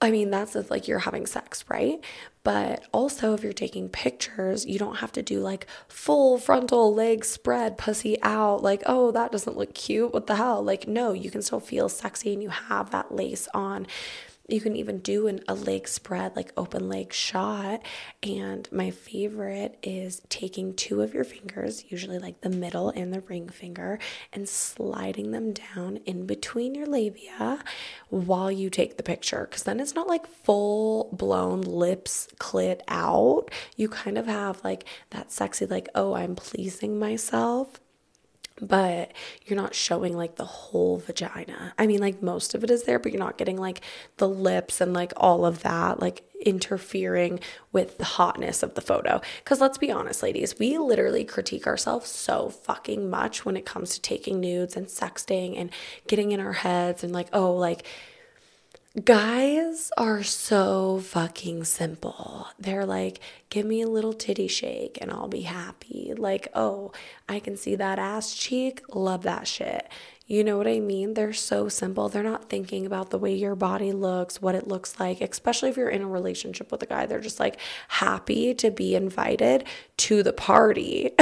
I 0.00 0.10
mean, 0.10 0.30
that's 0.30 0.54
if 0.54 0.70
like 0.70 0.86
you're 0.86 0.98
having 0.98 1.24
sex, 1.26 1.64
right? 1.68 2.04
But 2.44 2.84
also, 2.92 3.32
if 3.34 3.42
you're 3.42 3.52
taking 3.52 3.88
pictures, 3.88 4.66
you 4.66 4.78
don't 4.78 4.96
have 4.96 5.10
to 5.12 5.22
do 5.22 5.40
like 5.40 5.66
full 5.88 6.38
frontal 6.38 6.94
leg 6.94 7.24
spread, 7.24 7.78
pussy 7.78 8.20
out. 8.22 8.62
Like, 8.62 8.82
oh, 8.86 9.10
that 9.12 9.32
doesn't 9.32 9.56
look 9.56 9.74
cute. 9.74 10.12
What 10.12 10.26
the 10.26 10.36
hell? 10.36 10.62
Like, 10.62 10.86
no, 10.86 11.12
you 11.12 11.30
can 11.30 11.40
still 11.42 11.60
feel 11.60 11.88
sexy 11.88 12.34
and 12.34 12.42
you 12.42 12.50
have 12.50 12.90
that 12.90 13.12
lace 13.14 13.48
on 13.54 13.86
you 14.48 14.60
can 14.60 14.76
even 14.76 14.98
do 14.98 15.26
an, 15.26 15.40
a 15.48 15.54
leg 15.54 15.88
spread, 15.88 16.36
like 16.36 16.52
open 16.56 16.88
leg 16.88 17.12
shot. 17.12 17.82
And 18.22 18.68
my 18.70 18.90
favorite 18.90 19.78
is 19.82 20.22
taking 20.28 20.74
two 20.74 21.02
of 21.02 21.14
your 21.14 21.24
fingers, 21.24 21.84
usually 21.88 22.18
like 22.18 22.40
the 22.40 22.50
middle 22.50 22.90
and 22.90 23.12
the 23.12 23.20
ring 23.22 23.48
finger, 23.48 23.98
and 24.32 24.48
sliding 24.48 25.32
them 25.32 25.52
down 25.52 25.98
in 26.06 26.26
between 26.26 26.74
your 26.74 26.86
labia 26.86 27.62
while 28.08 28.50
you 28.50 28.70
take 28.70 28.96
the 28.96 29.02
picture. 29.02 29.46
Because 29.48 29.64
then 29.64 29.80
it's 29.80 29.94
not 29.94 30.06
like 30.06 30.26
full 30.26 31.10
blown 31.12 31.62
lips 31.62 32.28
clit 32.38 32.80
out. 32.88 33.50
You 33.76 33.88
kind 33.88 34.18
of 34.18 34.26
have 34.26 34.62
like 34.64 34.84
that 35.10 35.32
sexy, 35.32 35.66
like, 35.66 35.88
oh, 35.94 36.14
I'm 36.14 36.36
pleasing 36.36 36.98
myself 36.98 37.80
but 38.60 39.12
you're 39.44 39.60
not 39.60 39.74
showing 39.74 40.16
like 40.16 40.36
the 40.36 40.44
whole 40.44 40.98
vagina. 40.98 41.74
I 41.78 41.86
mean, 41.86 42.00
like 42.00 42.22
most 42.22 42.54
of 42.54 42.64
it 42.64 42.70
is 42.70 42.84
there, 42.84 42.98
but 42.98 43.12
you're 43.12 43.18
not 43.18 43.38
getting 43.38 43.58
like 43.58 43.82
the 44.16 44.28
lips 44.28 44.80
and 44.80 44.94
like 44.94 45.12
all 45.16 45.44
of 45.44 45.62
that, 45.62 46.00
like 46.00 46.22
interfering 46.44 47.40
with 47.72 47.98
the 47.98 48.04
hotness 48.04 48.62
of 48.62 48.74
the 48.74 48.80
photo. 48.80 49.20
Because 49.38 49.60
let's 49.60 49.78
be 49.78 49.90
honest, 49.90 50.22
ladies, 50.22 50.58
we 50.58 50.78
literally 50.78 51.24
critique 51.24 51.66
ourselves 51.66 52.10
so 52.10 52.48
fucking 52.48 53.10
much 53.10 53.44
when 53.44 53.56
it 53.56 53.66
comes 53.66 53.90
to 53.94 54.00
taking 54.00 54.40
nudes 54.40 54.76
and 54.76 54.86
sexting 54.86 55.58
and 55.58 55.70
getting 56.06 56.32
in 56.32 56.40
our 56.40 56.52
heads 56.52 57.04
and 57.04 57.12
like, 57.12 57.28
oh, 57.32 57.52
like, 57.52 57.84
Guys 59.04 59.92
are 59.98 60.22
so 60.22 61.00
fucking 61.00 61.64
simple. 61.64 62.46
They're 62.58 62.86
like, 62.86 63.20
give 63.50 63.66
me 63.66 63.82
a 63.82 63.88
little 63.88 64.14
titty 64.14 64.48
shake 64.48 64.96
and 65.02 65.10
I'll 65.10 65.28
be 65.28 65.42
happy. 65.42 66.14
Like, 66.16 66.48
oh, 66.54 66.92
I 67.28 67.40
can 67.40 67.58
see 67.58 67.74
that 67.74 67.98
ass 67.98 68.34
cheek. 68.34 68.82
Love 68.94 69.22
that 69.24 69.46
shit. 69.46 69.86
You 70.26 70.42
know 70.42 70.56
what 70.56 70.66
I 70.66 70.80
mean? 70.80 71.12
They're 71.12 71.34
so 71.34 71.68
simple. 71.68 72.08
They're 72.08 72.22
not 72.22 72.48
thinking 72.48 72.86
about 72.86 73.10
the 73.10 73.18
way 73.18 73.34
your 73.34 73.54
body 73.54 73.92
looks, 73.92 74.40
what 74.40 74.54
it 74.54 74.66
looks 74.66 74.98
like, 74.98 75.20
especially 75.20 75.68
if 75.68 75.76
you're 75.76 75.90
in 75.90 76.00
a 76.00 76.08
relationship 76.08 76.72
with 76.72 76.82
a 76.82 76.86
guy. 76.86 77.04
They're 77.04 77.20
just 77.20 77.38
like 77.38 77.58
happy 77.88 78.54
to 78.54 78.70
be 78.70 78.94
invited 78.94 79.64
to 79.98 80.22
the 80.22 80.32
party. 80.32 81.10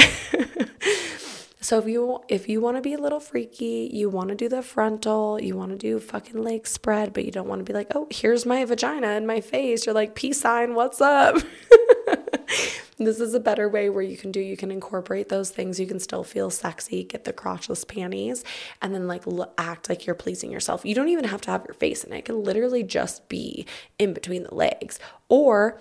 So 1.64 1.79
if 1.79 1.88
you 1.88 2.20
if 2.29 2.46
you 2.46 2.61
want 2.61 2.77
to 2.77 2.83
be 2.83 2.92
a 2.92 2.98
little 2.98 3.20
freaky, 3.20 3.88
you 3.90 4.11
want 4.11 4.29
to 4.29 4.35
do 4.35 4.50
the 4.50 4.61
frontal, 4.61 5.40
you 5.40 5.57
want 5.57 5.70
to 5.70 5.79
do 5.79 5.98
fucking 5.98 6.42
leg 6.42 6.66
spread, 6.66 7.14
but 7.14 7.24
you 7.24 7.31
don't 7.31 7.48
want 7.48 7.61
to 7.61 7.64
be 7.64 7.72
like, 7.72 7.87
"Oh, 7.94 8.07
here's 8.11 8.44
my 8.44 8.66
vagina 8.66 9.12
in 9.12 9.27
my 9.27 9.40
face." 9.40 9.87
You're 9.87 9.94
like, 9.94 10.14
"Peace 10.14 10.42
sign, 10.42 10.74
what's 10.74 11.00
up?" 11.00 11.37
this 12.98 13.18
is 13.18 13.33
a 13.33 13.40
better 13.40 13.66
way 13.66 13.88
where 13.88 14.03
you 14.03 14.18
can 14.18 14.31
do 14.31 14.40
you 14.40 14.59
can 14.59 14.70
incorporate 14.70 15.31
those 15.31 15.50
things 15.50 15.81
you 15.81 15.87
can 15.87 15.98
still 15.98 16.22
feel 16.22 16.48
sexy 16.48 17.03
get 17.03 17.24
the 17.24 17.33
crotchless 17.33 17.87
panties 17.88 18.44
and 18.81 18.94
then 18.94 19.09
like 19.09 19.27
l- 19.27 19.53
act 19.59 19.88
like 19.88 20.07
you're 20.07 20.14
pleasing 20.14 20.53
yourself 20.53 20.85
you 20.85 20.94
don't 20.94 21.09
even 21.09 21.24
have 21.24 21.40
to 21.40 21.50
have 21.50 21.64
your 21.66 21.74
face 21.74 22.05
in 22.05 22.12
it 22.12 22.18
it 22.18 22.24
can 22.24 22.44
literally 22.44 22.85
just 22.85 23.29
be 23.29 23.66
in 23.98 24.12
between 24.14 24.44
the 24.44 24.55
legs 24.55 25.00
or 25.29 25.81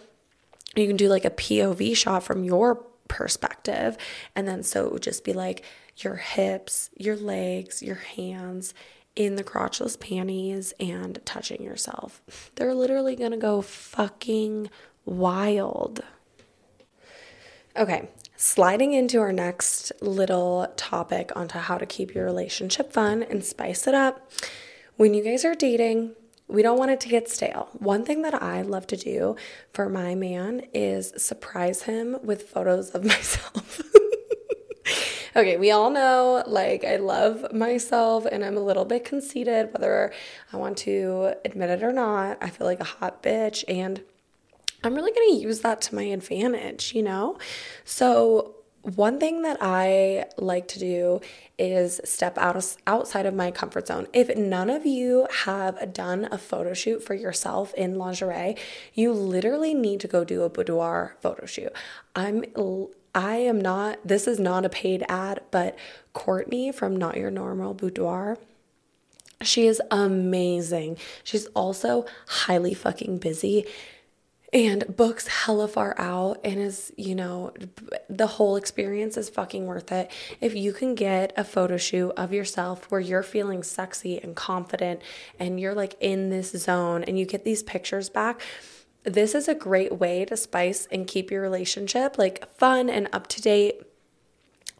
you 0.76 0.88
can 0.88 0.98
do 0.98 1.08
like 1.08 1.24
a 1.24 1.30
pov 1.30 1.96
shot 1.96 2.24
from 2.24 2.44
your 2.44 2.84
perspective. 3.08 3.98
And 4.36 4.48
then 4.48 4.64
so 4.64 4.86
it 4.86 4.92
would 4.92 5.04
just 5.04 5.24
be 5.24 5.34
like 5.34 5.64
your 5.98 6.16
hips, 6.16 6.90
your 6.98 7.16
legs, 7.16 7.82
your 7.82 7.96
hands 7.96 8.74
in 9.16 9.36
the 9.36 9.44
crotchless 9.44 10.00
panties 10.00 10.74
and 10.80 11.20
touching 11.26 11.62
yourself. 11.62 12.22
They're 12.56 12.74
literally 12.74 13.16
gonna 13.16 13.38
go 13.38 13.62
fucking 13.62 14.70
wild. 15.06 16.02
Okay, 17.76 18.10
sliding 18.36 18.94
into 18.94 19.20
our 19.20 19.34
next 19.34 19.92
little 20.02 20.72
topic 20.78 21.32
onto 21.36 21.58
how 21.60 21.78
to 21.78 21.86
keep 21.86 22.14
your 22.14 22.26
relationship 22.26 22.92
fun 22.92 23.24
and 23.24 23.44
spice 23.44 23.88
it 23.88 23.94
up. 23.96 24.32
When 24.96 25.14
you 25.14 25.24
guys 25.24 25.44
are 25.44 25.56
dating, 25.56 26.16
we 26.48 26.62
don't 26.62 26.78
want 26.78 26.92
it 26.92 27.00
to 27.02 27.10
get 27.10 27.30
stale. 27.30 27.70
One 27.74 28.04
thing 28.04 28.22
that 28.24 28.42
I 28.42 28.62
love 28.62 28.88
to 28.88 28.98
do 28.98 29.36
for 29.74 29.90
my 29.90 30.16
man 30.16 30.64
is 30.74 31.14
surprise 31.18 31.84
him 31.84 32.18
with 32.24 32.50
photos 32.50 32.92
of 32.92 33.04
myself. 33.06 33.82
okay, 35.36 35.58
we 35.58 35.72
all 35.72 35.90
know 35.90 36.44
like 36.46 36.84
I 36.84 36.98
love 36.98 37.54
myself 37.54 38.26
and 38.26 38.44
I'm 38.44 38.58
a 38.58 38.64
little 38.64 38.86
bit 38.86 39.06
conceited, 39.06 39.74
whether 39.74 40.14
I 40.52 40.58
want 40.58 40.78
to 40.80 41.36
admit 41.46 41.70
it 41.70 41.84
or 41.84 41.92
not. 41.92 42.38
I 42.42 42.50
feel 42.50 42.68
like 42.68 42.80
a 42.80 42.86
hot 42.86 43.24
bitch 43.24 43.64
and 43.68 44.02
I'm 44.84 44.96
really 44.96 45.12
going 45.12 45.40
to 45.40 45.48
use 45.48 45.62
that 45.62 45.82
to 45.84 45.96
my 45.96 46.04
advantage, 46.04 46.94
you 46.94 47.04
know? 47.04 47.38
So, 47.86 48.56
one 48.84 49.20
thing 49.20 49.44
that 49.44 49.58
I 49.62 50.26
like 50.38 50.68
to 50.70 50.80
do 50.80 51.22
is 51.58 52.02
step 52.04 52.38
out 52.38 52.76
outside 52.86 53.26
of 53.26 53.34
my 53.34 53.50
comfort 53.50 53.88
zone. 53.88 54.08
If 54.14 54.36
none 54.36 54.70
of 54.70 54.86
you 54.86 55.26
have 55.46 55.94
done 55.94 56.28
a 56.32 56.38
photo 56.38 56.74
shoot 56.74 57.02
for 57.02 57.14
yourself 57.14 57.74
in 57.76 57.98
lingerie, 57.98 58.58
you 58.94 59.14
literally 59.14 59.74
need 59.74 60.02
to 60.02 60.08
go 60.08 60.24
do 60.24 60.44
a 60.44 60.50
boudoir 60.50 61.16
photo 61.22 61.46
shoot. 61.46 61.72
I'm 62.16 62.44
I 63.16 63.36
am 63.38 63.62
not 63.62 64.00
this 64.06 64.28
is 64.28 64.40
not 64.40 64.66
a 64.66 64.70
paid 64.70 65.06
ad, 65.08 65.42
but 65.50 65.78
Courtney 66.12 66.72
from 66.72 66.96
Not 66.96 67.16
Your 67.18 67.32
Normal 67.32 67.74
Boudoir 67.74 68.38
she 69.44 69.68
is 69.68 69.82
amazing. 69.92 70.98
She's 71.24 71.46
also 71.48 72.06
highly 72.28 72.74
fucking 72.74 73.18
busy 73.18 73.66
and 74.54 74.96
books 74.96 75.28
hella 75.28 75.68
far 75.68 75.96
out 75.98 76.40
and 76.44 76.60
is 76.60 76.94
you 76.96 77.16
know 77.16 77.52
the 78.10 78.28
whole 78.28 78.56
experience 78.56 79.18
is 79.18 79.30
fucking 79.30 79.66
worth 79.66 79.92
it. 79.92 80.12
If 80.40 80.56
you 80.56 80.72
can 80.74 80.96
get 80.96 81.34
a 81.36 81.44
photo 81.44 81.78
shoot 81.78 82.12
of 82.12 82.32
yourself 82.32 82.90
where 82.92 83.02
you're 83.02 83.24
feeling 83.24 83.64
sexy 83.64 84.22
and 84.22 84.36
confident 84.36 85.02
and 85.40 85.60
you're 85.60 85.76
like 85.76 85.96
in 86.00 86.30
this 86.30 86.52
zone 86.52 87.04
and 87.04 87.18
you 87.18 87.26
get 87.26 87.44
these 87.44 87.64
pictures 87.64 88.10
back 88.10 88.42
this 89.06 89.36
is 89.36 89.50
a 89.50 89.56
great 89.56 90.00
way 90.00 90.24
to 90.24 90.38
spice 90.38 90.88
and 90.90 91.08
keep 91.08 91.30
your 91.30 91.42
relationship 91.42 92.18
like 92.18 92.50
fun 92.56 92.90
and 92.90 93.10
up 93.12 93.28
to 93.28 93.42
date 93.42 93.82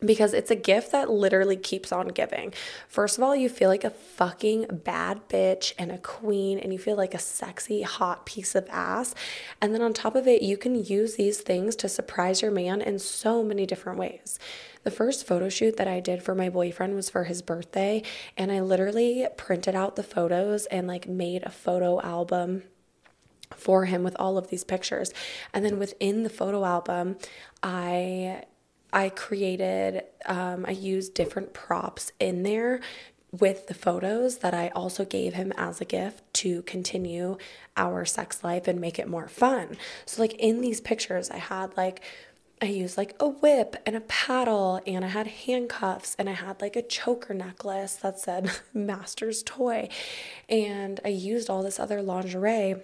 because 0.06 0.34
it's 0.34 0.52
a 0.52 0.56
gift 0.56 0.92
that 0.92 1.10
literally 1.10 1.56
keeps 1.56 1.92
on 1.92 2.08
giving. 2.10 2.54
First 2.88 3.18
of 3.18 3.24
all, 3.24 3.36
you 3.36 3.50
feel 3.50 3.70
like 3.70 3.84
a 3.84 3.90
fucking 3.90 4.82
bad 4.84 5.28
bitch 5.30 5.74
and 5.78 5.92
a 5.92 5.98
queen, 5.98 6.60
and 6.60 6.74
you 6.74 6.80
feel 6.80 6.98
like 6.98 7.14
a 7.14 7.20
sexy, 7.20 7.82
hot 7.82 8.26
piece 8.26 8.56
of 8.56 8.68
ass. 8.70 9.16
And 9.62 9.74
then 9.74 9.82
on 9.82 9.94
top 9.94 10.16
of 10.16 10.28
it, 10.28 10.42
you 10.42 10.58
can 10.58 10.84
use 10.84 11.16
these 11.16 11.42
things 11.42 11.76
to 11.78 11.90
surprise 11.90 12.42
your 12.42 12.52
man 12.52 12.82
in 12.82 13.00
so 13.00 13.44
many 13.44 13.66
different 13.66 14.00
ways. 14.00 14.40
The 14.84 14.92
first 14.92 15.26
photo 15.26 15.48
shoot 15.50 15.78
that 15.78 15.88
I 15.88 16.02
did 16.02 16.22
for 16.22 16.36
my 16.36 16.50
boyfriend 16.50 16.96
was 16.96 17.10
for 17.10 17.24
his 17.24 17.42
birthday, 17.42 18.04
and 18.38 18.52
I 18.52 18.60
literally 18.60 19.28
printed 19.38 19.76
out 19.76 19.96
the 19.96 20.04
photos 20.04 20.66
and 20.66 20.88
like 20.88 21.08
made 21.08 21.44
a 21.44 21.50
photo 21.50 22.02
album 22.02 22.64
for 23.56 23.86
him 23.86 24.04
with 24.04 24.16
all 24.20 24.38
of 24.38 24.50
these 24.50 24.64
pictures. 24.64 25.14
And 25.54 25.64
then 25.64 25.80
within 25.80 26.24
the 26.24 26.30
photo 26.30 26.66
album, 26.66 27.18
I 27.62 28.44
I 28.94 29.10
created, 29.10 30.04
um, 30.26 30.66
I 30.68 30.72
used 30.72 31.14
different 31.14 31.54
props 31.54 32.12
in 32.20 32.44
there 32.44 32.80
with 33.32 33.66
the 33.66 33.74
photos 33.74 34.38
that 34.38 34.54
I 34.54 34.70
also 34.70 35.04
gave 35.04 35.34
him 35.34 35.52
as 35.58 35.82
a 35.82 35.86
gift 35.86 36.22
to 36.36 36.62
continue 36.62 37.38
our 37.76 38.06
sex 38.06 38.44
life 38.44 38.68
and 38.68 38.80
make 38.80 39.00
it 39.00 39.08
more 39.08 39.28
fun. 39.28 39.76
So, 40.06 40.22
like 40.22 40.36
in 40.36 40.62
these 40.62 40.80
pictures, 40.80 41.32
I 41.32 41.38
had 41.38 41.76
like, 41.76 42.02
I 42.62 42.68
used 42.68 42.96
like 42.96 43.16
a 43.20 43.28
whip 43.28 43.76
and 43.88 43.96
a 43.96 44.02
paddle, 44.02 44.80
and 44.86 45.04
I 45.04 45.08
had 45.08 45.28
handcuffs, 45.28 46.16
and 46.20 46.30
I 46.30 46.34
had 46.34 46.62
like 46.62 46.76
a 46.76 46.84
choker 46.84 47.34
necklace 47.34 47.96
that 47.96 48.20
said 48.20 48.52
master's 48.74 49.42
toy. 49.42 49.90
And 50.48 51.00
I 51.04 51.10
used 51.10 51.50
all 51.50 51.64
this 51.64 51.80
other 51.80 52.02
lingerie 52.04 52.76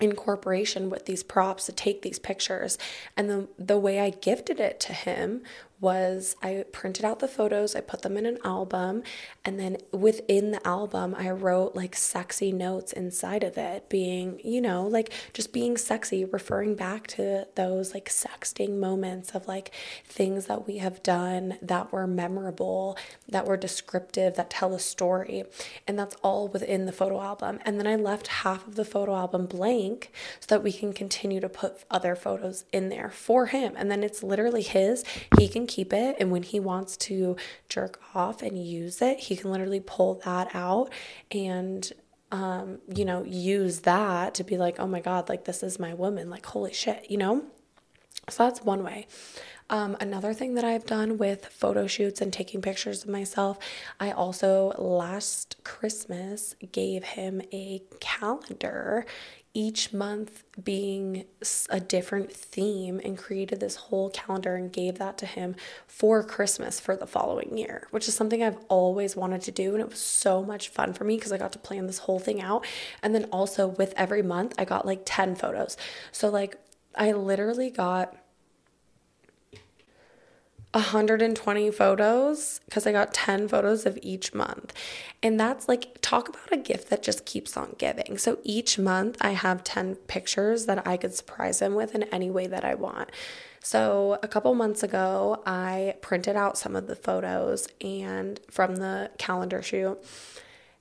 incorporation 0.00 0.90
with 0.90 1.06
these 1.06 1.22
props 1.22 1.66
to 1.66 1.72
take 1.72 2.02
these 2.02 2.18
pictures. 2.18 2.78
And 3.16 3.28
the, 3.30 3.48
the 3.58 3.78
way 3.78 4.00
I 4.00 4.10
gifted 4.10 4.60
it 4.60 4.80
to 4.80 4.92
him 4.92 5.42
was 5.80 6.34
I 6.42 6.64
printed 6.72 7.04
out 7.04 7.20
the 7.20 7.28
photos, 7.28 7.76
I 7.76 7.80
put 7.80 8.02
them 8.02 8.16
in 8.16 8.26
an 8.26 8.38
album, 8.44 9.02
and 9.44 9.60
then 9.60 9.76
within 9.92 10.50
the 10.50 10.66
album, 10.66 11.14
I 11.16 11.30
wrote 11.30 11.76
like 11.76 11.94
sexy 11.94 12.50
notes 12.50 12.92
inside 12.92 13.44
of 13.44 13.56
it, 13.56 13.88
being, 13.88 14.40
you 14.42 14.60
know, 14.60 14.86
like 14.86 15.12
just 15.32 15.52
being 15.52 15.76
sexy, 15.76 16.24
referring 16.24 16.74
back 16.74 17.06
to 17.08 17.46
those 17.54 17.94
like 17.94 18.08
sexting 18.08 18.78
moments 18.78 19.30
of 19.34 19.46
like 19.46 19.72
things 20.04 20.46
that 20.46 20.66
we 20.66 20.78
have 20.78 21.02
done 21.02 21.58
that 21.62 21.92
were 21.92 22.06
memorable, 22.06 22.98
that 23.28 23.46
were 23.46 23.56
descriptive, 23.56 24.34
that 24.34 24.50
tell 24.50 24.74
a 24.74 24.80
story. 24.80 25.44
And 25.86 25.98
that's 25.98 26.16
all 26.22 26.48
within 26.48 26.86
the 26.86 26.92
photo 26.92 27.20
album. 27.20 27.60
And 27.64 27.78
then 27.78 27.86
I 27.86 27.94
left 27.94 28.26
half 28.26 28.66
of 28.66 28.74
the 28.74 28.84
photo 28.84 29.14
album 29.14 29.46
blank 29.46 30.10
so 30.40 30.46
that 30.48 30.64
we 30.64 30.72
can 30.72 30.92
continue 30.92 31.40
to 31.40 31.48
put 31.48 31.84
other 31.88 32.16
photos 32.16 32.64
in 32.72 32.88
there 32.88 33.10
for 33.10 33.46
him. 33.46 33.74
And 33.76 33.90
then 33.90 34.02
it's 34.02 34.24
literally 34.24 34.62
his. 34.62 35.04
He 35.38 35.46
can 35.46 35.67
keep 35.68 35.92
it. 35.92 36.16
And 36.18 36.30
when 36.30 36.42
he 36.42 36.58
wants 36.58 36.96
to 36.98 37.36
jerk 37.68 38.00
off 38.14 38.42
and 38.42 38.58
use 38.58 39.00
it, 39.02 39.20
he 39.20 39.36
can 39.36 39.50
literally 39.50 39.80
pull 39.80 40.20
that 40.24 40.54
out 40.54 40.90
and 41.30 41.92
um, 42.30 42.78
you 42.94 43.04
know, 43.04 43.24
use 43.24 43.80
that 43.80 44.34
to 44.34 44.44
be 44.44 44.58
like, 44.58 44.78
oh 44.78 44.86
my 44.86 45.00
God, 45.00 45.28
like 45.28 45.44
this 45.44 45.62
is 45.62 45.78
my 45.78 45.94
woman, 45.94 46.28
like 46.28 46.44
holy 46.44 46.72
shit, 46.74 47.10
you 47.10 47.16
know? 47.16 47.44
So 48.28 48.44
that's 48.44 48.62
one 48.62 48.84
way. 48.84 49.06
Um, 49.70 49.96
another 50.00 50.32
thing 50.32 50.54
that 50.54 50.64
I've 50.64 50.86
done 50.86 51.18
with 51.18 51.46
photo 51.46 51.86
shoots 51.86 52.20
and 52.20 52.32
taking 52.32 52.62
pictures 52.62 53.04
of 53.04 53.10
myself, 53.10 53.58
I 54.00 54.12
also 54.12 54.72
last 54.78 55.56
Christmas 55.62 56.54
gave 56.72 57.04
him 57.04 57.42
a 57.52 57.82
calendar 58.00 59.04
each 59.54 59.92
month 59.92 60.44
being 60.62 61.24
a 61.70 61.80
different 61.80 62.32
theme 62.32 63.00
and 63.04 63.16
created 63.16 63.60
this 63.60 63.76
whole 63.76 64.10
calendar 64.10 64.54
and 64.54 64.72
gave 64.72 64.98
that 64.98 65.18
to 65.18 65.26
him 65.26 65.56
for 65.86 66.22
Christmas 66.22 66.78
for 66.78 66.94
the 66.96 67.06
following 67.06 67.56
year, 67.56 67.88
which 67.90 68.08
is 68.08 68.14
something 68.14 68.42
I've 68.42 68.58
always 68.68 69.16
wanted 69.16 69.42
to 69.42 69.50
do. 69.50 69.72
And 69.72 69.80
it 69.80 69.88
was 69.88 69.98
so 69.98 70.42
much 70.42 70.68
fun 70.68 70.92
for 70.92 71.04
me 71.04 71.16
because 71.16 71.32
I 71.32 71.38
got 71.38 71.52
to 71.52 71.58
plan 71.58 71.86
this 71.86 71.98
whole 71.98 72.18
thing 72.18 72.40
out. 72.40 72.66
And 73.02 73.14
then 73.14 73.24
also 73.26 73.68
with 73.68 73.94
every 73.96 74.22
month, 74.22 74.54
I 74.58 74.64
got 74.64 74.86
like 74.86 75.02
10 75.04 75.34
photos. 75.34 75.76
So, 76.12 76.28
like, 76.28 76.56
I 76.94 77.12
literally 77.12 77.70
got 77.70 78.16
120 80.78 81.70
photos 81.70 82.60
because 82.64 82.86
I 82.86 82.92
got 82.92 83.12
10 83.12 83.48
photos 83.48 83.84
of 83.86 83.98
each 84.02 84.32
month. 84.32 84.72
And 85.22 85.38
that's 85.38 85.68
like, 85.68 85.98
talk 86.00 86.28
about 86.28 86.52
a 86.52 86.56
gift 86.56 86.90
that 86.90 87.02
just 87.02 87.26
keeps 87.26 87.56
on 87.56 87.74
giving. 87.78 88.18
So 88.18 88.38
each 88.44 88.78
month 88.78 89.16
I 89.20 89.30
have 89.30 89.64
10 89.64 89.96
pictures 89.96 90.66
that 90.66 90.86
I 90.86 90.96
could 90.96 91.14
surprise 91.14 91.60
him 91.60 91.74
with 91.74 91.94
in 91.94 92.04
any 92.04 92.30
way 92.30 92.46
that 92.46 92.64
I 92.64 92.74
want. 92.74 93.10
So 93.60 94.18
a 94.22 94.28
couple 94.28 94.54
months 94.54 94.82
ago, 94.82 95.42
I 95.44 95.94
printed 96.00 96.36
out 96.36 96.56
some 96.56 96.76
of 96.76 96.86
the 96.86 96.96
photos 96.96 97.68
and 97.80 98.40
from 98.50 98.76
the 98.76 99.10
calendar 99.18 99.62
shoot 99.62 99.98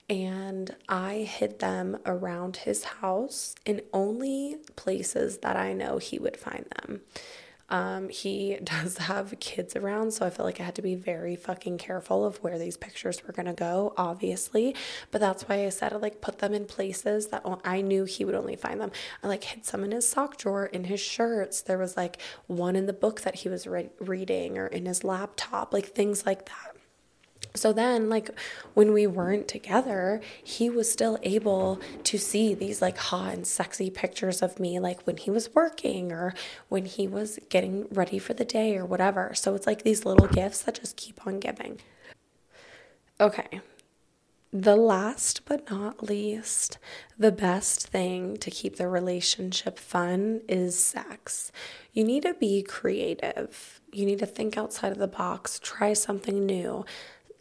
and 0.09 0.73
I 0.87 1.27
hid 1.29 1.59
them 1.59 1.97
around 2.05 2.57
his 2.57 2.83
house 2.85 3.55
in 3.65 3.81
only 3.91 4.57
places 4.75 5.39
that 5.39 5.57
I 5.57 5.73
know 5.73 5.97
he 5.97 6.17
would 6.17 6.37
find 6.37 6.65
them. 6.77 7.01
Um, 7.69 8.09
he 8.09 8.57
does 8.63 8.97
have 8.97 9.33
kids 9.39 9.75
around, 9.75 10.11
so 10.11 10.25
I 10.25 10.29
felt 10.29 10.45
like 10.45 10.59
I 10.59 10.63
had 10.63 10.75
to 10.75 10.81
be 10.81 10.95
very 10.95 11.35
fucking 11.35 11.77
careful 11.77 12.25
of 12.25 12.37
where 12.37 12.57
these 12.57 12.77
pictures 12.77 13.25
were 13.25 13.33
gonna 13.33 13.53
go, 13.53 13.93
obviously. 13.97 14.75
But 15.11 15.21
that's 15.21 15.43
why 15.43 15.65
I 15.65 15.69
said 15.69 15.93
I 15.93 15.97
like 15.97 16.21
put 16.21 16.39
them 16.39 16.53
in 16.53 16.65
places 16.65 17.27
that 17.27 17.43
I 17.63 17.81
knew 17.81 18.05
he 18.05 18.25
would 18.25 18.35
only 18.35 18.55
find 18.55 18.79
them. 18.79 18.91
I 19.23 19.27
like 19.27 19.43
hid 19.43 19.65
some 19.65 19.83
in 19.83 19.91
his 19.91 20.07
sock 20.07 20.37
drawer, 20.37 20.65
in 20.65 20.85
his 20.85 20.99
shirts. 20.99 21.61
There 21.61 21.77
was 21.77 21.97
like 21.97 22.19
one 22.47 22.75
in 22.75 22.85
the 22.85 22.93
book 22.93 23.21
that 23.21 23.35
he 23.35 23.49
was 23.49 23.67
re- 23.67 23.89
reading, 23.99 24.57
or 24.57 24.67
in 24.67 24.85
his 24.85 25.03
laptop, 25.03 25.73
like 25.73 25.87
things 25.87 26.25
like 26.25 26.45
that. 26.45 26.66
So 27.57 27.73
then, 27.73 28.09
like, 28.09 28.29
when 28.73 28.93
we 28.93 29.07
weren't 29.07 29.47
together, 29.47 30.21
he 30.43 30.69
was 30.69 30.91
still 30.91 31.17
able 31.23 31.79
to 32.03 32.17
see 32.17 32.53
these 32.53 32.81
like 32.81 32.97
hot 32.97 33.33
and 33.33 33.47
sexy 33.47 33.89
pictures 33.89 34.41
of 34.41 34.59
me, 34.59 34.79
like 34.79 35.05
when 35.05 35.17
he 35.17 35.31
was 35.31 35.53
working 35.53 36.11
or 36.11 36.33
when 36.69 36.85
he 36.85 37.07
was 37.07 37.39
getting 37.49 37.87
ready 37.91 38.19
for 38.19 38.33
the 38.33 38.45
day 38.45 38.77
or 38.77 38.85
whatever. 38.85 39.33
So 39.33 39.55
it's 39.55 39.67
like 39.67 39.83
these 39.83 40.05
little 40.05 40.27
gifts 40.27 40.61
that 40.63 40.79
just 40.79 40.95
keep 40.95 41.25
on 41.25 41.39
giving. 41.39 41.79
Okay. 43.19 43.61
The 44.53 44.77
last 44.77 45.41
but 45.45 45.69
not 45.69 46.01
least, 46.03 46.77
the 47.17 47.33
best 47.33 47.87
thing 47.87 48.37
to 48.37 48.49
keep 48.49 48.77
the 48.77 48.87
relationship 48.87 49.77
fun 49.77 50.41
is 50.47 50.81
sex. 50.81 51.51
You 51.91 52.05
need 52.05 52.23
to 52.23 52.33
be 52.33 52.63
creative. 52.63 53.81
You 53.91 54.05
need 54.05 54.19
to 54.19 54.25
think 54.25 54.57
outside 54.57 54.93
of 54.93 54.99
the 54.99 55.07
box, 55.07 55.59
try 55.61 55.91
something 55.93 56.45
new 56.45 56.85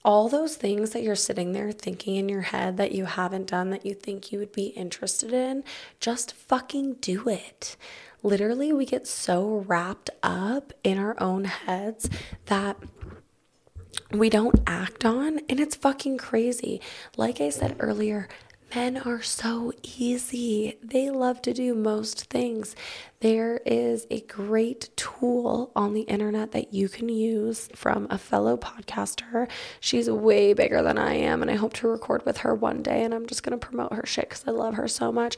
all 0.07 0.29
those 0.29 0.55
things 0.55 0.90
that 0.90 1.03
you're 1.03 1.16
sitting 1.16 1.51
there 1.51 1.73
thinking 1.73 2.14
in 2.14 2.29
your 2.29 2.42
head 2.42 2.77
that 2.77 2.92
you 2.92 3.07
haven't 3.07 3.49
done 3.49 3.71
that 3.71 3.85
you 3.85 3.92
think 3.92 4.31
you 4.31 4.38
would 4.38 4.53
be 4.53 4.66
interested 4.66 5.33
in, 5.33 5.64
just 5.99 6.33
fucking 6.33 6.95
do 7.01 7.29
it. 7.29 7.77
Literally, 8.23 8.73
we 8.73 8.87
get 8.87 9.09
so 9.09 9.64
wrapped 9.66 10.11
up 10.23 10.73
in 10.85 10.97
our 10.97 11.21
own 11.21 11.45
heads 11.45 12.09
that 12.47 12.77
we 14.12 14.31
don't 14.31 14.61
act 14.64 15.05
on, 15.05 15.40
and 15.49 15.59
it's 15.59 15.75
fucking 15.75 16.19
crazy. 16.19 16.81
Like 17.16 17.40
I 17.40 17.51
said 17.51 17.75
earlier, 17.81 18.29
Men 18.74 18.96
are 18.98 19.22
so 19.22 19.72
easy. 19.83 20.76
They 20.83 21.09
love 21.09 21.40
to 21.42 21.55
do 21.55 21.74
most 21.74 22.29
things. 22.29 22.74
There 23.20 23.61
is 23.64 24.07
a 24.11 24.20
great 24.22 24.90
tool 24.96 25.70
on 25.74 25.94
the 25.94 26.02
internet 26.02 26.52
that 26.52 26.74
you 26.74 26.88
can 26.88 27.09
use 27.09 27.68
from 27.74 28.07
a 28.11 28.18
fellow 28.18 28.57
podcaster. 28.57 29.48
She's 29.81 30.11
way 30.11 30.52
bigger 30.52 30.83
than 30.83 30.98
I 30.98 31.14
am, 31.14 31.42
and 31.42 31.50
I 31.50 31.55
hope 31.55 31.72
to 31.74 31.88
record 31.88 32.26
with 32.26 32.38
her 32.38 32.55
one 32.55 32.83
day. 32.83 33.05
And 33.05 33.14
I'm 33.14 33.26
just 33.26 33.42
going 33.42 33.59
to 33.59 33.66
promote 33.66 33.94
her 33.94 34.05
shit 34.05 34.29
because 34.29 34.44
I 34.46 34.50
love 34.50 34.74
her 34.74 34.88
so 34.88 35.12
much. 35.12 35.37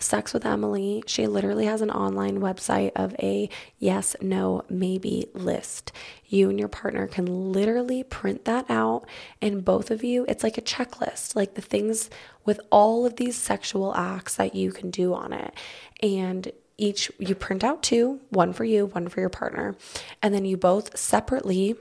Sex 0.00 0.32
with 0.32 0.46
Emily, 0.46 1.02
she 1.06 1.26
literally 1.26 1.66
has 1.66 1.80
an 1.80 1.90
online 1.90 2.38
website 2.38 2.92
of 2.94 3.14
a 3.18 3.50
yes, 3.78 4.14
no, 4.20 4.62
maybe 4.68 5.28
list. 5.34 5.90
You 6.24 6.50
and 6.50 6.58
your 6.58 6.68
partner 6.68 7.08
can 7.08 7.52
literally 7.52 8.04
print 8.04 8.44
that 8.44 8.66
out, 8.68 9.06
and 9.42 9.64
both 9.64 9.90
of 9.90 10.04
you, 10.04 10.24
it's 10.28 10.44
like 10.44 10.56
a 10.56 10.62
checklist, 10.62 11.34
like 11.34 11.54
the 11.54 11.62
things 11.62 12.10
with 12.44 12.60
all 12.70 13.04
of 13.06 13.16
these 13.16 13.36
sexual 13.36 13.94
acts 13.94 14.36
that 14.36 14.54
you 14.54 14.70
can 14.70 14.90
do 14.90 15.14
on 15.14 15.32
it. 15.32 15.52
And 16.00 16.52
each, 16.76 17.10
you 17.18 17.34
print 17.34 17.64
out 17.64 17.82
two, 17.82 18.20
one 18.30 18.52
for 18.52 18.64
you, 18.64 18.86
one 18.86 19.08
for 19.08 19.18
your 19.18 19.28
partner, 19.28 19.76
and 20.22 20.32
then 20.32 20.44
you 20.44 20.56
both 20.56 20.96
separately 20.96 21.76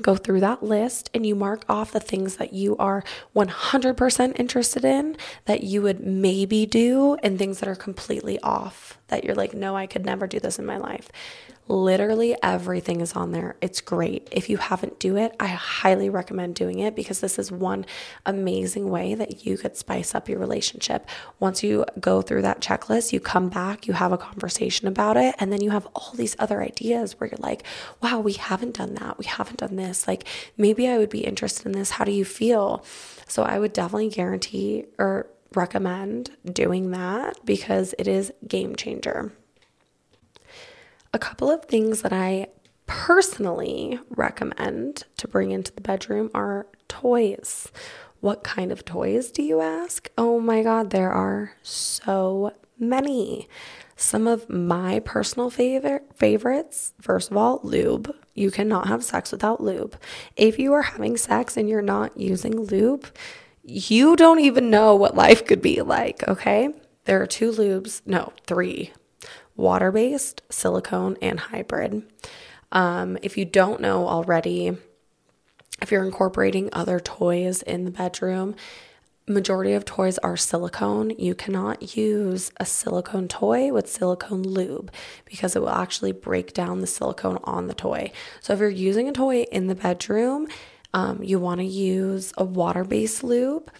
go 0.00 0.16
through 0.16 0.40
that 0.40 0.62
list 0.62 1.10
and 1.12 1.26
you 1.26 1.34
mark 1.34 1.64
off 1.68 1.92
the 1.92 2.00
things 2.00 2.36
that 2.36 2.52
you 2.52 2.76
are 2.76 3.04
100% 3.36 4.38
interested 4.38 4.84
in 4.84 5.16
that 5.44 5.62
you 5.62 5.82
would 5.82 6.00
maybe 6.00 6.66
do 6.66 7.16
and 7.22 7.38
things 7.38 7.60
that 7.60 7.68
are 7.68 7.74
completely 7.74 8.40
off 8.40 8.98
that 9.12 9.24
you're 9.24 9.36
like 9.36 9.54
no 9.54 9.76
I 9.76 9.86
could 9.86 10.04
never 10.04 10.26
do 10.26 10.40
this 10.40 10.58
in 10.58 10.66
my 10.66 10.78
life 10.78 11.10
Literally 11.68 12.36
everything 12.42 13.00
is 13.00 13.12
on 13.12 13.30
there. 13.30 13.54
It's 13.60 13.80
great. 13.80 14.26
If 14.32 14.50
you 14.50 14.56
haven't 14.56 14.98
do 14.98 15.16
it, 15.16 15.36
I 15.38 15.46
highly 15.46 16.10
recommend 16.10 16.56
doing 16.56 16.80
it 16.80 16.96
because 16.96 17.20
this 17.20 17.38
is 17.38 17.52
one 17.52 17.86
amazing 18.26 18.90
way 18.90 19.14
that 19.14 19.46
you 19.46 19.56
could 19.56 19.76
spice 19.76 20.12
up 20.12 20.28
your 20.28 20.40
relationship. 20.40 21.08
Once 21.38 21.62
you 21.62 21.84
go 22.00 22.20
through 22.20 22.42
that 22.42 22.60
checklist, 22.60 23.12
you 23.12 23.20
come 23.20 23.48
back, 23.48 23.86
you 23.86 23.92
have 23.92 24.10
a 24.10 24.18
conversation 24.18 24.88
about 24.88 25.16
it, 25.16 25.36
and 25.38 25.52
then 25.52 25.60
you 25.60 25.70
have 25.70 25.86
all 25.94 26.12
these 26.14 26.34
other 26.40 26.60
ideas 26.60 27.18
where 27.18 27.30
you're 27.30 27.38
like, 27.38 27.62
"Wow, 28.02 28.18
we 28.18 28.32
haven't 28.32 28.74
done 28.74 28.94
that. 28.94 29.16
We 29.16 29.26
haven't 29.26 29.60
done 29.60 29.76
this. 29.76 30.08
Like 30.08 30.26
maybe 30.56 30.88
I 30.88 30.98
would 30.98 31.10
be 31.10 31.24
interested 31.24 31.66
in 31.66 31.72
this. 31.72 31.92
How 31.92 32.04
do 32.04 32.12
you 32.12 32.24
feel?" 32.24 32.84
So 33.28 33.44
I 33.44 33.60
would 33.60 33.72
definitely 33.72 34.08
guarantee 34.08 34.86
or 34.98 35.28
recommend 35.56 36.30
doing 36.44 36.90
that 36.90 37.44
because 37.44 37.94
it 37.98 38.08
is 38.08 38.32
game 38.46 38.76
changer 38.76 39.32
a 41.12 41.18
couple 41.18 41.50
of 41.50 41.64
things 41.64 42.02
that 42.02 42.12
I 42.12 42.48
personally 42.86 43.98
recommend 44.10 45.04
to 45.18 45.28
bring 45.28 45.50
into 45.50 45.72
the 45.72 45.80
bedroom 45.80 46.30
are 46.34 46.66
toys. 46.88 47.70
What 48.20 48.44
kind 48.44 48.72
of 48.72 48.84
toys 48.84 49.30
do 49.30 49.42
you 49.42 49.60
ask? 49.60 50.08
Oh 50.16 50.40
my 50.40 50.62
God, 50.62 50.90
there 50.90 51.12
are 51.12 51.52
so 51.62 52.52
many. 52.78 53.48
Some 53.96 54.26
of 54.26 54.48
my 54.48 55.00
personal 55.00 55.50
favorite 55.50 56.04
favorites, 56.14 56.94
first 57.00 57.30
of 57.30 57.36
all, 57.36 57.60
lube. 57.62 58.14
You 58.34 58.50
cannot 58.50 58.88
have 58.88 59.04
sex 59.04 59.30
without 59.30 59.60
lube. 59.62 59.96
If 60.36 60.58
you 60.58 60.72
are 60.72 60.82
having 60.82 61.16
sex 61.16 61.56
and 61.56 61.68
you're 61.68 61.82
not 61.82 62.16
using 62.16 62.58
lube, 62.58 63.06
you 63.64 64.16
don't 64.16 64.40
even 64.40 64.70
know 64.70 64.94
what 64.94 65.14
life 65.14 65.46
could 65.46 65.62
be 65.62 65.82
like, 65.82 66.26
okay? 66.28 66.70
There 67.04 67.22
are 67.22 67.26
two 67.26 67.50
lubes, 67.50 68.02
no, 68.06 68.32
three 68.46 68.92
water 69.56 69.92
based, 69.92 70.42
silicone, 70.50 71.16
and 71.20 71.38
hybrid. 71.38 72.02
Um, 72.70 73.18
if 73.22 73.36
you 73.36 73.44
don't 73.44 73.80
know 73.80 74.08
already, 74.08 74.76
if 75.80 75.90
you're 75.90 76.04
incorporating 76.04 76.70
other 76.72 76.98
toys 77.00 77.62
in 77.62 77.84
the 77.84 77.90
bedroom, 77.90 78.54
majority 79.28 79.72
of 79.72 79.84
toys 79.84 80.18
are 80.18 80.36
silicone. 80.36 81.10
You 81.10 81.34
cannot 81.34 81.96
use 81.96 82.50
a 82.58 82.64
silicone 82.64 83.28
toy 83.28 83.72
with 83.72 83.88
silicone 83.88 84.42
lube 84.42 84.90
because 85.24 85.54
it 85.54 85.60
will 85.60 85.70
actually 85.70 86.12
break 86.12 86.54
down 86.54 86.80
the 86.80 86.86
silicone 86.86 87.38
on 87.44 87.66
the 87.66 87.74
toy. 87.74 88.12
So 88.40 88.52
if 88.52 88.58
you're 88.58 88.68
using 88.68 89.08
a 89.08 89.12
toy 89.12 89.42
in 89.52 89.66
the 89.66 89.74
bedroom, 89.74 90.48
um, 90.94 91.22
you 91.22 91.38
want 91.38 91.60
to 91.60 91.66
use 91.66 92.32
a 92.36 92.44
water-based 92.44 93.24
lube 93.24 93.70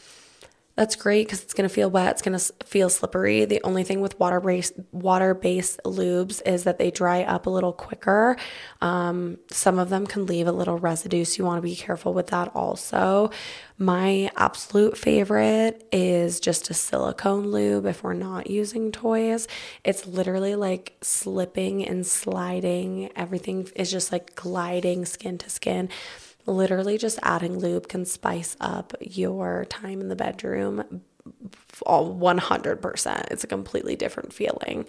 that's 0.75 0.97
great 0.97 1.27
because 1.27 1.43
it's 1.43 1.53
going 1.53 1.69
to 1.69 1.75
feel 1.75 1.91
wet. 1.91 2.13
It's 2.13 2.23
going 2.23 2.39
to 2.39 2.53
feel 2.65 2.89
slippery. 2.89 3.45
The 3.45 3.61
only 3.63 3.85
thing 3.85 4.01
with 4.01 4.19
water 4.19 4.41
based 4.41 4.73
water 4.91 5.35
based 5.35 5.81
lubes 5.85 6.41
is 6.47 6.65
that 6.65 6.79
they 6.79 6.91
dry 6.91 7.25
up 7.25 7.47
a 7.47 7.51
little 7.51 7.75
quicker. 7.75 8.37
Um, 8.81 9.39
some 9.51 9.79
of 9.79 9.91
them 9.91 10.07
can 10.07 10.25
leave 10.25 10.47
a 10.47 10.53
little 10.53 10.79
residue, 10.79 11.25
so 11.25 11.39
you 11.39 11.45
want 11.45 11.59
to 11.59 11.63
be 11.63 11.77
careful 11.77 12.15
with 12.15 12.29
that. 12.29 12.53
Also, 12.55 13.31
my 13.77 14.31
absolute 14.37 14.97
favorite 14.97 15.87
is 15.93 16.41
just 16.41 16.71
a 16.71 16.75
silicone 16.75 17.49
lube. 17.49 17.85
If 17.85 18.03
we're 18.03 18.15
not 18.15 18.49
using 18.49 18.93
toys, 18.93 19.49
it's 19.85 20.07
literally 20.07 20.55
like 20.55 20.97
slipping 21.03 21.87
and 21.87 22.07
sliding. 22.07 23.11
Everything 23.15 23.69
is 23.77 23.91
just 23.91 24.11
like 24.11 24.35
gliding 24.35 25.05
skin 25.05 25.37
to 25.39 25.51
skin 25.51 25.91
literally 26.47 26.99
just 26.99 27.19
adding 27.23 27.59
lube 27.59 27.89
can 27.89 28.05
spice 28.05 28.57
up 28.61 28.95
your 29.01 29.65
time 29.67 30.01
in 30.01 30.09
the 30.09 30.17
bedroom 30.17 31.03
all 31.87 32.15
100%. 32.15 33.31
It's 33.31 33.45
a 33.45 33.47
completely 33.47 33.97
different 33.97 34.33
feeling 34.33 34.87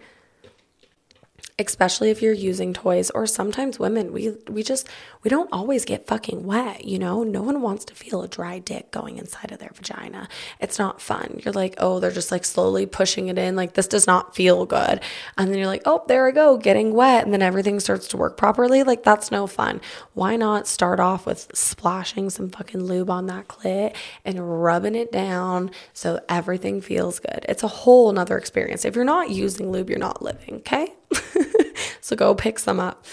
especially 1.67 2.10
if 2.10 2.21
you're 2.21 2.34
using 2.34 2.73
toys 2.73 3.10
or 3.12 3.26
sometimes 3.26 3.80
women 3.80 4.12
we 4.13 4.36
we 4.49 4.63
just 4.63 4.88
we 5.23 5.30
don't 5.30 5.49
always 5.52 5.86
get 5.86 6.08
fucking 6.08 6.43
wet 6.45 6.86
you 6.86 6.99
know? 6.99 7.23
No 7.23 7.41
one 7.41 7.62
wants 7.62 7.86
to 7.86 7.95
feel 7.95 8.21
a 8.21 8.28
dry 8.28 8.60
dick 8.60 8.91
going 8.91 9.17
inside 9.17 9.52
of 9.52 9.60
their 9.60 9.71
vagina. 9.73 10.28
It's 10.60 10.80
not 10.80 11.02
fun. 11.02 11.41
You're 11.43 11.54
like 11.54 11.76
oh 11.78 11.99
they're 11.99 12.12
just 12.12 12.32
like 12.32 12.45
slowly 12.45 12.86
pushing 12.86 13.28
it 13.28 13.38
in. 13.38 13.56
Like 13.56 13.73
this 13.73 13.88
does 13.88 14.08
not 14.08 14.35
feel 14.35 14.65
good. 14.65 15.02
And 15.37 15.50
then 15.50 15.58
you're 15.58 15.67
like 15.67 15.83
oh 15.85 16.04
there 16.08 16.27
i 16.27 16.31
go 16.31 16.58
getting 16.58 16.94
wet. 16.94 17.23
And 17.23 17.33
then 17.33 17.42
everything 17.42 17.79
starts 17.79 18.08
to 18.10 18.17
work 18.17 18.37
properly. 18.37 18.83
Like 18.83 19.04
that's 19.04 19.31
no 19.31 19.48
fun. 19.48 19.81
Why 20.13 20.35
not 20.35 20.67
start 20.67 21.00
off 21.00 21.25
with 21.25 21.50
splashing 21.54 22.29
some 22.29 22.50
fucking 22.50 22.83
lube 22.83 23.10
on 23.10 23.27
that 23.27 23.48
clit 23.48 23.96
and 24.25 24.63
rubbing 24.63 24.96
it 24.96 25.12
down 25.12 25.71
so 25.94 26.19
everything 26.29 26.81
feels 26.81 27.19
good? 27.19 27.46
It's 27.48 27.63
a 27.63 27.67
whole 27.67 28.12
nother 28.12 28.37
experience. 28.37 28.85
If 28.85 28.96
you're 28.96 29.06
not 29.06 29.29
using 29.29 29.71
lube 29.71 29.90
you're 29.90 30.00
not 30.00 30.21
living 30.21 30.56
okay 30.56 30.94
so 32.01 32.15
go 32.15 32.33
pick 32.35 32.59
some 32.59 32.79
up. 32.79 33.05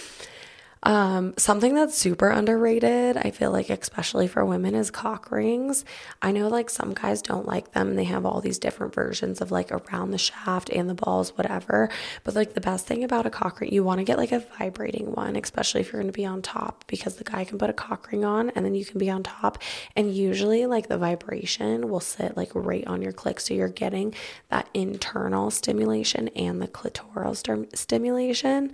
Um, 0.82 1.34
something 1.36 1.74
that's 1.74 1.94
super 1.94 2.30
underrated, 2.30 3.18
I 3.18 3.30
feel 3.32 3.50
like, 3.50 3.68
especially 3.68 4.26
for 4.26 4.44
women, 4.46 4.74
is 4.74 4.90
cock 4.90 5.30
rings. 5.30 5.84
I 6.22 6.32
know 6.32 6.48
like 6.48 6.70
some 6.70 6.94
guys 6.94 7.20
don't 7.20 7.46
like 7.46 7.72
them 7.72 7.96
they 7.96 8.04
have 8.04 8.24
all 8.24 8.40
these 8.40 8.58
different 8.58 8.94
versions 8.94 9.42
of 9.42 9.50
like 9.50 9.70
around 9.70 10.10
the 10.10 10.18
shaft 10.18 10.70
and 10.70 10.88
the 10.88 10.94
balls, 10.94 11.36
whatever. 11.36 11.90
But 12.24 12.34
like 12.34 12.54
the 12.54 12.62
best 12.62 12.86
thing 12.86 13.04
about 13.04 13.26
a 13.26 13.30
cock 13.30 13.60
ring, 13.60 13.72
you 13.74 13.84
want 13.84 13.98
to 13.98 14.04
get 14.04 14.16
like 14.16 14.32
a 14.32 14.40
vibrating 14.58 15.12
one, 15.12 15.36
especially 15.36 15.82
if 15.82 15.92
you're 15.92 16.00
going 16.00 16.12
to 16.12 16.16
be 16.16 16.24
on 16.24 16.40
top 16.40 16.84
because 16.86 17.16
the 17.16 17.24
guy 17.24 17.44
can 17.44 17.58
put 17.58 17.68
a 17.68 17.74
cock 17.74 18.10
ring 18.10 18.24
on 18.24 18.48
and 18.50 18.64
then 18.64 18.74
you 18.74 18.86
can 18.86 18.98
be 18.98 19.10
on 19.10 19.22
top. 19.22 19.58
And 19.96 20.14
usually, 20.14 20.64
like 20.64 20.88
the 20.88 20.98
vibration 20.98 21.90
will 21.90 22.00
sit 22.00 22.36
like 22.38 22.52
right 22.54 22.86
on 22.86 23.02
your 23.02 23.12
clit. 23.12 23.40
So 23.40 23.52
you're 23.52 23.68
getting 23.68 24.14
that 24.48 24.68
internal 24.72 25.50
stimulation 25.50 26.28
and 26.28 26.62
the 26.62 26.68
clitoral 26.68 27.36
st- 27.36 27.76
stimulation. 27.76 28.72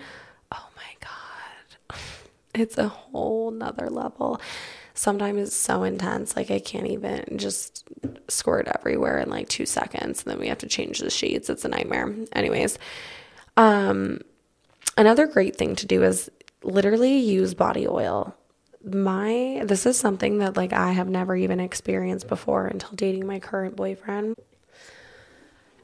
It's 2.56 2.78
a 2.78 2.88
whole 2.88 3.50
nother 3.50 3.90
level. 3.90 4.40
Sometimes 4.94 5.48
it's 5.48 5.56
so 5.56 5.82
intense, 5.82 6.36
like 6.36 6.50
I 6.50 6.58
can't 6.58 6.86
even 6.86 7.36
just 7.36 7.86
squirt 8.28 8.66
everywhere 8.66 9.18
in 9.18 9.28
like 9.28 9.48
two 9.48 9.66
seconds. 9.66 10.22
And 10.22 10.32
then 10.32 10.40
we 10.40 10.48
have 10.48 10.58
to 10.58 10.66
change 10.66 11.00
the 11.00 11.10
sheets. 11.10 11.50
It's 11.50 11.66
a 11.66 11.68
nightmare. 11.68 12.14
Anyways, 12.32 12.78
um, 13.58 14.20
another 14.96 15.26
great 15.26 15.56
thing 15.56 15.76
to 15.76 15.86
do 15.86 16.02
is 16.02 16.30
literally 16.62 17.18
use 17.18 17.52
body 17.52 17.86
oil. 17.86 18.34
My 18.82 19.62
this 19.64 19.84
is 19.84 19.98
something 19.98 20.38
that 20.38 20.56
like 20.56 20.72
I 20.72 20.92
have 20.92 21.08
never 21.08 21.36
even 21.36 21.60
experienced 21.60 22.28
before 22.28 22.66
until 22.66 22.90
dating 22.94 23.26
my 23.26 23.40
current 23.40 23.76
boyfriend. 23.76 24.36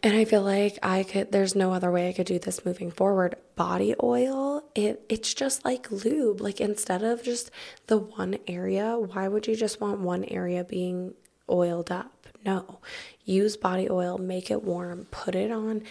And 0.05 0.17
I 0.17 0.25
feel 0.25 0.43
like 0.43 0.81
I 0.83 1.05
could 1.05 1.31
there's 1.31 1.55
no 1.55 1.73
other 1.73 1.91
way 1.93 2.09
I 2.09 2.13
could 2.13 2.27
do 2.27 2.41
this 2.41 2.65
moving 2.65 2.91
forward. 2.91 3.37
Body 3.55 3.95
oil, 4.03 4.65
it 4.75 5.05
it's 5.09 5.33
just 5.33 5.65
like 5.65 5.91
lube. 5.93 6.41
Like 6.41 6.61
instead 6.61 7.05
of 7.05 7.23
just 7.23 7.53
the 7.87 7.99
one 7.99 8.39
area, 8.49 8.99
why 8.99 9.29
would 9.29 9.47
you 9.47 9.55
just 9.55 9.81
want 9.81 10.01
one 10.01 10.25
area 10.25 10.65
being 10.65 11.15
oiled 11.49 11.93
up? 11.93 12.27
No. 12.45 12.81
Use 13.25 13.57
body 13.57 13.89
oil, 13.89 14.19
make 14.19 14.51
it 14.51 14.65
warm, 14.65 15.07
put 15.13 15.37
it 15.37 15.53
on 15.53 15.85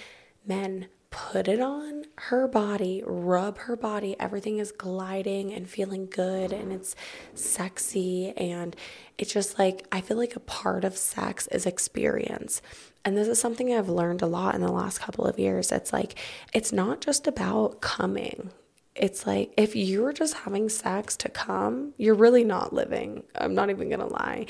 men, 0.45 0.87
put 1.09 1.47
it 1.47 1.61
on 1.61 2.03
her 2.17 2.49
body, 2.49 3.03
rub 3.05 3.59
her 3.59 3.77
body. 3.77 4.17
Everything 4.19 4.57
is 4.57 4.73
gliding 4.73 5.53
and 5.53 5.69
feeling 5.69 6.07
good 6.07 6.51
and 6.51 6.73
it's 6.73 6.95
sexy. 7.33 8.33
And 8.35 8.75
it's 9.17 9.33
just 9.33 9.57
like, 9.57 9.85
I 9.89 10.01
feel 10.01 10.17
like 10.17 10.35
a 10.35 10.41
part 10.41 10.83
of 10.83 10.97
sex 10.97 11.47
is 11.47 11.65
experience. 11.65 12.61
And 13.03 13.17
this 13.17 13.27
is 13.27 13.39
something 13.39 13.73
I've 13.73 13.89
learned 13.89 14.21
a 14.21 14.27
lot 14.27 14.55
in 14.55 14.61
the 14.61 14.71
last 14.71 14.99
couple 14.99 15.25
of 15.25 15.39
years. 15.39 15.71
It's 15.71 15.91
like, 15.91 16.17
it's 16.53 16.71
not 16.71 17.01
just 17.01 17.27
about 17.27 17.81
coming. 17.81 18.51
It's 18.95 19.25
like 19.25 19.53
if 19.55 19.75
you're 19.75 20.11
just 20.11 20.33
having 20.33 20.67
sex 20.67 21.15
to 21.17 21.29
come, 21.29 21.93
you're 21.97 22.15
really 22.15 22.43
not 22.43 22.73
living. 22.73 23.23
I'm 23.35 23.55
not 23.55 23.69
even 23.69 23.89
gonna 23.89 24.07
lie. 24.07 24.47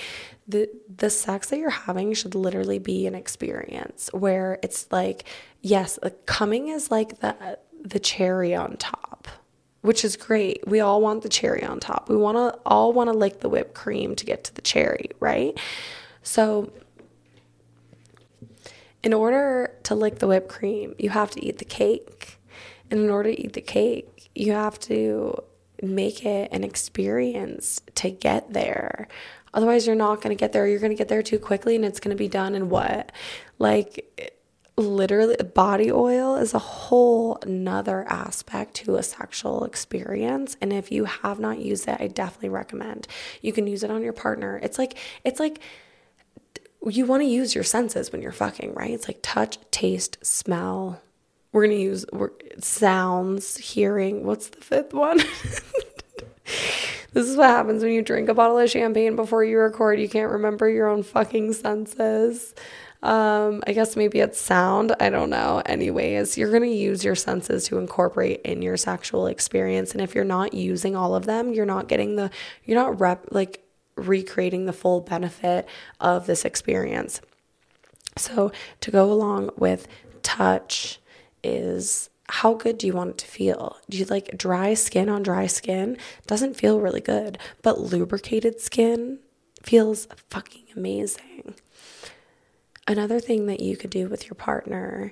The 0.47 0.67
the 0.97 1.11
sex 1.11 1.49
that 1.49 1.59
you're 1.59 1.69
having 1.69 2.13
should 2.13 2.33
literally 2.33 2.79
be 2.79 3.05
an 3.05 3.13
experience 3.13 4.09
where 4.13 4.57
it's 4.63 4.91
like, 4.91 5.25
yes, 5.61 5.99
coming 6.25 6.69
is 6.69 6.89
like 6.89 7.19
the 7.19 7.59
the 7.83 7.99
cherry 7.99 8.55
on 8.55 8.77
top, 8.77 9.27
which 9.81 10.03
is 10.03 10.17
great. 10.17 10.67
We 10.67 10.79
all 10.79 11.01
want 11.01 11.21
the 11.21 11.29
cherry 11.29 11.63
on 11.63 11.79
top. 11.79 12.09
We 12.09 12.17
wanna 12.17 12.57
all 12.65 12.93
wanna 12.93 13.13
lick 13.13 13.41
the 13.41 13.49
whipped 13.49 13.75
cream 13.75 14.15
to 14.15 14.25
get 14.25 14.43
to 14.45 14.55
the 14.55 14.61
cherry, 14.61 15.11
right? 15.19 15.55
So 16.23 16.71
in 19.03 19.13
order 19.13 19.73
to 19.83 19.95
lick 19.95 20.19
the 20.19 20.27
whipped 20.27 20.49
cream, 20.49 20.95
you 20.97 21.09
have 21.09 21.31
to 21.31 21.45
eat 21.45 21.57
the 21.57 21.65
cake. 21.65 22.37
And 22.89 22.99
in 22.99 23.09
order 23.09 23.31
to 23.31 23.41
eat 23.41 23.53
the 23.53 23.61
cake, 23.61 24.29
you 24.35 24.51
have 24.51 24.79
to 24.81 25.43
make 25.81 26.25
it 26.25 26.51
an 26.51 26.63
experience 26.63 27.81
to 27.95 28.11
get 28.11 28.53
there. 28.53 29.07
Otherwise, 29.53 29.87
you're 29.87 29.95
not 29.95 30.21
going 30.21 30.35
to 30.35 30.39
get 30.39 30.53
there. 30.53 30.67
You're 30.67 30.79
going 30.79 30.91
to 30.91 30.97
get 30.97 31.07
there 31.07 31.23
too 31.23 31.39
quickly 31.39 31.75
and 31.75 31.83
it's 31.83 31.99
going 31.99 32.15
to 32.15 32.19
be 32.19 32.27
done 32.27 32.55
in 32.55 32.69
what? 32.69 33.11
Like, 33.59 34.39
literally, 34.77 35.35
body 35.37 35.91
oil 35.91 36.35
is 36.35 36.53
a 36.53 36.59
whole 36.59 37.39
nother 37.45 38.05
aspect 38.07 38.75
to 38.75 38.95
a 38.95 39.03
sexual 39.03 39.65
experience. 39.65 40.55
And 40.61 40.71
if 40.71 40.91
you 40.91 41.05
have 41.05 41.39
not 41.39 41.59
used 41.59 41.87
it, 41.87 41.97
I 41.99 42.07
definitely 42.07 42.49
recommend. 42.49 43.07
You 43.41 43.51
can 43.51 43.67
use 43.67 43.83
it 43.83 43.91
on 43.91 44.03
your 44.03 44.13
partner. 44.13 44.59
It's 44.63 44.77
like, 44.77 44.97
it's 45.25 45.39
like, 45.39 45.59
you 46.89 47.05
want 47.05 47.21
to 47.21 47.27
use 47.27 47.53
your 47.53 47.63
senses 47.63 48.11
when 48.11 48.21
you're 48.21 48.31
fucking, 48.31 48.73
right? 48.73 48.91
It's 48.91 49.07
like 49.07 49.19
touch, 49.21 49.57
taste, 49.69 50.17
smell. 50.25 51.01
We're 51.51 51.67
going 51.67 51.77
to 51.77 51.83
use 51.83 52.05
sounds, 52.59 53.57
hearing. 53.57 54.25
What's 54.25 54.47
the 54.49 54.61
fifth 54.61 54.93
one? 54.93 55.17
this 57.13 57.27
is 57.27 57.35
what 57.35 57.49
happens 57.49 57.83
when 57.83 57.91
you 57.91 58.01
drink 58.01 58.29
a 58.29 58.33
bottle 58.33 58.57
of 58.57 58.69
champagne 58.69 59.15
before 59.15 59.43
you 59.43 59.59
record. 59.59 59.99
You 59.99 60.09
can't 60.09 60.31
remember 60.31 60.69
your 60.69 60.87
own 60.87 61.03
fucking 61.03 61.53
senses. 61.53 62.55
Um, 63.03 63.63
I 63.65 63.73
guess 63.73 63.95
maybe 63.95 64.19
it's 64.19 64.39
sound. 64.39 64.95
I 64.99 65.09
don't 65.09 65.29
know. 65.29 65.61
Anyways, 65.65 66.37
you're 66.37 66.51
going 66.51 66.61
to 66.63 66.69
use 66.69 67.03
your 67.03 67.15
senses 67.15 67.65
to 67.65 67.79
incorporate 67.79 68.41
in 68.41 68.61
your 68.61 68.77
sexual 68.77 69.27
experience. 69.27 69.93
And 69.93 70.01
if 70.01 70.13
you're 70.13 70.23
not 70.23 70.53
using 70.53 70.95
all 70.95 71.15
of 71.15 71.25
them, 71.25 71.53
you're 71.53 71.65
not 71.65 71.87
getting 71.87 72.15
the, 72.15 72.29
you're 72.63 72.79
not 72.79 72.99
rep, 72.99 73.27
like, 73.31 73.63
recreating 73.95 74.65
the 74.65 74.73
full 74.73 75.01
benefit 75.01 75.67
of 75.99 76.25
this 76.25 76.45
experience. 76.45 77.21
So, 78.17 78.51
to 78.81 78.91
go 78.91 79.11
along 79.11 79.51
with 79.57 79.87
touch 80.21 80.99
is 81.43 82.09
how 82.29 82.53
good 82.53 82.77
do 82.77 82.87
you 82.87 82.93
want 82.93 83.11
it 83.11 83.17
to 83.19 83.27
feel? 83.27 83.77
Do 83.89 83.97
you 83.97 84.05
like 84.05 84.37
dry 84.37 84.73
skin 84.73 85.09
on 85.09 85.23
dry 85.23 85.47
skin? 85.47 85.97
Doesn't 86.27 86.55
feel 86.55 86.79
really 86.79 87.01
good, 87.01 87.37
but 87.61 87.79
lubricated 87.79 88.61
skin 88.61 89.19
feels 89.61 90.07
fucking 90.29 90.63
amazing. 90.75 91.55
Another 92.87 93.19
thing 93.19 93.45
that 93.45 93.59
you 93.59 93.77
could 93.77 93.89
do 93.89 94.07
with 94.07 94.25
your 94.25 94.35
partner 94.35 95.11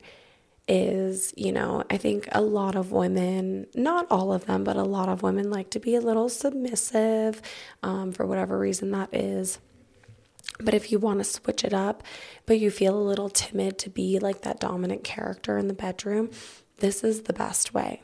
is, 0.69 1.33
you 1.35 1.51
know, 1.51 1.83
I 1.89 1.97
think 1.97 2.29
a 2.31 2.41
lot 2.41 2.75
of 2.75 2.91
women, 2.91 3.65
not 3.73 4.05
all 4.09 4.31
of 4.31 4.45
them, 4.45 4.63
but 4.63 4.77
a 4.77 4.83
lot 4.83 5.09
of 5.09 5.23
women 5.23 5.49
like 5.49 5.71
to 5.71 5.79
be 5.79 5.95
a 5.95 6.01
little 6.01 6.29
submissive 6.29 7.41
um, 7.81 8.11
for 8.11 8.25
whatever 8.25 8.57
reason 8.57 8.91
that 8.91 9.13
is. 9.13 9.59
But 10.59 10.73
if 10.73 10.91
you 10.91 10.99
want 10.99 11.19
to 11.19 11.23
switch 11.23 11.63
it 11.63 11.73
up, 11.73 12.03
but 12.45 12.59
you 12.59 12.69
feel 12.69 12.97
a 12.97 13.01
little 13.01 13.29
timid 13.29 13.79
to 13.79 13.89
be 13.89 14.19
like 14.19 14.41
that 14.41 14.59
dominant 14.59 15.03
character 15.03 15.57
in 15.57 15.67
the 15.67 15.73
bedroom, 15.73 16.29
this 16.77 17.03
is 17.03 17.23
the 17.23 17.33
best 17.33 17.73
way. 17.73 18.01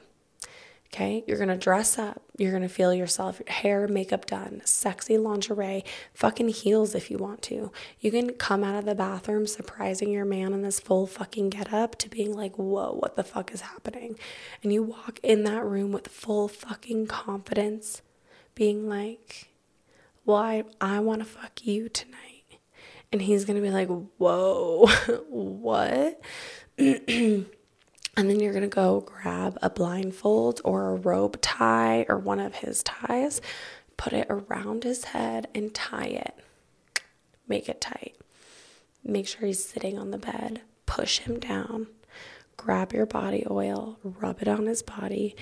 Okay, 0.96 1.26
you're 1.28 1.38
gonna 1.38 1.58
dress 1.58 2.00
up, 2.00 2.22
you're 2.38 2.54
gonna 2.54 2.70
feel 2.70 2.94
yourself, 2.94 3.46
hair, 3.48 3.86
makeup 3.86 4.28
done, 4.28 4.62
sexy 4.64 5.18
lingerie, 5.18 5.84
fucking 6.14 6.48
heels 6.48 6.96
if 6.96 7.12
you 7.12 7.18
want 7.18 7.42
to. 7.42 7.70
You 8.00 8.12
can 8.12 8.30
come 8.36 8.64
out 8.64 8.80
of 8.80 8.86
the 8.86 8.96
bathroom 8.96 9.46
surprising 9.46 10.10
your 10.10 10.24
man 10.24 10.54
in 10.54 10.62
this 10.62 10.80
full 10.80 11.06
fucking 11.06 11.50
get 11.50 11.74
up 11.74 11.98
to 11.98 12.10
being 12.10 12.34
like, 12.34 12.56
whoa, 12.58 12.94
what 12.94 13.18
the 13.18 13.26
fuck 13.26 13.54
is 13.54 13.60
happening? 13.60 14.18
And 14.64 14.72
you 14.72 14.84
walk 14.84 15.20
in 15.22 15.44
that 15.44 15.66
room 15.66 15.92
with 15.92 16.08
full 16.08 16.48
fucking 16.48 17.08
confidence, 17.08 18.02
being 18.54 18.88
like, 18.88 19.50
well, 20.24 20.38
I, 20.38 20.64
I 20.80 21.00
wanna 21.00 21.26
fuck 21.26 21.66
you 21.66 21.90
tonight. 21.90 22.60
And 23.12 23.22
he's 23.22 23.44
gonna 23.44 23.60
be 23.60 23.70
like, 23.70 23.90
whoa, 23.90 24.88
what? 25.28 26.22
And 28.18 28.30
then 28.30 28.40
you're 28.40 28.54
going 28.54 28.64
to 28.64 28.70
go 28.70 29.02
grab 29.02 29.58
a 29.62 29.70
blindfold 29.70 30.62
or 30.64 30.90
a 30.90 30.96
robe 30.96 31.42
tie 31.42 32.06
or 32.08 32.18
one 32.18 32.40
of 32.40 32.56
his 32.56 32.82
ties, 32.84 33.42
put 33.98 34.14
it 34.14 34.28
around 34.30 34.84
his 34.84 35.06
head 35.06 35.48
and 35.54 35.74
tie 35.74 36.06
it. 36.06 36.34
Make 37.48 37.68
it 37.68 37.82
tight. 37.82 38.16
Make 39.04 39.28
sure 39.28 39.46
he's 39.46 39.64
sitting 39.64 40.00
on 40.00 40.12
the 40.12 40.18
bed. 40.18 40.62
Push 40.86 41.20
him 41.20 41.40
down. 41.40 41.88
Grab 42.58 42.94
your 42.94 43.06
body 43.06 43.46
oil, 43.50 44.00
rub 44.04 44.42
it 44.42 44.48
on 44.48 44.66
his 44.66 44.82
body. 44.82 45.36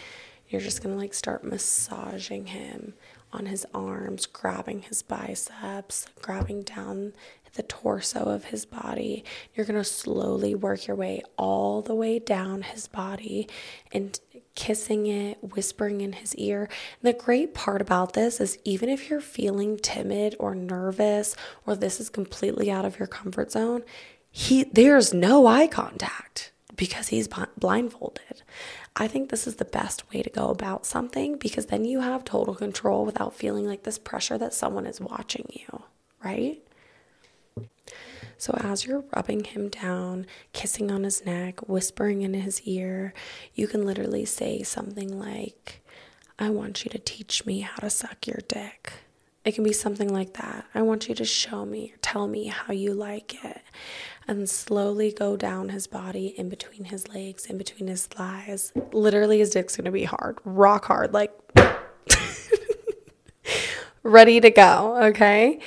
You're 0.50 0.62
just 0.62 0.82
going 0.82 0.96
to 0.96 1.00
like 1.02 1.14
start 1.14 1.44
massaging 1.44 2.48
him 2.48 2.94
on 3.34 3.48
his 3.48 3.66
arms, 3.74 4.26
grabbing 4.26 4.84
his 4.84 5.02
biceps, 5.02 6.06
grabbing 6.22 6.64
down 6.64 7.14
the 7.56 7.64
torso 7.64 8.20
of 8.20 8.46
his 8.46 8.66
body. 8.66 9.24
You're 9.54 9.66
going 9.66 9.80
to 9.80 9.84
slowly 9.84 10.56
work 10.56 10.88
your 10.88 10.96
way 10.96 11.22
all 11.38 11.82
the 11.82 11.96
way 11.96 12.20
down 12.20 12.64
his 12.64 12.88
body 12.88 13.48
and 13.92 14.20
kissing 14.56 15.08
it, 15.08 15.38
whispering 15.42 16.02
in 16.02 16.14
his 16.14 16.36
ear. 16.36 16.70
And 17.02 17.14
the 17.14 17.20
great 17.20 17.54
part 17.54 17.82
about 17.82 18.14
this 18.14 18.40
is 18.40 18.58
even 18.64 18.90
if 18.90 19.10
you're 19.10 19.22
feeling 19.22 19.78
timid 19.78 20.36
or 20.40 20.56
nervous 20.56 21.36
or 21.66 21.76
this 21.76 22.00
is 22.00 22.10
completely 22.10 22.72
out 22.72 22.86
of 22.86 23.00
your 23.00 23.08
comfort 23.08 23.52
zone, 23.52 23.84
he 24.32 24.64
there's 24.64 25.14
no 25.14 25.46
eye 25.46 25.68
contact 25.68 26.53
because 26.76 27.10
he's 27.10 27.28
blindfolded. 27.58 28.44
I 28.96 29.08
think 29.08 29.30
this 29.30 29.48
is 29.48 29.56
the 29.56 29.66
best 29.66 30.10
way 30.12 30.22
to 30.22 30.30
go 30.30 30.50
about 30.50 30.86
something 30.86 31.38
because 31.38 31.68
then 31.68 31.86
you 31.86 32.02
have 32.02 32.24
total 32.24 32.56
control 32.56 33.06
without 33.06 33.36
feeling 33.36 33.68
like 33.68 33.84
this 33.84 33.98
pressure 33.98 34.38
that 34.38 34.54
someone 34.54 34.86
is 34.86 35.02
watching 35.02 35.48
you, 35.52 35.84
right? 36.24 36.62
So, 38.38 38.58
as 38.60 38.86
you're 38.86 39.06
rubbing 39.16 39.46
him 39.46 39.70
down, 39.70 40.26
kissing 40.52 40.92
on 40.92 41.04
his 41.04 41.26
neck, 41.26 41.62
whispering 41.62 42.24
in 42.24 42.34
his 42.34 42.62
ear, 42.64 43.14
you 43.54 43.68
can 43.68 43.86
literally 43.86 44.26
say 44.26 44.64
something 44.64 45.18
like, 45.18 45.82
I 46.38 46.50
want 46.50 46.84
you 46.84 46.90
to 46.92 47.00
teach 47.00 47.46
me 47.46 47.62
how 47.62 47.78
to 47.78 47.90
suck 47.90 48.28
your 48.28 48.40
dick. 48.48 48.94
It 49.46 49.56
can 49.56 49.64
be 49.66 49.74
something 49.74 50.08
like 50.08 50.34
that. 50.36 50.66
I 50.74 50.82
want 50.84 51.10
you 51.10 51.16
to 51.16 51.26
show 51.26 51.66
me, 51.66 51.94
tell 52.02 52.28
me 52.28 52.48
how 52.48 52.72
you 52.72 52.94
like 52.94 53.44
it. 53.44 53.62
And 54.26 54.50
slowly 54.50 55.12
go 55.12 55.36
down 55.36 55.68
his 55.70 55.86
body, 55.86 56.28
in 56.28 56.48
between 56.48 56.86
his 56.86 57.10
legs, 57.10 57.48
in 57.48 57.58
between 57.58 57.90
his 57.90 58.06
thighs. 58.06 58.72
Literally, 58.94 59.40
his 59.40 59.50
dick's 59.50 59.76
gonna 59.76 59.92
be 59.92 60.06
hard, 60.06 60.38
rock 60.46 60.86
hard, 60.86 61.14
like 61.14 61.34
ready 64.04 64.40
to 64.40 64.50
go, 64.50 64.98
okay? 65.08 65.60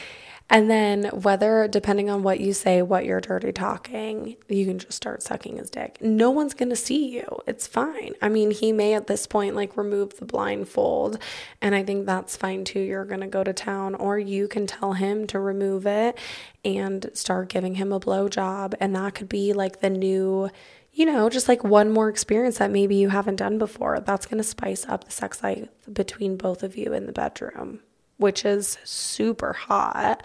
And 0.48 0.70
then, 0.70 1.06
whether, 1.06 1.66
depending 1.66 2.08
on 2.08 2.22
what 2.22 2.38
you 2.38 2.52
say, 2.52 2.80
what 2.80 3.04
you're 3.04 3.20
dirty 3.20 3.50
talking, 3.50 4.36
you 4.48 4.64
can 4.64 4.78
just 4.78 4.92
start 4.92 5.22
sucking 5.22 5.56
his 5.56 5.70
dick. 5.70 5.98
No 6.00 6.30
one's 6.30 6.54
gonna 6.54 6.76
see 6.76 7.08
you. 7.08 7.24
It's 7.48 7.66
fine. 7.66 8.14
I 8.22 8.28
mean, 8.28 8.52
he 8.52 8.70
may 8.70 8.94
at 8.94 9.08
this 9.08 9.26
point 9.26 9.56
like 9.56 9.76
remove 9.76 10.18
the 10.18 10.24
blindfold, 10.24 11.18
and 11.60 11.74
I 11.74 11.82
think 11.82 12.06
that's 12.06 12.36
fine 12.36 12.64
too. 12.64 12.78
You're 12.78 13.04
gonna 13.04 13.26
go 13.26 13.42
to 13.42 13.52
town, 13.52 13.96
or 13.96 14.20
you 14.20 14.46
can 14.46 14.68
tell 14.68 14.92
him 14.92 15.26
to 15.28 15.40
remove 15.40 15.84
it 15.84 16.16
and 16.64 17.10
start 17.12 17.48
giving 17.48 17.74
him 17.74 17.92
a 17.92 17.98
blow 17.98 18.28
job. 18.28 18.76
And 18.78 18.94
that 18.94 19.16
could 19.16 19.28
be 19.28 19.52
like 19.52 19.80
the 19.80 19.90
new, 19.90 20.48
you 20.92 21.06
know, 21.06 21.28
just 21.28 21.48
like 21.48 21.64
one 21.64 21.90
more 21.90 22.08
experience 22.08 22.58
that 22.58 22.70
maybe 22.70 22.94
you 22.94 23.08
haven't 23.08 23.36
done 23.36 23.58
before. 23.58 23.98
That's 23.98 24.26
gonna 24.26 24.44
spice 24.44 24.86
up 24.86 25.04
the 25.04 25.10
sex 25.10 25.42
life 25.42 25.68
between 25.92 26.36
both 26.36 26.62
of 26.62 26.76
you 26.76 26.92
in 26.92 27.06
the 27.06 27.12
bedroom 27.12 27.80
which 28.18 28.44
is 28.44 28.78
super 28.84 29.52
hot. 29.52 30.22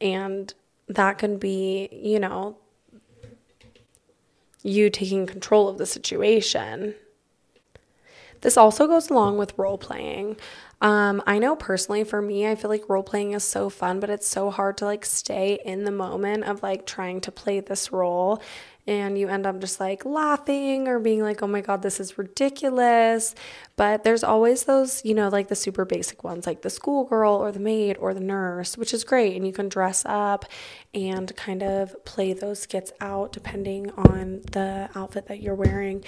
And 0.00 0.52
that 0.88 1.18
can 1.18 1.38
be, 1.38 1.88
you 1.92 2.18
know, 2.18 2.56
you 4.62 4.90
taking 4.90 5.26
control 5.26 5.68
of 5.68 5.78
the 5.78 5.86
situation. 5.86 6.94
This 8.42 8.56
also 8.56 8.86
goes 8.86 9.08
along 9.08 9.38
with 9.38 9.56
role 9.56 9.78
playing. 9.78 10.36
Um, 10.80 11.22
I 11.28 11.38
know 11.38 11.54
personally 11.54 12.02
for 12.02 12.20
me, 12.20 12.48
I 12.48 12.56
feel 12.56 12.68
like 12.68 12.88
role 12.88 13.04
playing 13.04 13.32
is 13.32 13.44
so 13.44 13.70
fun, 13.70 14.00
but 14.00 14.10
it's 14.10 14.26
so 14.26 14.50
hard 14.50 14.76
to 14.78 14.84
like 14.84 15.04
stay 15.04 15.60
in 15.64 15.84
the 15.84 15.92
moment 15.92 16.44
of 16.44 16.60
like 16.60 16.84
trying 16.86 17.20
to 17.20 17.30
play 17.30 17.60
this 17.60 17.92
role 17.92 18.42
and 18.86 19.16
you 19.16 19.28
end 19.28 19.46
up 19.46 19.60
just 19.60 19.78
like 19.78 20.04
laughing 20.04 20.88
or 20.88 20.98
being 20.98 21.22
like, 21.22 21.42
oh 21.42 21.46
my 21.46 21.60
God, 21.60 21.82
this 21.82 22.00
is 22.00 22.18
ridiculous. 22.18 23.34
But 23.76 24.02
there's 24.02 24.24
always 24.24 24.64
those, 24.64 25.04
you 25.04 25.14
know, 25.14 25.28
like 25.28 25.48
the 25.48 25.54
super 25.54 25.84
basic 25.84 26.24
ones, 26.24 26.46
like 26.46 26.62
the 26.62 26.70
schoolgirl 26.70 27.34
or 27.34 27.52
the 27.52 27.60
maid 27.60 27.96
or 27.98 28.12
the 28.12 28.20
nurse, 28.20 28.76
which 28.76 28.92
is 28.92 29.04
great. 29.04 29.36
And 29.36 29.46
you 29.46 29.52
can 29.52 29.68
dress 29.68 30.04
up 30.04 30.44
and 30.92 31.34
kind 31.36 31.62
of 31.62 31.94
play 32.04 32.32
those 32.32 32.60
skits 32.60 32.92
out 33.00 33.32
depending 33.32 33.90
on 33.92 34.42
the 34.50 34.90
outfit 34.94 35.26
that 35.28 35.40
you're 35.40 35.54
wearing 35.54 36.04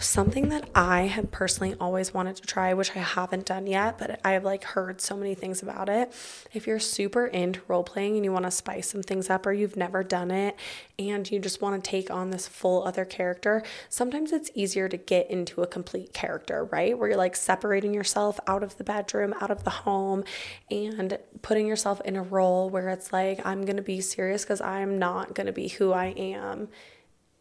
something 0.00 0.50
that 0.50 0.68
I 0.74 1.02
had 1.02 1.30
personally 1.30 1.74
always 1.80 2.12
wanted 2.12 2.36
to 2.36 2.42
try, 2.42 2.74
which 2.74 2.94
I 2.94 3.00
haven't 3.00 3.46
done 3.46 3.66
yet, 3.66 3.98
but 3.98 4.20
I've 4.24 4.44
like 4.44 4.62
heard 4.62 5.00
so 5.00 5.16
many 5.16 5.34
things 5.34 5.62
about 5.62 5.88
it. 5.88 6.12
If 6.52 6.66
you're 6.66 6.78
super 6.78 7.26
into 7.26 7.60
role 7.68 7.82
playing 7.82 8.16
and 8.16 8.24
you 8.24 8.32
want 8.32 8.44
to 8.44 8.50
spice 8.50 8.90
some 8.90 9.02
things 9.02 9.30
up, 9.30 9.46
or 9.46 9.52
you've 9.52 9.76
never 9.76 10.04
done 10.04 10.30
it 10.30 10.56
and 10.98 11.28
you 11.30 11.38
just 11.38 11.62
want 11.62 11.82
to 11.82 11.90
take 11.90 12.10
on 12.10 12.30
this 12.30 12.46
full 12.46 12.86
other 12.86 13.04
character, 13.04 13.62
sometimes 13.88 14.32
it's 14.32 14.50
easier 14.54 14.88
to 14.88 14.96
get 14.96 15.30
into 15.30 15.62
a 15.62 15.66
complete 15.66 16.12
character, 16.12 16.64
right? 16.64 16.96
Where 16.96 17.08
you're 17.08 17.18
like 17.18 17.34
separating 17.34 17.94
yourself 17.94 18.38
out 18.46 18.62
of 18.62 18.76
the 18.76 18.84
bedroom, 18.84 19.34
out 19.40 19.50
of 19.50 19.64
the 19.64 19.70
home, 19.70 20.24
and 20.70 21.18
putting 21.42 21.66
yourself 21.66 22.00
in 22.04 22.14
a 22.16 22.22
role 22.22 22.68
where 22.70 22.88
it's 22.90 23.12
like, 23.12 23.44
I'm 23.44 23.64
going 23.64 23.76
to 23.76 23.82
be 23.82 24.00
serious 24.00 24.42
because 24.42 24.60
I'm 24.60 24.98
not 24.98 25.34
going 25.34 25.46
to 25.46 25.52
be 25.52 25.68
who 25.68 25.92
I 25.92 26.06
am 26.06 26.68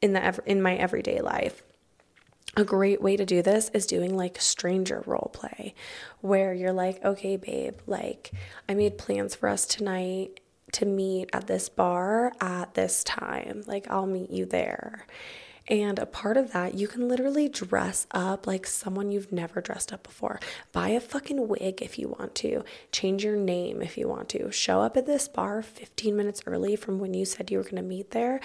in 0.01 0.13
the 0.13 0.39
in 0.45 0.61
my 0.61 0.75
everyday 0.75 1.21
life 1.21 1.63
a 2.57 2.63
great 2.63 3.01
way 3.01 3.15
to 3.15 3.25
do 3.25 3.43
this 3.43 3.69
is 3.69 3.85
doing 3.85 4.17
like 4.17 4.41
stranger 4.41 5.03
role 5.05 5.29
play 5.31 5.75
where 6.21 6.53
you're 6.53 6.73
like, 6.73 7.03
okay, 7.05 7.37
babe, 7.37 7.77
like 7.85 8.31
I 8.67 8.73
made 8.73 8.97
plans 8.97 9.35
for 9.35 9.47
us 9.47 9.65
tonight 9.67 10.39
to 10.73 10.85
meet 10.85 11.29
at 11.33 11.45
this 11.45 11.69
bar 11.69 12.33
at 12.41 12.73
this 12.73 13.03
time. 13.03 13.63
Like, 13.67 13.89
I'll 13.89 14.07
meet 14.07 14.31
you 14.31 14.45
there. 14.45 15.05
And 15.69 15.99
a 15.99 16.05
part 16.05 16.37
of 16.37 16.53
that, 16.53 16.73
you 16.73 16.87
can 16.87 17.07
literally 17.07 17.47
dress 17.47 18.07
up 18.11 18.47
like 18.47 18.65
someone 18.65 19.11
you've 19.11 19.31
never 19.31 19.61
dressed 19.61 19.93
up 19.93 20.01
before. 20.01 20.39
Buy 20.71 20.89
a 20.89 20.99
fucking 20.99 21.47
wig 21.47 21.81
if 21.81 21.99
you 21.99 22.07
want 22.07 22.35
to. 22.35 22.63
Change 22.91 23.23
your 23.23 23.35
name 23.35 23.81
if 23.81 23.97
you 23.97 24.07
want 24.07 24.29
to. 24.29 24.49
Show 24.51 24.81
up 24.81 24.97
at 24.97 25.05
this 25.05 25.27
bar 25.27 25.61
15 25.61 26.15
minutes 26.15 26.41
early 26.47 26.75
from 26.75 26.99
when 26.99 27.13
you 27.13 27.25
said 27.25 27.51
you 27.51 27.59
were 27.59 27.65
to 27.65 27.81
meet 27.81 28.11
there 28.11 28.39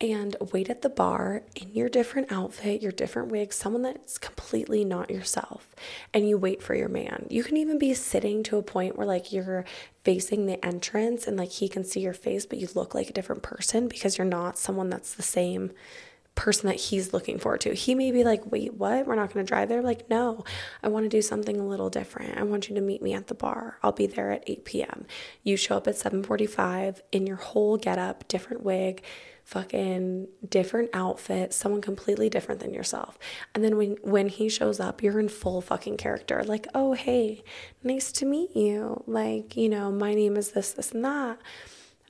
and 0.00 0.36
wait 0.52 0.70
at 0.70 0.82
the 0.82 0.88
bar 0.88 1.42
in 1.56 1.74
your 1.74 1.88
different 1.88 2.30
outfit, 2.30 2.82
your 2.82 2.92
different 2.92 3.32
wig, 3.32 3.52
someone 3.52 3.82
that's 3.82 4.16
completely 4.16 4.84
not 4.84 5.10
yourself, 5.10 5.74
and 6.14 6.28
you 6.28 6.38
wait 6.38 6.62
for 6.62 6.74
your 6.74 6.88
man. 6.88 7.26
You 7.28 7.42
can 7.42 7.56
even 7.56 7.78
be 7.78 7.94
sitting 7.94 8.42
to 8.44 8.58
a 8.58 8.62
point 8.62 8.96
where 8.96 9.06
like 9.06 9.32
you're 9.32 9.64
facing 10.04 10.46
the 10.46 10.64
entrance 10.64 11.26
and 11.26 11.36
like 11.36 11.50
he 11.50 11.68
can 11.68 11.82
see 11.82 12.00
your 12.00 12.12
face, 12.12 12.46
but 12.46 12.58
you 12.58 12.68
look 12.74 12.94
like 12.94 13.10
a 13.10 13.12
different 13.12 13.42
person 13.42 13.88
because 13.88 14.18
you're 14.18 14.26
not 14.26 14.56
someone 14.56 14.88
that's 14.88 15.14
the 15.14 15.22
same 15.22 15.72
person 16.38 16.68
that 16.68 16.76
he's 16.76 17.12
looking 17.12 17.36
forward 17.36 17.60
to. 17.62 17.74
He 17.74 17.96
may 17.96 18.12
be 18.12 18.22
like, 18.22 18.50
"Wait, 18.50 18.74
what? 18.74 19.06
We're 19.06 19.16
not 19.16 19.34
going 19.34 19.44
to 19.44 19.48
drive 19.48 19.68
there." 19.68 19.82
Like, 19.82 20.08
"No. 20.08 20.44
I 20.84 20.88
want 20.88 21.04
to 21.04 21.08
do 21.08 21.20
something 21.20 21.58
a 21.58 21.66
little 21.66 21.90
different. 21.90 22.38
I 22.38 22.44
want 22.44 22.68
you 22.68 22.76
to 22.76 22.80
meet 22.80 23.02
me 23.02 23.12
at 23.12 23.26
the 23.26 23.34
bar. 23.34 23.78
I'll 23.82 23.92
be 23.92 24.06
there 24.06 24.30
at 24.30 24.44
8 24.46 24.64
p.m." 24.64 25.06
You 25.42 25.56
show 25.56 25.76
up 25.76 25.88
at 25.88 25.96
7:45 25.96 27.02
in 27.10 27.26
your 27.26 27.36
whole 27.36 27.76
getup, 27.76 28.28
different 28.28 28.62
wig, 28.62 29.02
fucking 29.42 30.28
different 30.48 30.90
outfit, 30.94 31.52
someone 31.52 31.80
completely 31.80 32.28
different 32.30 32.60
than 32.60 32.72
yourself. 32.72 33.18
And 33.52 33.64
then 33.64 33.76
when 33.76 33.96
when 34.02 34.28
he 34.28 34.48
shows 34.48 34.78
up, 34.78 35.02
you're 35.02 35.18
in 35.18 35.28
full 35.28 35.60
fucking 35.60 35.96
character. 35.96 36.44
Like, 36.44 36.68
"Oh, 36.72 36.92
hey, 36.92 37.42
nice 37.82 38.12
to 38.12 38.24
meet 38.24 38.54
you." 38.54 39.02
Like, 39.08 39.56
you 39.56 39.68
know, 39.68 39.90
my 39.90 40.14
name 40.14 40.36
is 40.36 40.52
this 40.52 40.72
this 40.72 40.92
and 40.92 41.04
that. 41.04 41.38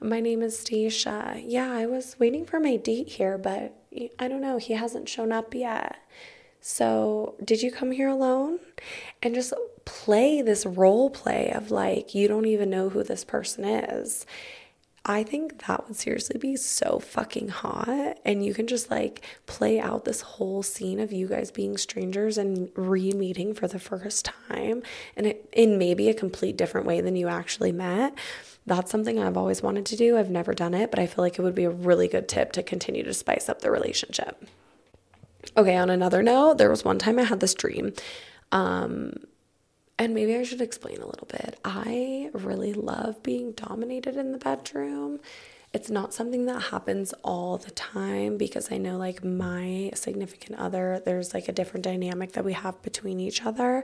My 0.03 0.21
name 0.21 0.43
is 0.43 0.59
Stacia. 0.59 1.41
Yeah, 1.43 1.73
I 1.73 1.87
was 1.87 2.17
waiting 2.19 2.45
for 2.45 2.61
my 2.61 2.77
date 2.77 3.09
here, 3.09 3.39
but 3.39 3.75
I 4.19 4.29
don't 4.29 4.41
know, 4.41 4.59
he 4.59 4.75
hasn't 4.75 5.09
shown 5.09 5.33
up 5.33 5.55
yet. 5.55 5.97
So, 6.61 7.37
did 7.45 7.63
you 7.63 7.71
come 7.71 7.93
here 7.93 8.09
alone? 8.09 8.59
And 9.23 9.35
just 9.35 9.53
play 9.85 10.43
this 10.43 10.67
role 10.67 11.09
play 11.09 11.51
of 11.53 11.71
like, 11.71 12.15
you 12.15 12.29
don't 12.29 12.47
even 12.47 12.69
know 12.69 12.89
who 12.89 13.03
this 13.03 13.25
person 13.25 13.65
is. 13.65 14.27
I 15.07 15.23
think 15.23 15.67
that 15.67 15.89
would 15.89 15.97
seriously 15.97 16.39
be 16.39 16.57
so 16.57 16.99
fucking 16.99 17.49
hot. 17.49 18.19
And 18.27 18.45
you 18.45 18.53
can 18.53 18.67
just 18.67 18.91
like 18.91 19.25
play 19.47 19.81
out 19.81 20.05
this 20.05 20.21
whole 20.21 20.63
scene 20.63 21.01
of 21.01 21.13
you 21.13 21.27
guys 21.27 21.51
being 21.51 21.79
strangers 21.79 22.37
and 22.37 22.71
re 22.77 23.13
meeting 23.13 23.55
for 23.55 23.67
the 23.67 23.79
first 23.79 24.27
time. 24.27 24.83
And 25.17 25.35
in 25.53 25.79
maybe 25.79 26.11
a 26.11 26.15
complete 26.15 26.59
different 26.59 26.87
way 26.87 27.01
than 27.01 27.17
you 27.17 27.29
actually 27.29 27.73
met. 27.73 28.15
That's 28.69 28.91
something 28.91 29.19
I've 29.19 29.39
always 29.39 29.63
wanted 29.63 29.87
to 29.87 29.97
do. 29.97 30.19
I've 30.19 30.31
never 30.31 30.53
done 30.53 30.75
it, 30.75 30.91
but 30.91 30.99
I 30.99 31.07
feel 31.07 31.25
like 31.25 31.39
it 31.39 31.43
would 31.43 31.55
be 31.55 31.65
a 31.65 31.71
really 31.71 32.07
good 32.07 32.29
tip 32.29 32.53
to 32.53 32.63
continue 32.63 33.03
to 33.03 33.15
spice 33.15 33.49
up 33.49 33.63
the 33.63 33.71
relationship. 33.71 34.47
Okay, 35.57 35.75
on 35.77 35.89
another 35.89 36.23
note, 36.23 36.59
there 36.59 36.69
was 36.69 36.85
one 36.85 36.99
time 36.99 37.19
I 37.19 37.23
had 37.23 37.41
this 37.41 37.55
dream. 37.55 37.95
Um, 38.53 39.15
and 39.99 40.13
maybe 40.13 40.37
I 40.37 40.43
should 40.43 40.61
explain 40.61 40.99
a 40.99 41.07
little 41.07 41.27
bit. 41.27 41.59
I 41.65 42.31
really 42.35 42.75
love 42.75 43.23
being 43.23 43.53
dominated 43.53 44.17
in 44.17 44.33
the 44.33 44.39
bedroom. 44.39 45.21
It's 45.73 45.89
not 45.89 46.13
something 46.13 46.45
that 46.47 46.65
happens 46.65 47.15
all 47.25 47.57
the 47.57 47.71
time 47.71 48.37
because 48.37 48.71
I 48.71 48.77
know, 48.77 48.99
like, 48.99 49.25
my 49.25 49.91
significant 49.95 50.59
other, 50.59 51.03
there's 51.05 51.33
like 51.33 51.49
a 51.49 51.53
different 51.53 51.85
dynamic 51.85 52.33
that 52.33 52.45
we 52.45 52.53
have 52.53 52.81
between 52.83 53.19
each 53.19 53.45
other. 53.47 53.83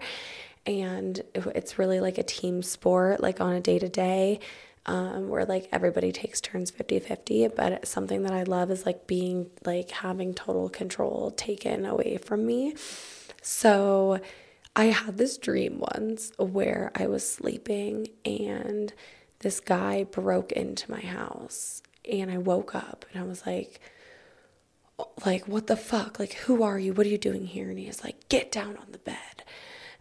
And 0.66 1.20
it's 1.34 1.78
really 1.78 2.00
like 2.00 2.18
a 2.18 2.22
team 2.22 2.62
sport, 2.62 3.20
like 3.20 3.40
on 3.40 3.52
a 3.54 3.60
day 3.60 3.78
to 3.78 3.88
day. 3.88 4.40
Um, 4.86 5.30
where 5.30 5.46
like 5.46 5.68
everybody 5.72 6.12
takes 6.12 6.42
turns 6.42 6.70
50 6.70 6.98
50 6.98 7.48
but 7.48 7.88
something 7.88 8.22
that 8.24 8.34
i 8.34 8.42
love 8.42 8.70
is 8.70 8.84
like 8.84 9.06
being 9.06 9.48
like 9.64 9.90
having 9.90 10.34
total 10.34 10.68
control 10.68 11.30
taken 11.30 11.86
away 11.86 12.18
from 12.18 12.44
me. 12.46 12.74
So 13.40 14.20
I 14.76 14.86
had 14.86 15.18
this 15.18 15.38
dream 15.38 15.78
once 15.94 16.32
where 16.38 16.90
I 16.94 17.06
was 17.06 17.26
sleeping 17.28 18.08
and 18.24 18.92
this 19.40 19.60
guy 19.60 20.04
broke 20.04 20.52
into 20.52 20.90
my 20.90 21.00
house 21.00 21.82
and 22.10 22.30
I 22.30 22.38
woke 22.38 22.74
up 22.74 23.04
and 23.12 23.22
I 23.22 23.26
was 23.26 23.46
like 23.46 23.80
like 25.26 25.46
what 25.48 25.66
the 25.66 25.76
fuck? 25.76 26.18
Like 26.18 26.34
who 26.34 26.62
are 26.62 26.78
you? 26.78 26.92
What 26.92 27.06
are 27.06 27.10
you 27.10 27.18
doing 27.18 27.46
here? 27.46 27.68
And 27.70 27.78
he's 27.78 28.02
like 28.04 28.28
get 28.28 28.50
down 28.52 28.76
on 28.76 28.86
the 28.92 28.98
bed 28.98 29.44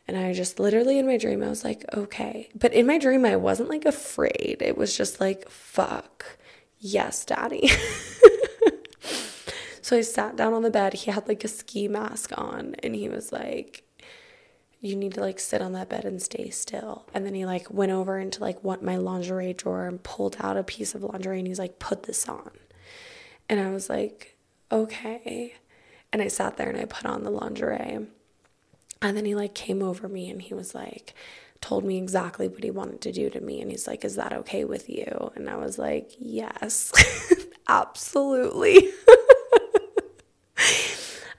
and 0.07 0.17
I 0.17 0.33
just 0.33 0.59
literally 0.59 0.99
in 0.99 1.07
my 1.07 1.17
dream 1.17 1.43
I 1.43 1.49
was 1.49 1.63
like 1.63 1.85
okay 1.93 2.49
but 2.55 2.73
in 2.73 2.87
my 2.87 2.97
dream 2.97 3.25
I 3.25 3.35
wasn't 3.35 3.69
like 3.69 3.85
afraid 3.85 4.57
it 4.61 4.77
was 4.77 4.95
just 4.95 5.19
like 5.19 5.49
fuck 5.49 6.25
yes 6.79 7.25
daddy 7.25 7.67
so 9.81 9.97
I 9.97 10.01
sat 10.01 10.35
down 10.35 10.53
on 10.53 10.63
the 10.63 10.71
bed 10.71 10.93
he 10.93 11.11
had 11.11 11.27
like 11.27 11.43
a 11.43 11.47
ski 11.47 11.87
mask 11.87 12.31
on 12.37 12.75
and 12.83 12.95
he 12.95 13.09
was 13.09 13.31
like 13.31 13.83
you 14.83 14.97
need 14.97 15.13
to 15.13 15.21
like 15.21 15.39
sit 15.39 15.61
on 15.61 15.71
that 15.71 15.87
bed 15.87 16.03
and 16.03 16.21
stay 16.21 16.49
still. 16.49 17.05
And 17.13 17.25
then 17.25 17.33
he 17.33 17.45
like 17.45 17.71
went 17.71 17.93
over 17.93 18.19
into 18.19 18.41
like 18.41 18.61
what 18.65 18.83
my 18.83 18.97
lingerie 18.97 19.53
drawer 19.53 19.87
and 19.87 20.03
pulled 20.03 20.35
out 20.41 20.57
a 20.57 20.63
piece 20.63 20.93
of 20.93 21.03
lingerie 21.03 21.39
and 21.39 21.47
he's 21.47 21.57
like, 21.57 21.79
put 21.79 22.03
this 22.03 22.27
on. 22.27 22.51
And 23.47 23.61
I 23.61 23.71
was 23.71 23.89
like, 23.89 24.37
okay. 24.69 25.53
And 26.11 26.21
I 26.21 26.27
sat 26.27 26.57
there 26.57 26.69
and 26.69 26.77
I 26.77 26.83
put 26.83 27.05
on 27.05 27.23
the 27.23 27.29
lingerie. 27.29 28.05
And 29.03 29.17
then 29.17 29.25
he 29.25 29.35
like 29.35 29.53
came 29.53 29.83
over 29.83 30.07
me 30.07 30.29
and 30.29 30.41
he 30.41 30.53
was 30.53 30.73
like, 30.73 31.13
told 31.59 31.83
me 31.83 31.97
exactly 31.97 32.47
what 32.47 32.63
he 32.63 32.71
wanted 32.71 33.01
to 33.01 33.11
do 33.11 33.29
to 33.29 33.41
me. 33.41 33.61
And 33.61 33.69
he's 33.69 33.85
like, 33.85 34.03
Is 34.03 34.15
that 34.15 34.33
okay 34.33 34.63
with 34.65 34.89
you? 34.89 35.31
And 35.35 35.49
I 35.49 35.57
was 35.57 35.77
like, 35.77 36.11
Yes, 36.19 36.91
absolutely. 37.67 38.89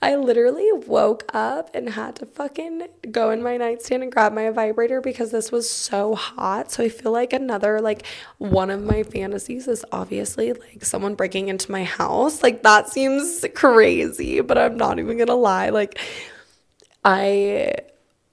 I 0.02 0.16
literally 0.16 0.70
woke 0.86 1.24
up 1.32 1.70
and 1.74 1.88
had 1.88 2.16
to 2.16 2.26
fucking 2.26 2.88
go 3.10 3.30
in 3.30 3.42
my 3.42 3.56
nightstand 3.56 4.02
and 4.02 4.12
grab 4.12 4.34
my 4.34 4.50
vibrator 4.50 5.00
because 5.00 5.30
this 5.30 5.50
was 5.50 5.68
so 5.70 6.14
hot. 6.14 6.70
So 6.70 6.84
I 6.84 6.90
feel 6.90 7.10
like 7.10 7.32
another 7.32 7.80
like 7.80 8.04
one 8.36 8.68
of 8.68 8.82
my 8.82 9.02
fantasies 9.02 9.66
is 9.66 9.82
obviously 9.92 10.52
like 10.52 10.84
someone 10.84 11.14
breaking 11.14 11.48
into 11.48 11.72
my 11.72 11.84
house. 11.84 12.42
Like 12.42 12.62
that 12.64 12.90
seems 12.90 13.46
crazy, 13.54 14.42
but 14.42 14.58
I'm 14.58 14.76
not 14.76 14.98
even 14.98 15.16
to 15.26 15.34
lie. 15.34 15.70
Like 15.70 15.98
I 17.04 17.76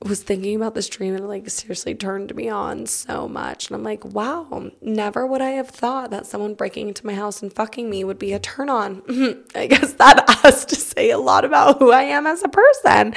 was 0.03 0.23
thinking 0.23 0.55
about 0.55 0.73
this 0.73 0.89
dream 0.89 1.15
and 1.15 1.27
like 1.27 1.47
seriously 1.49 1.93
turned 1.93 2.33
me 2.35 2.49
on 2.49 2.87
so 2.87 3.27
much. 3.27 3.67
And 3.67 3.75
I'm 3.75 3.83
like, 3.83 4.03
wow, 4.03 4.71
never 4.81 5.27
would 5.27 5.41
I 5.41 5.51
have 5.51 5.69
thought 5.69 6.09
that 6.09 6.25
someone 6.25 6.55
breaking 6.55 6.87
into 6.87 7.05
my 7.05 7.13
house 7.13 7.41
and 7.41 7.53
fucking 7.53 7.89
me 7.89 8.03
would 8.03 8.17
be 8.17 8.33
a 8.33 8.39
turn 8.39 8.69
on. 8.69 9.03
I 9.55 9.67
guess 9.67 9.93
that 9.93 10.27
has 10.43 10.65
to 10.65 10.75
say 10.75 11.11
a 11.11 11.19
lot 11.19 11.45
about 11.45 11.77
who 11.77 11.91
I 11.91 12.03
am 12.03 12.25
as 12.25 12.41
a 12.43 12.49
person. 12.49 13.13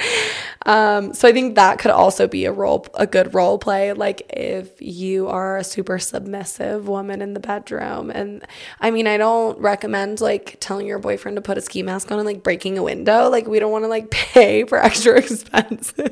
Um, 0.67 1.13
so 1.13 1.27
I 1.27 1.31
think 1.31 1.55
that 1.55 1.79
could 1.79 1.91
also 1.91 2.27
be 2.27 2.45
a 2.45 2.51
role, 2.51 2.85
a 2.93 3.07
good 3.07 3.33
role 3.33 3.57
play. 3.57 3.93
Like 3.93 4.21
if 4.29 4.79
you 4.79 5.27
are 5.27 5.57
a 5.57 5.63
super 5.63 5.97
submissive 5.97 6.87
woman 6.87 7.21
in 7.21 7.33
the 7.33 7.39
bedroom. 7.39 8.11
And 8.11 8.45
I 8.79 8.91
mean, 8.91 9.07
I 9.07 9.17
don't 9.17 9.57
recommend 9.59 10.21
like 10.21 10.57
telling 10.59 10.85
your 10.85 10.99
boyfriend 10.99 11.37
to 11.37 11.41
put 11.41 11.57
a 11.57 11.61
ski 11.61 11.81
mask 11.81 12.11
on 12.11 12.19
and 12.19 12.27
like 12.27 12.43
breaking 12.43 12.77
a 12.77 12.83
window. 12.83 13.29
Like 13.29 13.47
we 13.47 13.57
don't 13.57 13.71
want 13.71 13.85
to 13.85 13.89
like 13.89 14.11
pay 14.11 14.65
for 14.65 14.77
extra 14.77 15.17
expenses. 15.17 16.11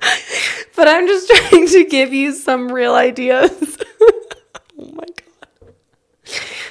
but 0.76 0.88
I'm 0.88 1.06
just 1.06 1.28
trying 1.28 1.66
to 1.68 1.84
give 1.84 2.12
you 2.12 2.32
some 2.32 2.70
real 2.70 2.94
ideas. 2.94 3.50
oh 4.00 4.22
my 4.78 5.04
God. 5.04 5.74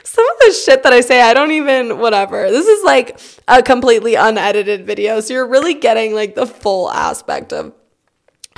Some 0.03 0.25
of 0.29 0.39
the 0.39 0.53
shit 0.53 0.83
that 0.83 0.93
I 0.93 1.01
say, 1.01 1.21
I 1.21 1.33
don't 1.33 1.51
even, 1.51 1.99
whatever. 1.99 2.49
This 2.49 2.67
is 2.67 2.83
like 2.83 3.19
a 3.47 3.61
completely 3.61 4.15
unedited 4.15 4.85
video. 4.85 5.19
So 5.19 5.33
you're 5.33 5.47
really 5.47 5.73
getting 5.73 6.13
like 6.13 6.35
the 6.35 6.47
full 6.47 6.89
aspect 6.89 7.53
of 7.53 7.73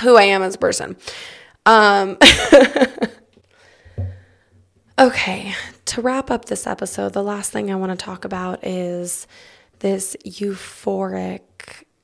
who 0.00 0.16
I 0.16 0.24
am 0.24 0.42
as 0.42 0.54
a 0.54 0.58
person. 0.58 0.96
Um, 1.66 2.16
okay, 4.98 5.54
to 5.86 6.00
wrap 6.00 6.30
up 6.30 6.46
this 6.46 6.66
episode, 6.66 7.12
the 7.12 7.22
last 7.22 7.52
thing 7.52 7.70
I 7.70 7.74
want 7.74 7.90
to 7.90 8.02
talk 8.02 8.24
about 8.24 8.64
is 8.64 9.26
this 9.80 10.16
euphoric 10.24 11.42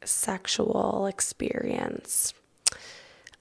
sexual 0.04 1.06
experience 1.06 2.34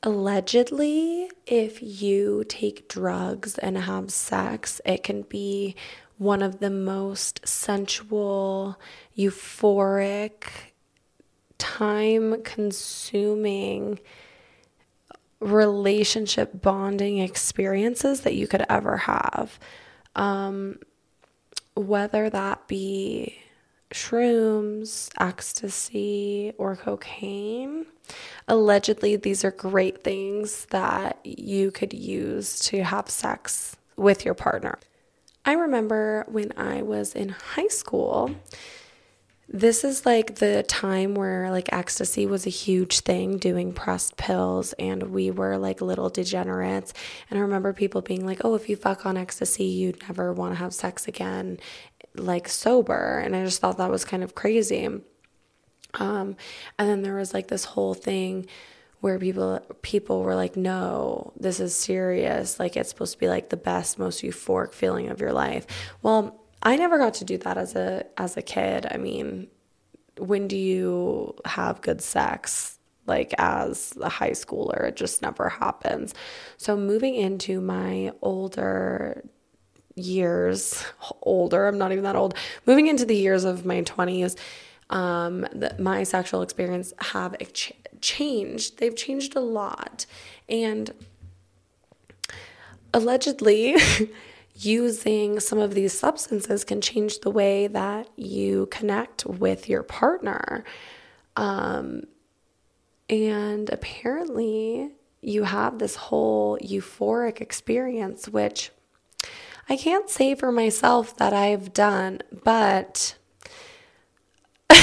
allegedly, 0.05 1.29
if 1.47 1.81
you 1.81 2.45
take 2.47 2.87
drugs 2.87 3.57
and 3.57 3.77
have 3.77 4.11
sex, 4.11 4.79
it 4.85 5.03
can 5.03 5.23
be 5.23 5.75
one 6.17 6.41
of 6.41 6.59
the 6.59 6.69
most 6.69 7.45
sensual, 7.45 8.79
euphoric, 9.17 10.43
time 11.57 12.41
consuming 12.43 13.99
relationship 15.39 16.61
bonding 16.61 17.17
experiences 17.17 18.21
that 18.21 18.35
you 18.35 18.47
could 18.47 18.65
ever 18.69 18.97
have. 18.97 19.59
Um, 20.15 20.79
whether 21.75 22.29
that 22.29 22.67
be 22.67 23.37
shrooms, 23.95 25.09
ecstasy, 25.19 26.53
or 26.57 26.75
cocaine. 26.75 27.85
Allegedly, 28.47 29.15
these 29.15 29.45
are 29.45 29.51
great 29.51 30.03
things 30.03 30.65
that 30.65 31.17
you 31.23 31.71
could 31.71 31.93
use 31.93 32.59
to 32.59 32.83
have 32.83 33.09
sex 33.09 33.77
with 33.95 34.25
your 34.25 34.33
partner. 34.33 34.77
I 35.45 35.53
remember 35.53 36.25
when 36.27 36.51
I 36.57 36.81
was 36.81 37.15
in 37.15 37.29
high 37.29 37.69
school, 37.69 38.35
this 39.47 39.83
is 39.83 40.05
like 40.05 40.35
the 40.35 40.63
time 40.63 41.13
where 41.13 41.51
like 41.51 41.71
ecstasy 41.71 42.25
was 42.25 42.47
a 42.47 42.49
huge 42.49 43.01
thing 43.01 43.37
doing 43.37 43.73
pressed 43.73 44.17
pills 44.17 44.73
and 44.73 45.03
we 45.11 45.29
were 45.29 45.57
like 45.57 45.81
little 45.81 46.09
degenerates 46.09 46.93
and 47.29 47.37
i 47.37 47.41
remember 47.41 47.71
people 47.71 48.01
being 48.01 48.25
like 48.25 48.41
oh 48.43 48.55
if 48.55 48.67
you 48.67 48.75
fuck 48.75 49.05
on 49.05 49.17
ecstasy 49.17 49.65
you'd 49.65 50.01
never 50.03 50.33
want 50.33 50.53
to 50.53 50.57
have 50.57 50.73
sex 50.73 51.07
again 51.07 51.59
like 52.17 52.47
sober 52.47 53.19
and 53.19 53.35
i 53.35 53.43
just 53.43 53.61
thought 53.61 53.77
that 53.77 53.91
was 53.91 54.05
kind 54.05 54.23
of 54.23 54.35
crazy. 54.35 54.87
Um, 55.99 56.35
and 56.77 56.89
then 56.89 57.01
there 57.03 57.15
was 57.15 57.33
like 57.33 57.47
this 57.47 57.65
whole 57.65 57.93
thing 57.93 58.47
where 59.01 59.19
people 59.19 59.59
people 59.81 60.23
were 60.23 60.35
like 60.35 60.55
no 60.57 61.31
this 61.39 61.59
is 61.59 61.75
serious. 61.75 62.59
Like 62.59 62.75
it's 62.75 62.89
supposed 62.89 63.13
to 63.13 63.19
be 63.19 63.27
like 63.27 63.49
the 63.49 63.57
best 63.57 63.99
most 63.99 64.23
euphoric 64.23 64.73
feeling 64.73 65.09
of 65.09 65.21
your 65.21 65.33
life. 65.33 65.67
Well 66.01 66.41
i 66.63 66.75
never 66.75 66.97
got 66.97 67.13
to 67.15 67.25
do 67.25 67.37
that 67.39 67.57
as 67.57 67.75
a 67.75 68.05
as 68.17 68.35
a 68.35 68.41
kid. 68.41 68.87
I 68.89 68.97
mean 68.97 69.47
when 70.17 70.47
do 70.47 70.57
you 70.57 71.35
have 71.45 71.81
good 71.81 72.01
sex 72.01 72.79
like 73.05 73.33
as 73.37 73.93
a 74.01 74.09
high 74.09 74.31
schooler? 74.31 74.87
It 74.87 74.95
just 74.95 75.21
never 75.21 75.49
happens. 75.49 76.13
So 76.57 76.75
moving 76.75 77.15
into 77.15 77.61
my 77.61 78.11
older 78.21 79.23
years 79.95 80.83
older. 81.21 81.67
I'm 81.67 81.77
not 81.77 81.91
even 81.91 82.03
that 82.03 82.15
old. 82.15 82.35
Moving 82.65 82.87
into 82.87 83.05
the 83.05 83.15
years 83.15 83.43
of 83.43 83.65
my 83.65 83.81
20s 83.81 84.37
um, 84.89 85.41
the, 85.53 85.75
my 85.79 86.03
sexual 86.03 86.41
experience 86.41 86.93
have 86.99 87.35
ch- 87.53 87.73
changed. 88.01 88.77
They've 88.77 88.95
changed 88.95 89.35
a 89.35 89.39
lot. 89.39 90.05
And 90.47 90.91
allegedly 92.93 93.75
using 94.55 95.39
some 95.39 95.59
of 95.59 95.73
these 95.73 95.97
substances 95.97 96.63
can 96.63 96.81
change 96.81 97.19
the 97.19 97.31
way 97.31 97.67
that 97.67 98.07
you 98.15 98.67
connect 98.67 99.25
with 99.25 99.67
your 99.67 99.83
partner. 99.83 100.63
Um, 101.35 102.03
and 103.09 103.69
apparently 103.69 104.91
you 105.21 105.43
have 105.43 105.79
this 105.79 105.95
whole 105.95 106.57
euphoric 106.59 107.41
experience 107.41 108.29
which 108.29 108.71
I 109.67 109.77
can't 109.77 110.09
say 110.09 110.35
for 110.35 110.51
myself 110.51 111.17
that 111.17 111.33
I've 111.33 111.73
done, 111.73 112.21
but 112.43 113.15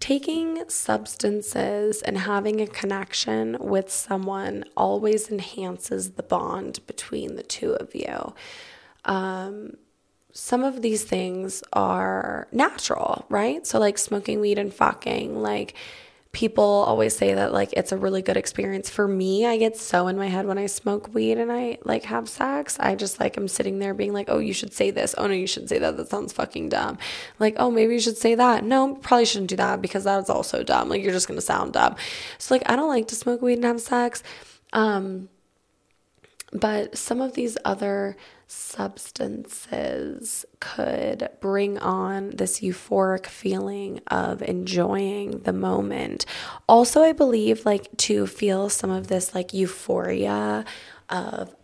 taking 0.00 0.68
substances 0.68 2.02
and 2.02 2.18
having 2.18 2.60
a 2.60 2.66
connection 2.66 3.56
with 3.58 3.90
someone 3.90 4.64
always 4.76 5.30
enhances 5.30 6.12
the 6.12 6.22
bond 6.22 6.80
between 6.86 7.36
the 7.36 7.42
two 7.42 7.72
of 7.72 7.94
you. 7.94 8.34
Um, 9.06 9.78
some 10.32 10.62
of 10.62 10.82
these 10.82 11.04
things 11.04 11.62
are 11.72 12.48
natural, 12.52 13.24
right? 13.30 13.66
So, 13.66 13.78
like 13.78 13.96
smoking 13.96 14.40
weed 14.40 14.58
and 14.58 14.74
fucking, 14.74 15.40
like 15.40 15.74
people 16.36 16.84
always 16.86 17.16
say 17.16 17.32
that 17.32 17.50
like 17.54 17.72
it's 17.72 17.92
a 17.92 17.96
really 17.96 18.20
good 18.20 18.36
experience. 18.36 18.90
For 18.90 19.08
me 19.08 19.46
i 19.46 19.56
get 19.56 19.74
so 19.74 20.06
in 20.06 20.18
my 20.18 20.26
head 20.26 20.46
when 20.46 20.58
i 20.58 20.66
smoke 20.66 21.14
weed 21.14 21.38
and 21.38 21.50
i 21.50 21.78
like 21.84 22.04
have 22.04 22.28
sex. 22.28 22.76
I 22.78 22.94
just 22.94 23.18
like 23.18 23.38
i'm 23.38 23.48
sitting 23.48 23.78
there 23.78 23.94
being 23.94 24.12
like 24.12 24.26
oh 24.28 24.38
you 24.38 24.52
should 24.52 24.74
say 24.74 24.90
this. 24.90 25.14
Oh 25.16 25.26
no 25.26 25.32
you 25.32 25.46
should 25.46 25.66
say 25.70 25.78
that. 25.78 25.96
That 25.96 26.10
sounds 26.10 26.34
fucking 26.34 26.68
dumb. 26.68 26.98
Like 27.38 27.54
oh 27.56 27.70
maybe 27.70 27.94
you 27.94 28.00
should 28.00 28.18
say 28.18 28.34
that. 28.34 28.64
No 28.64 28.96
probably 28.96 29.24
shouldn't 29.24 29.48
do 29.48 29.56
that 29.56 29.80
because 29.80 30.04
that's 30.04 30.28
also 30.28 30.62
dumb. 30.62 30.90
Like 30.90 31.02
you're 31.02 31.14
just 31.14 31.26
gonna 31.26 31.40
sound 31.40 31.72
dumb. 31.72 31.96
So 32.36 32.54
like 32.54 32.68
i 32.68 32.76
don't 32.76 32.90
like 32.90 33.08
to 33.08 33.14
smoke 33.16 33.40
weed 33.40 33.54
and 33.54 33.64
have 33.64 33.80
sex. 33.80 34.22
Um 34.74 35.30
but 36.58 36.96
some 36.96 37.20
of 37.20 37.34
these 37.34 37.58
other 37.64 38.16
substances 38.46 40.44
could 40.60 41.28
bring 41.40 41.78
on 41.78 42.30
this 42.30 42.60
euphoric 42.60 43.26
feeling 43.26 44.00
of 44.06 44.40
enjoying 44.42 45.40
the 45.40 45.52
moment. 45.52 46.24
Also, 46.68 47.02
I 47.02 47.12
believe 47.12 47.66
like 47.66 47.94
to 47.98 48.26
feel 48.26 48.68
some 48.68 48.90
of 48.90 49.08
this 49.08 49.34
like 49.34 49.52
euphoria 49.52 50.64
of 51.10 51.54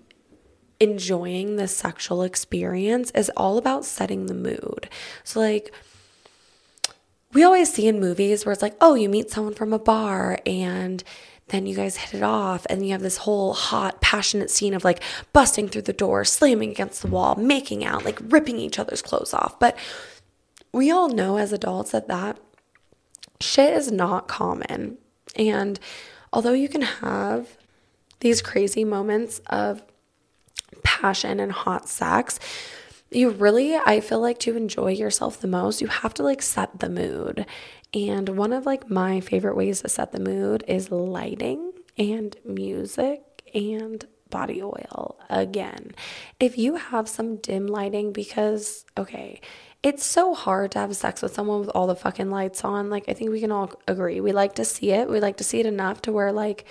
enjoying 0.80 1.56
the 1.56 1.68
sexual 1.68 2.22
experience 2.22 3.12
is 3.12 3.30
all 3.36 3.56
about 3.56 3.84
setting 3.84 4.26
the 4.26 4.34
mood. 4.34 4.88
So, 5.22 5.38
like, 5.38 5.72
we 7.32 7.44
always 7.44 7.72
see 7.72 7.86
in 7.86 8.00
movies 8.00 8.44
where 8.44 8.52
it's 8.52 8.62
like, 8.62 8.76
oh, 8.80 8.94
you 8.94 9.08
meet 9.08 9.30
someone 9.30 9.54
from 9.54 9.72
a 9.72 9.78
bar 9.78 10.40
and 10.44 11.02
then 11.48 11.66
you 11.66 11.74
guys 11.74 11.96
hit 11.96 12.14
it 12.14 12.22
off 12.22 12.66
and 12.70 12.84
you 12.84 12.92
have 12.92 13.02
this 13.02 13.18
whole 13.18 13.52
hot 13.52 14.00
passionate 14.00 14.50
scene 14.50 14.74
of 14.74 14.84
like 14.84 15.02
busting 15.32 15.68
through 15.68 15.82
the 15.82 15.92
door 15.92 16.24
slamming 16.24 16.70
against 16.70 17.02
the 17.02 17.08
wall 17.08 17.34
making 17.36 17.84
out 17.84 18.04
like 18.04 18.18
ripping 18.28 18.58
each 18.58 18.78
other's 18.78 19.02
clothes 19.02 19.34
off 19.34 19.58
but 19.58 19.76
we 20.72 20.90
all 20.90 21.08
know 21.08 21.36
as 21.36 21.52
adults 21.52 21.92
that 21.92 22.08
that 22.08 22.38
shit 23.40 23.74
is 23.74 23.90
not 23.90 24.28
common 24.28 24.96
and 25.36 25.78
although 26.32 26.52
you 26.52 26.68
can 26.68 26.82
have 26.82 27.56
these 28.20 28.40
crazy 28.40 28.84
moments 28.84 29.40
of 29.46 29.82
passion 30.82 31.40
and 31.40 31.52
hot 31.52 31.88
sex 31.88 32.38
you 33.14 33.30
really, 33.30 33.76
I 33.76 34.00
feel 34.00 34.20
like 34.20 34.38
to 34.40 34.56
enjoy 34.56 34.92
yourself 34.92 35.40
the 35.40 35.48
most, 35.48 35.80
you 35.80 35.88
have 35.88 36.14
to 36.14 36.22
like 36.22 36.42
set 36.42 36.80
the 36.80 36.88
mood. 36.88 37.46
And 37.94 38.30
one 38.30 38.52
of 38.52 38.64
like 38.66 38.90
my 38.90 39.20
favorite 39.20 39.56
ways 39.56 39.82
to 39.82 39.88
set 39.88 40.12
the 40.12 40.20
mood 40.20 40.64
is 40.66 40.90
lighting 40.90 41.72
and 41.98 42.36
music 42.44 43.42
and 43.54 44.04
body 44.30 44.62
oil 44.62 45.18
again. 45.28 45.92
If 46.40 46.58
you 46.58 46.76
have 46.76 47.08
some 47.08 47.36
dim 47.36 47.66
lighting, 47.66 48.12
because, 48.12 48.84
okay, 48.96 49.40
it's 49.82 50.04
so 50.04 50.34
hard 50.34 50.72
to 50.72 50.78
have 50.78 50.96
sex 50.96 51.22
with 51.22 51.34
someone 51.34 51.60
with 51.60 51.68
all 51.68 51.86
the 51.86 51.94
fucking 51.94 52.30
lights 52.30 52.64
on. 52.64 52.88
Like, 52.88 53.04
I 53.08 53.12
think 53.12 53.30
we 53.30 53.40
can 53.40 53.52
all 53.52 53.72
agree. 53.86 54.20
We 54.20 54.32
like 54.32 54.54
to 54.54 54.64
see 54.64 54.90
it. 54.90 55.08
We 55.08 55.20
like 55.20 55.36
to 55.36 55.44
see 55.44 55.60
it 55.60 55.66
enough 55.66 56.02
to 56.02 56.12
where, 56.12 56.32
like, 56.32 56.64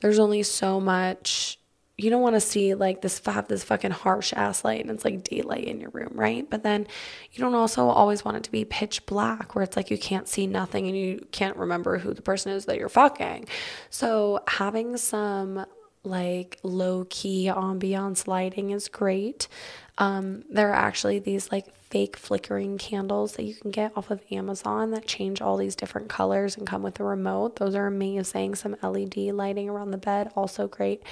there's 0.00 0.18
only 0.18 0.42
so 0.42 0.80
much 0.80 1.58
you 1.98 2.10
don't 2.10 2.20
want 2.20 2.34
to 2.34 2.40
see 2.40 2.74
like 2.74 3.00
this 3.00 3.22
have 3.24 3.48
this 3.48 3.64
fucking 3.64 3.90
harsh 3.90 4.34
ass 4.34 4.64
light 4.64 4.82
and 4.82 4.90
it's 4.90 5.04
like 5.04 5.24
daylight 5.24 5.64
in 5.64 5.80
your 5.80 5.90
room, 5.90 6.12
right? 6.12 6.48
But 6.48 6.62
then 6.62 6.86
you 7.32 7.40
don't 7.40 7.54
also 7.54 7.88
always 7.88 8.24
want 8.24 8.36
it 8.36 8.42
to 8.44 8.50
be 8.50 8.66
pitch 8.66 9.06
black 9.06 9.54
where 9.54 9.62
it's 9.62 9.76
like 9.76 9.90
you 9.90 9.96
can't 9.96 10.28
see 10.28 10.46
nothing 10.46 10.86
and 10.86 10.96
you 10.96 11.26
can't 11.32 11.56
remember 11.56 11.98
who 11.98 12.12
the 12.12 12.20
person 12.20 12.52
is 12.52 12.66
that 12.66 12.76
you're 12.76 12.90
fucking. 12.90 13.46
So 13.88 14.40
having 14.46 14.98
some 14.98 15.64
like 16.04 16.58
low 16.62 17.06
key 17.08 17.46
ambiance 17.46 18.26
lighting 18.26 18.70
is 18.70 18.88
great. 18.88 19.48
Um, 19.96 20.44
there 20.50 20.70
are 20.70 20.74
actually 20.74 21.18
these 21.18 21.50
like 21.50 21.72
fake 21.88 22.18
flickering 22.18 22.76
candles 22.76 23.36
that 23.36 23.44
you 23.44 23.54
can 23.54 23.70
get 23.70 23.96
off 23.96 24.10
of 24.10 24.20
Amazon 24.30 24.90
that 24.90 25.06
change 25.06 25.40
all 25.40 25.56
these 25.56 25.74
different 25.74 26.08
colors 26.08 26.56
and 26.58 26.66
come 26.66 26.82
with 26.82 27.00
a 27.00 27.04
remote. 27.04 27.56
Those 27.56 27.74
are 27.74 27.86
amazing. 27.86 28.54
Some 28.54 28.76
LED 28.82 29.16
lighting 29.16 29.70
around 29.70 29.92
the 29.92 29.98
bed, 29.98 30.30
also 30.36 30.68
great 30.68 31.02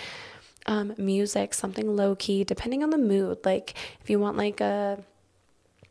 um, 0.66 0.94
music, 0.96 1.54
something 1.54 1.96
low 1.96 2.14
key, 2.14 2.44
depending 2.44 2.82
on 2.82 2.90
the 2.90 2.98
mood. 2.98 3.38
Like 3.44 3.74
if 4.00 4.10
you 4.10 4.18
want 4.18 4.36
like 4.36 4.60
a 4.60 4.98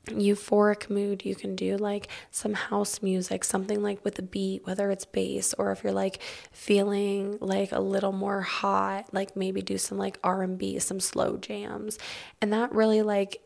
euphoric 0.07 0.89
mood, 0.89 1.24
you 1.26 1.36
can 1.36 1.55
do 1.55 1.78
like 1.78 2.07
some 2.32 2.53
house 2.53 3.01
music, 3.01 3.43
something 3.43 3.82
like 3.82 4.03
with 4.03 4.19
a 4.19 4.24
beat, 4.24 4.65
whether 4.65 4.91
it's 4.91 5.05
bass 5.05 5.53
or 5.53 5.71
if 5.71 5.84
you're 5.84 5.93
like 5.93 6.19
feeling 6.51 7.38
like 7.39 7.71
a 7.71 7.80
little 7.80 8.11
more 8.11 8.41
hot, 8.41 9.13
like 9.13 9.36
maybe 9.36 9.61
do 9.61 9.78
some 9.78 9.97
like 9.97 10.19
R&B, 10.24 10.80
some 10.80 10.99
slow 10.99 11.38
jams. 11.38 11.97
And 12.41 12.51
that 12.51 12.74
really 12.74 13.01
like 13.01 13.41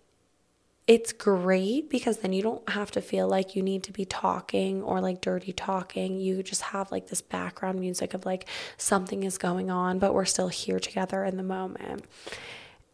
it's 0.88 1.12
great 1.12 1.90
because 1.90 2.20
then 2.20 2.32
you 2.32 2.42
don't 2.42 2.68
have 2.70 2.92
to 2.92 3.02
feel 3.02 3.28
like 3.28 3.58
you 3.58 3.62
need 3.62 3.84
to 3.84 3.92
be 3.92 4.06
talking 4.06 4.82
or 4.82 5.02
like 5.02 5.20
dirty 5.20 5.52
talking. 5.52 6.18
You 6.18 6.42
just 6.42 6.62
have 6.62 6.92
like 6.92 7.08
this 7.08 7.22
background 7.22 7.82
music 7.82 8.14
of 8.14 8.26
like 8.26 8.48
something 8.78 9.24
is 9.24 9.38
going 9.38 9.70
on, 9.70 10.00
but 10.00 10.14
we're 10.14 10.26
still 10.26 10.48
here 10.48 10.80
together 10.80 11.26
in 11.26 11.36
the 11.36 11.44
moment. 11.44 12.06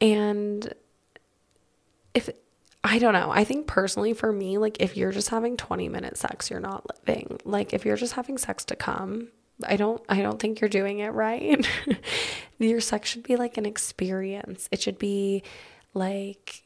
And 0.01 0.73
if 2.15 2.31
I 2.83 2.97
don't 2.97 3.13
know, 3.13 3.29
I 3.29 3.43
think 3.43 3.67
personally 3.67 4.13
for 4.13 4.31
me, 4.33 4.57
like 4.57 4.81
if 4.81 4.97
you're 4.97 5.11
just 5.11 5.29
having 5.29 5.55
20 5.55 5.87
minute 5.87 6.17
sex, 6.17 6.49
you're 6.49 6.59
not 6.59 6.85
living. 7.07 7.39
Like 7.45 7.73
if 7.73 7.85
you're 7.85 7.95
just 7.95 8.13
having 8.13 8.39
sex 8.39 8.65
to 8.65 8.75
come, 8.75 9.27
I 9.63 9.75
don't 9.75 10.01
I 10.09 10.23
don't 10.23 10.39
think 10.39 10.61
you're 10.61 10.69
doing 10.69 10.97
it 10.99 11.09
right. 11.09 11.65
Your 12.57 12.81
sex 12.81 13.09
should 13.09 13.23
be 13.23 13.35
like 13.35 13.57
an 13.57 13.67
experience. 13.67 14.67
It 14.71 14.81
should 14.81 14.97
be 14.97 15.43
like 15.93 16.63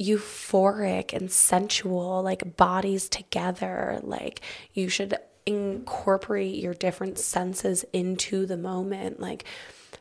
euphoric 0.00 1.12
and 1.12 1.30
sensual, 1.30 2.22
like 2.22 2.56
bodies 2.56 3.08
together. 3.08 3.98
Like 4.02 4.40
you 4.72 4.88
should 4.88 5.14
incorporate 5.46 6.56
your 6.56 6.74
different 6.74 7.18
senses 7.18 7.84
into 7.92 8.46
the 8.46 8.56
moment, 8.56 9.18
like 9.18 9.44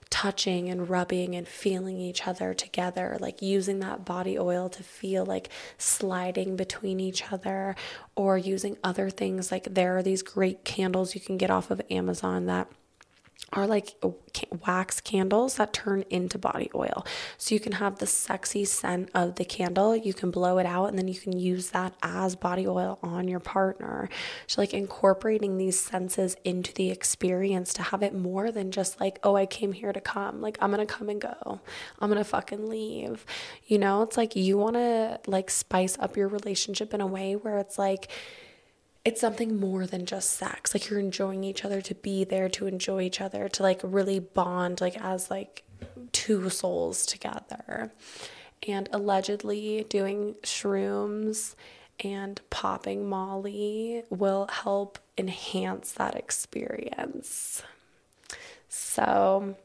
touching 0.09 0.69
and 0.69 0.89
rubbing 0.89 1.35
and 1.35 1.47
feeling 1.47 1.99
each 1.99 2.27
other 2.27 2.53
together, 2.53 3.17
like 3.19 3.41
using 3.41 3.79
that 3.79 4.05
body 4.05 4.37
oil 4.37 4.69
to 4.69 4.83
feel 4.83 5.25
like 5.25 5.49
sliding 5.77 6.55
between 6.55 6.99
each 6.99 7.31
other, 7.31 7.75
or 8.15 8.37
using 8.37 8.77
other 8.83 9.09
things. 9.09 9.51
Like 9.51 9.73
there 9.73 9.97
are 9.97 10.03
these 10.03 10.23
great 10.23 10.63
candles 10.63 11.15
you 11.15 11.21
can 11.21 11.37
get 11.37 11.49
off 11.49 11.71
of 11.71 11.81
Amazon 11.89 12.45
that 12.45 12.69
are 13.53 13.65
like 13.65 13.95
wax 14.65 14.99
candles 14.99 15.55
that 15.55 15.71
turn 15.71 16.03
into 16.09 16.37
body 16.37 16.69
oil. 16.75 17.05
So 17.37 17.55
you 17.55 17.61
can 17.61 17.73
have 17.73 17.99
the 17.99 18.07
sexy 18.07 18.65
scent 18.65 19.09
of 19.15 19.35
the 19.35 19.45
candle, 19.45 19.95
you 19.95 20.13
can 20.13 20.31
blow 20.31 20.57
it 20.57 20.65
out, 20.65 20.87
and 20.87 20.97
then 20.97 21.07
you 21.07 21.15
can 21.15 21.37
use 21.37 21.69
that 21.69 21.93
as 22.03 22.35
body 22.35 22.67
oil 22.67 22.99
on 23.01 23.27
your 23.27 23.39
partner. 23.39 24.09
So, 24.47 24.61
like 24.61 24.73
incorporating 24.73 25.57
these 25.57 25.79
senses 25.79 26.35
into 26.43 26.73
the 26.73 26.91
experience 26.91 27.73
to 27.75 27.83
have 27.83 28.03
it 28.03 28.13
more 28.13 28.51
than 28.51 28.71
just 28.71 28.99
like, 28.99 29.19
oh, 29.23 29.35
I 29.35 29.45
came 29.45 29.71
here 29.71 29.93
to 29.93 30.01
come. 30.01 30.41
Like, 30.41 30.57
I'm 30.61 30.71
gonna 30.71 30.85
come 30.85 31.09
and 31.09 31.21
go, 31.21 31.61
I'm 31.99 32.09
gonna 32.09 32.23
fucking 32.23 32.67
leave. 32.69 33.25
You 33.65 33.77
know, 33.77 34.01
it's 34.01 34.17
like 34.17 34.35
you 34.35 34.57
wanna 34.57 35.19
like 35.25 35.49
spice 35.49 35.97
up 35.99 36.17
your 36.17 36.27
relationship 36.27 36.93
in 36.93 37.01
a 37.01 37.07
way 37.07 37.35
where 37.35 37.59
it's 37.59 37.79
like, 37.79 38.09
it's 39.07 39.21
something 39.21 39.57
more 39.57 39.85
than 39.85 40.05
just 40.05 40.31
sex. 40.31 40.73
Like 40.73 40.89
you're 40.89 40.99
enjoying 40.99 41.45
each 41.45 41.63
other 41.63 41.79
to 41.79 41.95
be 41.95 42.25
there 42.25 42.49
to 42.49 42.67
enjoy 42.67 43.03
each 43.03 43.21
other 43.21 43.47
to 43.47 43.63
like 43.63 43.79
really 43.81 44.19
bond 44.19 44.81
like 44.81 44.97
as 45.01 45.31
like 45.31 45.63
two 46.11 46.49
souls 46.49 47.05
together. 47.05 47.93
And 48.67 48.89
allegedly 48.91 49.85
doing 49.87 50.35
shrooms 50.43 51.55
and 52.03 52.41
popping 52.49 53.07
Molly 53.07 54.03
will 54.09 54.47
help 54.51 54.99
enhance 55.17 55.93
that 55.93 56.15
experience. 56.15 57.63
So 58.67 59.55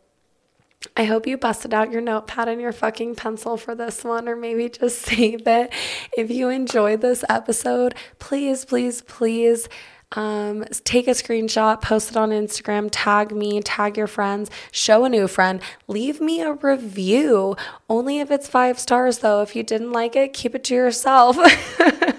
I 0.97 1.05
hope 1.05 1.26
you 1.26 1.38
busted 1.38 1.72
out 1.72 1.90
your 1.90 2.03
notepad 2.03 2.49
and 2.49 2.61
your 2.61 2.72
fucking 2.72 3.14
pencil 3.14 3.57
for 3.57 3.74
this 3.74 4.05
one, 4.05 4.28
or 4.28 4.36
maybe 4.36 4.68
just 4.68 4.99
save 5.03 5.47
it. 5.47 5.72
If 6.16 6.30
you 6.30 6.49
enjoyed 6.49 7.01
this 7.01 7.24
episode, 7.28 7.95
please, 8.18 8.64
please, 8.64 9.03
please 9.03 9.68
um, 10.14 10.64
take 10.84 11.09
a 11.09 11.12
screenshot, 11.12 11.80
post 11.80 12.11
it 12.11 12.16
on 12.16 12.30
Instagram, 12.30 12.88
tag 12.90 13.32
me, 13.32 13.61
tag 13.62 13.97
your 13.97 14.07
friends, 14.07 14.51
show 14.70 15.05
a 15.05 15.09
new 15.09 15.26
friend, 15.26 15.61
leave 15.88 16.20
me 16.20 16.43
a 16.43 16.53
review. 16.53 17.57
Only 17.88 18.20
if 18.20 18.30
it's 18.30 18.49
five 18.49 18.78
stars, 18.78 19.18
though. 19.18 19.40
If 19.40 19.57
you 19.57 19.62
didn't 19.62 19.93
like 19.93 20.16
it, 20.16 20.34
keep 20.34 20.55
it 20.55 20.64
to 20.64 20.74
yourself. 20.74 21.38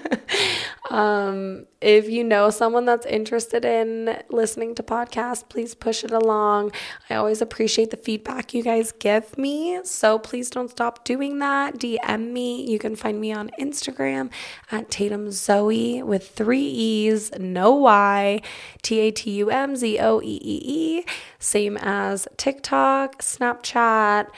Um, 0.90 1.66
if 1.80 2.10
you 2.10 2.22
know 2.24 2.50
someone 2.50 2.84
that's 2.84 3.06
interested 3.06 3.64
in 3.64 4.22
listening 4.28 4.74
to 4.74 4.82
podcasts, 4.82 5.46
please 5.48 5.74
push 5.74 6.04
it 6.04 6.10
along. 6.10 6.72
I 7.08 7.14
always 7.14 7.40
appreciate 7.40 7.90
the 7.90 7.96
feedback 7.96 8.52
you 8.52 8.62
guys 8.62 8.92
give 8.92 9.38
me. 9.38 9.80
So 9.84 10.18
please 10.18 10.50
don't 10.50 10.70
stop 10.70 11.04
doing 11.04 11.38
that. 11.38 11.78
DM 11.78 12.32
me. 12.32 12.70
You 12.70 12.78
can 12.78 12.96
find 12.96 13.20
me 13.20 13.32
on 13.32 13.50
Instagram 13.58 14.30
at 14.70 14.90
Tatum 14.90 15.30
Zoe 15.30 16.02
with 16.02 16.30
three 16.30 16.66
E's, 16.66 17.32
no 17.38 17.74
Y, 17.74 18.42
T 18.82 19.00
A 19.00 19.10
T 19.10 19.30
U 19.30 19.50
M 19.50 19.76
Z 19.76 19.98
O 20.00 20.20
E 20.20 20.40
E 20.42 20.62
E. 20.64 21.04
Same 21.38 21.78
as 21.78 22.28
TikTok, 22.36 23.22
Snapchat 23.22 24.28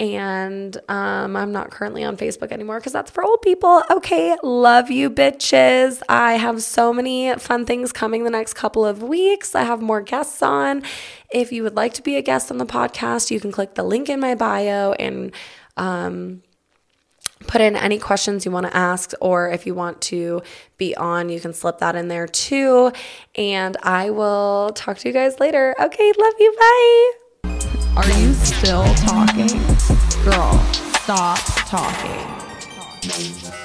and 0.00 0.78
um, 0.88 1.36
I'm 1.36 1.52
not 1.52 1.70
currently 1.70 2.02
on 2.02 2.16
Facebook 2.16 2.52
anymore 2.52 2.80
because 2.80 2.94
that's 2.94 3.10
for 3.10 3.22
old 3.22 3.42
people. 3.42 3.82
Okay, 3.90 4.34
love 4.42 4.90
you, 4.90 5.10
bitches. 5.10 6.00
I 6.08 6.32
have 6.32 6.62
so 6.62 6.90
many 6.90 7.34
fun 7.34 7.66
things 7.66 7.92
coming 7.92 8.24
the 8.24 8.30
next 8.30 8.54
couple 8.54 8.84
of 8.84 9.02
weeks. 9.02 9.54
I 9.54 9.64
have 9.64 9.82
more 9.82 10.00
guests 10.00 10.42
on. 10.42 10.82
If 11.30 11.52
you 11.52 11.62
would 11.62 11.76
like 11.76 11.92
to 11.94 12.02
be 12.02 12.16
a 12.16 12.22
guest 12.22 12.50
on 12.50 12.56
the 12.56 12.64
podcast, 12.64 13.30
you 13.30 13.40
can 13.40 13.52
click 13.52 13.74
the 13.74 13.82
link 13.82 14.08
in 14.08 14.20
my 14.20 14.34
bio 14.34 14.92
and 14.92 15.32
um, 15.76 16.42
put 17.46 17.60
in 17.60 17.76
any 17.76 17.98
questions 17.98 18.46
you 18.46 18.50
want 18.50 18.66
to 18.66 18.74
ask, 18.74 19.12
or 19.20 19.50
if 19.50 19.66
you 19.66 19.74
want 19.74 20.00
to 20.00 20.40
be 20.78 20.96
on, 20.96 21.28
you 21.28 21.40
can 21.40 21.52
slip 21.52 21.76
that 21.78 21.94
in 21.94 22.08
there 22.08 22.26
too. 22.26 22.90
And 23.34 23.76
I 23.82 24.08
will 24.08 24.70
talk 24.74 24.96
to 24.96 25.08
you 25.08 25.12
guys 25.12 25.38
later. 25.38 25.74
Okay, 25.78 26.12
love 26.18 26.34
you. 26.38 26.56
Bye. 26.58 27.19
Are 28.00 28.18
you 28.18 28.32
still 28.32 28.86
talking? 28.94 29.58
Girl, 30.24 30.58
stop 31.02 31.38
talking. 31.66 33.59